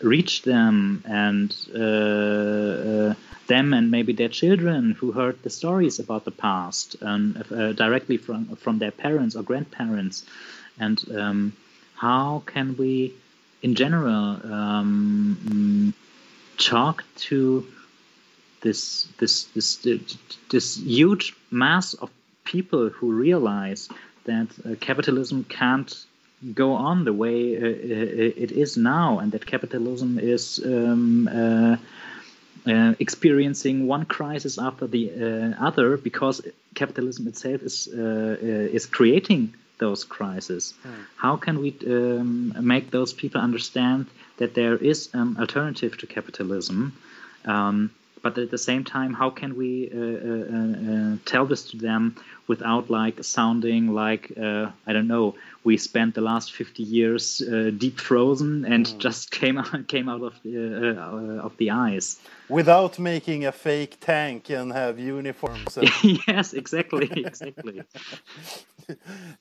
reach 0.03 0.42
them 0.42 1.03
and 1.07 1.55
uh, 1.74 3.14
them 3.46 3.72
and 3.72 3.90
maybe 3.90 4.12
their 4.12 4.28
children 4.28 4.92
who 4.92 5.12
heard 5.12 5.42
the 5.42 5.50
stories 5.50 5.98
about 5.98 6.24
the 6.24 6.30
past 6.30 6.96
um, 7.03 7.42
uh, 7.50 7.72
directly 7.72 8.16
from 8.16 8.57
from 8.57 8.78
their 8.78 8.90
parents 8.90 9.36
or 9.36 9.42
grandparents, 9.42 10.24
and 10.78 11.05
um, 11.16 11.53
how 11.94 12.42
can 12.46 12.76
we, 12.76 13.12
in 13.62 13.74
general, 13.74 14.40
um, 14.53 15.94
talk 16.59 17.05
to 17.16 17.66
this 18.62 19.09
this 19.18 19.44
this 19.55 19.76
this 20.50 20.76
huge 20.78 21.34
mass 21.50 21.94
of 21.94 22.11
people 22.44 22.88
who 22.88 23.12
realize 23.12 23.88
that 24.24 24.48
uh, 24.64 24.74
capitalism 24.80 25.44
can't 25.44 26.07
go 26.55 26.72
on 26.72 27.05
the 27.05 27.12
way 27.12 27.57
uh, 27.57 27.66
uh 27.66 28.45
it 28.45 28.53
is 28.53 28.76
now, 28.76 29.18
and 29.20 29.32
that 29.32 29.47
capitalism 29.47 30.18
is 30.18 30.61
um, 30.64 31.28
uh, 31.28 31.76
uh, 32.66 32.95
experiencing 32.99 33.86
one 33.86 34.05
crisis 34.05 34.59
after 34.59 34.86
the 34.86 35.11
uh, 35.11 35.66
other 35.66 35.97
because 35.97 36.40
capitalism 36.74 37.26
itself 37.26 37.62
is 37.62 37.88
uh, 37.88 38.36
uh 38.43 38.76
is 38.76 38.86
creating 38.86 39.55
those 39.78 40.05
crises. 40.05 40.74
Mm. 40.84 40.90
How 41.16 41.36
can 41.36 41.61
we 41.61 41.70
um, 41.86 42.55
make 42.61 42.90
those 42.90 43.12
people 43.12 43.40
understand 43.40 44.07
that 44.36 44.55
there 44.55 44.76
is 44.76 45.09
an 45.12 45.36
alternative 45.38 45.97
to 45.99 46.07
capitalism? 46.07 46.93
But 48.22 48.38
at 48.38 48.50
the 48.50 48.58
same 48.58 48.84
time, 48.84 49.12
how 49.14 49.30
can 49.30 49.56
we 49.56 49.90
uh, 49.92 49.98
uh, 49.98 51.16
tell 51.24 51.44
this 51.44 51.70
to 51.70 51.76
them 51.76 52.16
without 52.46 52.88
like 52.90 53.22
sounding 53.24 53.94
like 53.94 54.32
I 54.38 54.92
don't 54.92 55.08
know? 55.08 55.34
We 55.64 55.76
spent 55.76 56.14
the 56.14 56.20
last 56.20 56.52
fifty 56.52 56.82
years 56.82 57.42
deep 57.78 57.98
frozen 57.98 58.64
and 58.64 58.86
mm. 58.86 58.98
just 58.98 59.30
came 59.40 59.58
out, 59.58 59.88
came 59.88 60.08
out 60.08 60.22
of 60.22 60.34
the 60.42 60.96
of 61.42 61.56
the 61.56 61.70
ice 61.70 62.18
without 62.52 62.98
making 62.98 63.46
a 63.46 63.52
fake 63.52 63.96
tank 64.00 64.50
and 64.50 64.72
have 64.72 64.98
uniforms. 64.98 65.76
And... 65.76 65.90
yes, 66.28 66.52
exactly, 66.52 67.10
exactly. 67.26 67.82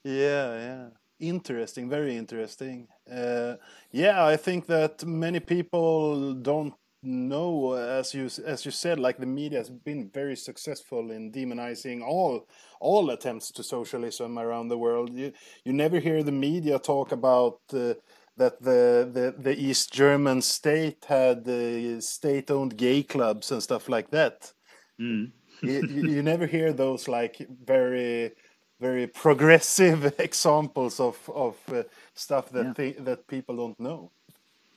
yeah, 0.02 0.46
yeah. 0.66 0.86
Interesting, 1.20 1.88
very 1.88 2.16
interesting. 2.16 2.88
Uh, 3.08 3.54
yeah, 3.92 4.24
I 4.24 4.36
think 4.36 4.66
that 4.66 5.04
many 5.04 5.38
people 5.38 6.34
don't 6.34 6.74
know, 7.02 7.72
as 7.74 8.14
you 8.14 8.28
as 8.46 8.64
you 8.64 8.70
said, 8.70 8.98
like 8.98 9.18
the 9.18 9.26
media 9.26 9.58
has 9.58 9.70
been 9.70 10.10
very 10.12 10.36
successful 10.36 11.10
in 11.10 11.32
demonizing 11.32 12.02
all 12.02 12.46
all 12.80 13.10
attempts 13.10 13.50
to 13.52 13.62
socialism 13.62 14.38
around 14.38 14.68
the 14.68 14.78
world. 14.78 15.12
You 15.12 15.32
you 15.64 15.72
never 15.72 15.98
hear 15.98 16.22
the 16.22 16.32
media 16.32 16.78
talk 16.78 17.12
about. 17.12 17.60
Uh, 17.72 17.94
that 18.34 18.62
the, 18.62 19.10
the, 19.12 19.34
the 19.38 19.54
East 19.54 19.92
German 19.92 20.40
state 20.40 21.04
had 21.06 21.46
uh, 21.46 22.00
state 22.00 22.50
owned 22.50 22.78
gay 22.78 23.02
clubs 23.02 23.52
and 23.52 23.62
stuff 23.62 23.90
like 23.90 24.10
that. 24.10 24.50
Mm. 24.98 25.32
you, 25.62 25.86
you 25.86 26.22
never 26.22 26.46
hear 26.46 26.72
those 26.72 27.08
like 27.08 27.46
very 27.64 28.32
very 28.80 29.06
progressive 29.06 30.14
examples 30.18 30.98
of 30.98 31.16
of 31.32 31.56
uh, 31.72 31.82
stuff 32.14 32.50
that 32.50 32.74
yeah. 32.78 32.92
that 32.98 33.26
people 33.28 33.56
don't 33.56 33.78
know. 33.78 34.10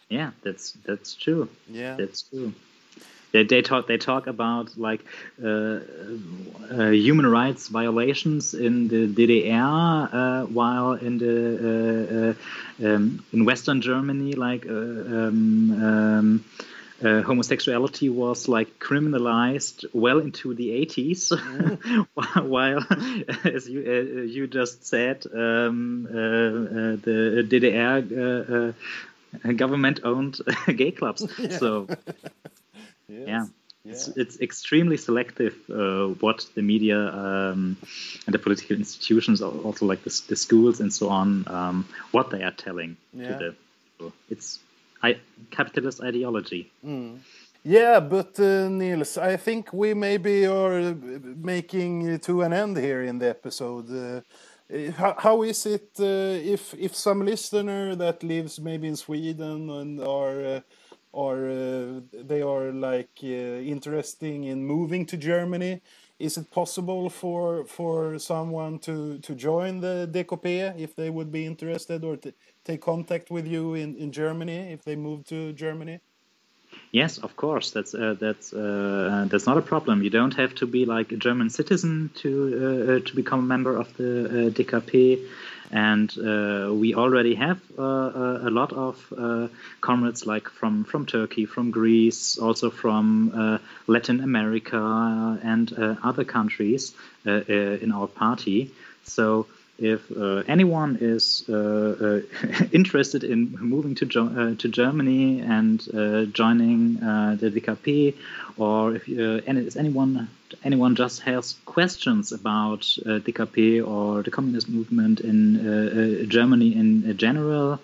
Yeah, 0.09 0.31
that's 0.43 0.71
that's 0.85 1.15
true. 1.15 1.49
Yeah, 1.67 1.95
that's 1.95 2.21
true 2.23 2.53
they, 3.35 3.43
they 3.43 3.61
talk 3.61 3.87
they 3.87 3.97
talk 3.97 4.27
about 4.27 4.77
like 4.77 5.01
uh, 5.43 5.79
uh, 6.71 6.89
human 6.91 7.25
rights 7.25 7.67
violations 7.67 8.53
in 8.53 8.87
the 8.87 9.07
DDR, 9.07 10.09
uh, 10.13 10.45
while 10.45 10.93
in 10.93 11.17
the 11.17 11.35
uh, 11.69 12.85
uh, 12.85 12.87
um, 12.87 13.25
in 13.33 13.43
Western 13.43 13.81
Germany, 13.81 14.33
like 14.33 14.65
uh, 14.65 14.71
um, 14.71 15.71
um, 15.87 16.45
homosexuality 17.01 18.07
was 18.09 18.47
like 18.47 18.79
criminalized 18.79 19.83
well 19.93 20.19
into 20.19 20.53
the 20.53 20.69
80s, 20.85 21.21
mm. 21.35 22.43
while, 22.53 22.85
as 23.55 23.67
you 23.67 23.81
you 24.35 24.47
just 24.47 24.85
said, 24.85 25.25
um, 25.33 26.07
the 26.09 27.45
DDR 27.49 28.73
government 29.55 29.99
owned 30.03 30.39
gay 30.75 30.91
clubs. 30.91 31.27
Yeah. 31.39 31.57
So 31.57 31.87
Yes. 33.07 33.27
Yeah. 33.27 33.45
Yeah. 33.83 33.91
It's, 33.91 34.07
it's 34.07 34.41
extremely 34.41 34.97
selective 34.97 35.53
uh, 35.69 36.07
what 36.19 36.47
the 36.55 36.63
media 36.63 36.97
um, 36.97 37.77
and 38.25 38.33
the 38.33 38.39
political 38.39 38.75
institutions, 38.75 39.43
also 39.43 39.85
like 39.85 40.03
the, 40.03 40.21
the 40.27 40.35
schools 40.35 40.79
and 40.79 40.91
so 40.91 41.09
on, 41.09 41.47
um, 41.47 41.87
what 42.11 42.31
they 42.31 42.41
are 42.41 42.51
telling 42.51 42.97
yeah. 43.13 43.27
to 43.27 43.33
the 43.33 43.55
people. 43.91 44.13
It's 44.31 44.59
I, 45.03 45.19
capitalist 45.51 46.01
ideology. 46.01 46.71
Mm. 46.83 47.19
Yeah, 47.63 47.99
but 47.99 48.39
uh, 48.39 48.69
Niels, 48.69 49.17
I 49.19 49.37
think 49.37 49.71
we 49.71 49.93
maybe 49.93 50.47
are 50.47 50.95
making 50.95 52.19
to 52.19 52.41
an 52.41 52.53
end 52.53 52.77
here 52.77 53.03
in 53.03 53.19
the 53.19 53.29
episode. 53.29 53.89
Uh, 53.91 54.21
how, 54.97 55.15
how 55.17 55.43
is 55.43 55.65
it 55.65 55.89
uh, 55.99 56.03
if 56.03 56.73
if 56.73 56.95
some 56.95 57.23
listener 57.25 57.95
that 57.95 58.23
lives 58.23 58.59
maybe 58.59 58.87
in 58.87 58.95
Sweden 58.95 59.69
and 59.69 60.01
are 60.01 60.63
are 61.13 61.49
uh, 61.49 62.01
they 62.13 62.41
are 62.41 62.71
like 62.71 63.19
uh, 63.23 63.27
interesting 63.27 64.43
in 64.45 64.65
moving 64.65 65.05
to 65.05 65.17
Germany. 65.17 65.81
Is 66.17 66.37
it 66.37 66.49
possible 66.51 67.09
for 67.09 67.65
for 67.65 68.19
someone 68.19 68.79
to 68.79 69.19
to 69.19 69.35
join 69.35 69.81
the 69.81 70.09
DKP 70.11 70.79
if 70.79 70.95
they 70.95 71.09
would 71.09 71.31
be 71.31 71.45
interested 71.45 72.03
or 72.03 72.17
to 72.17 72.33
take 72.63 72.81
contact 72.81 73.29
with 73.31 73.47
you 73.47 73.75
in 73.75 73.95
in 73.95 74.11
Germany 74.11 74.73
if 74.73 74.83
they 74.83 74.95
move 74.95 75.25
to 75.25 75.53
Germany? 75.53 75.99
Yes, 76.91 77.17
of 77.17 77.35
course. 77.35 77.71
That's 77.71 77.93
uh, 77.93 78.15
that's 78.17 78.53
uh, 78.53 79.27
that's 79.29 79.45
not 79.45 79.57
a 79.57 79.61
problem. 79.61 80.01
You 80.01 80.09
don't 80.09 80.33
have 80.35 80.55
to 80.55 80.65
be 80.65 80.85
like 80.85 81.11
a 81.11 81.17
German 81.17 81.49
citizen 81.49 82.09
to 82.21 82.29
uh, 82.31 82.93
uh 82.93 82.99
to 83.07 83.15
become 83.15 83.39
a 83.39 83.47
member 83.55 83.75
of 83.75 83.87
the 83.97 84.25
uh, 84.25 84.49
DKP. 84.55 85.19
And 85.71 86.09
uh, 86.17 86.73
we 86.73 86.93
already 86.95 87.35
have 87.35 87.59
a 87.77 88.49
lot 88.49 88.71
of 88.71 88.95
comrades 89.81 90.25
like 90.25 90.47
from 90.47 90.83
from 90.85 91.05
Turkey, 91.05 91.45
from 91.45 91.71
Greece, 91.71 92.37
also 92.37 92.69
from 92.69 93.59
Latin 93.87 94.21
America 94.21 94.79
and 95.43 95.73
other 96.03 96.23
countries 96.23 96.93
in 97.25 97.91
our 97.91 98.07
party. 98.07 98.71
So 99.03 99.47
if 99.77 100.09
uh, 100.11 100.43
anyone 100.47 100.97
is 101.01 101.43
uh, 101.49 101.53
uh, 101.53 102.19
interested 102.71 103.23
in 103.23 103.57
moving 103.59 103.95
to 103.95 104.05
uh, 104.05 104.55
to 104.55 104.67
Germany 104.69 105.41
and 105.41 105.81
uh, 105.93 106.25
joining 106.25 106.95
the 106.95 107.51
DKP, 107.53 108.15
or 108.57 108.95
if 108.95 109.09
any, 109.47 109.69
anyone 109.75 110.29
anyone 110.63 110.95
just 110.95 111.21
has 111.21 111.55
questions 111.65 112.31
about 112.31 112.81
DKP 112.81 113.85
or 113.85 114.23
the 114.23 114.31
communist 114.31 114.69
movement 114.69 115.19
in 115.19 116.29
Germany 116.29 116.75
in 116.75 117.17
general, 117.17 117.79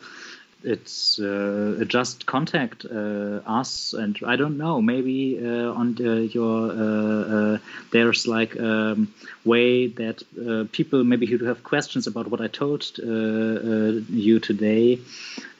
it's 0.63 1.19
uh, 1.19 1.83
just 1.87 2.25
contact 2.25 2.85
uh, 2.85 3.41
us 3.45 3.93
and 3.93 4.19
i 4.25 4.35
don't 4.35 4.57
know 4.57 4.81
maybe 4.81 5.39
uh, 5.43 5.71
on 5.71 5.95
the, 5.95 6.27
your 6.27 6.71
uh, 6.71 7.53
uh, 7.53 7.57
there's 7.91 8.27
like 8.27 8.55
a 8.55 8.91
um, 8.91 9.13
way 9.45 9.87
that 9.87 10.21
uh, 10.47 10.65
people 10.71 11.03
maybe 11.03 11.25
who 11.25 11.43
have 11.45 11.63
questions 11.63 12.07
about 12.07 12.27
what 12.27 12.41
i 12.41 12.47
told 12.47 12.97
you 12.97 14.39
today 14.39 14.99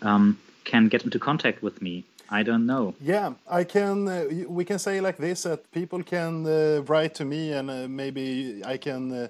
um, 0.02 0.38
can 0.64 0.88
get 0.88 1.04
into 1.04 1.20
contact 1.20 1.64
with 1.64 1.82
me. 1.82 2.04
I 2.30 2.44
don't 2.44 2.66
know. 2.66 2.94
Yeah 3.02 3.34
i 3.50 3.64
can 3.64 4.06
we 4.48 4.64
can 4.64 4.80
say 4.80 5.02
like 5.02 5.18
this 5.18 5.44
that 5.44 5.70
people 5.72 6.02
can 6.04 6.46
write 6.86 7.14
to 7.16 7.26
me 7.26 7.52
and 7.52 7.68
maybe 7.96 8.62
i 8.66 8.78
can 8.78 9.30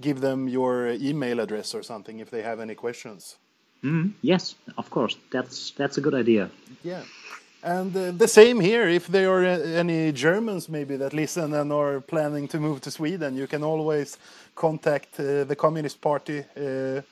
give 0.00 0.20
them 0.20 0.48
your 0.48 0.88
email 0.88 1.40
address 1.40 1.74
or 1.74 1.82
something 1.82 2.20
if 2.20 2.30
they 2.30 2.42
have 2.42 2.60
any 2.60 2.74
questions 2.74 3.36
Mm, 3.84 4.12
yes, 4.22 4.54
of 4.76 4.90
course. 4.90 5.16
That's 5.30 5.72
that's 5.72 5.98
a 5.98 6.00
good 6.00 6.14
idea. 6.14 6.50
Yeah. 6.84 7.02
And 7.64 7.96
uh, 7.96 8.10
the 8.10 8.28
same 8.28 8.60
here. 8.60 8.88
If 8.88 9.06
there 9.06 9.30
are 9.30 9.44
uh, 9.44 9.80
any 9.80 10.12
Germans 10.12 10.68
maybe 10.68 10.96
that 10.96 11.12
listen 11.12 11.54
and 11.54 11.72
are 11.72 12.00
planning 12.00 12.48
to 12.48 12.58
move 12.58 12.80
to 12.80 12.90
Sweden, 12.90 13.36
you 13.36 13.46
can 13.46 13.62
always 13.62 14.18
contact 14.54 15.20
uh, 15.20 15.44
the 15.44 15.56
Communist 15.56 16.00
Party. 16.00 16.44
Uh, 16.56 17.02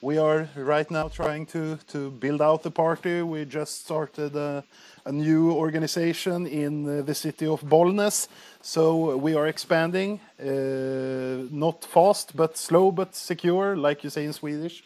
we 0.00 0.16
are 0.16 0.48
right 0.56 0.90
now 0.90 1.08
trying 1.08 1.46
to 1.46 1.78
to 1.88 2.10
build 2.10 2.40
out 2.40 2.62
the 2.62 2.70
party. 2.70 3.22
We 3.22 3.44
just 3.44 3.84
started 3.84 4.36
a, 4.36 4.64
a 5.04 5.12
new 5.12 5.52
organization 5.52 6.46
in 6.46 6.88
uh, 6.88 7.02
the 7.02 7.14
city 7.14 7.46
of 7.46 7.62
Bollnäs, 7.62 8.28
so 8.62 9.16
we 9.16 9.34
are 9.34 9.48
expanding. 9.48 10.20
Uh, 10.40 11.48
not 11.50 11.84
fast, 11.84 12.36
but 12.36 12.56
slow, 12.56 12.92
but 12.92 13.14
secure, 13.14 13.76
like 13.76 14.04
you 14.04 14.10
say 14.10 14.24
in 14.24 14.32
Swedish. 14.32 14.82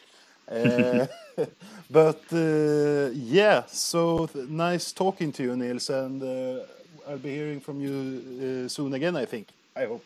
Uh, 0.49 1.07
but 1.89 2.21
uh, 2.31 3.09
yeah, 3.13 3.63
so 3.67 4.29
nice 4.49 4.91
talking 4.91 5.31
to 5.31 5.43
you, 5.43 5.55
Nils, 5.55 5.89
and 5.89 6.21
uh, 6.21 6.63
I'll 7.07 7.17
be 7.17 7.35
hearing 7.35 7.59
from 7.59 7.81
you 7.81 8.67
soon 8.69 8.93
again. 8.93 9.15
I 9.15 9.25
think. 9.25 9.47
I 9.75 9.85
hope. 9.85 10.05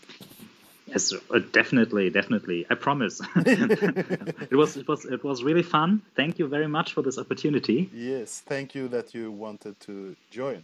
Yes, 0.88 1.13
uh, 1.13 1.39
definitely, 1.51 2.09
definitely. 2.09 2.65
I 2.69 2.75
promise. 2.75 3.19
it 3.35 4.53
was, 4.53 4.77
it 4.77 4.88
was, 4.88 5.05
it 5.05 5.21
was 5.23 5.43
really 5.43 5.63
fun. 5.63 6.01
Thank 6.15 6.39
you 6.39 6.47
very 6.47 6.67
much 6.67 6.93
for 6.93 7.01
this 7.01 7.17
opportunity. 7.17 7.89
Yes, 7.93 8.41
thank 8.45 8.73
you 8.73 8.88
that 8.88 9.13
you 9.13 9.31
wanted 9.31 9.77
to 9.81 10.15
join. 10.31 10.63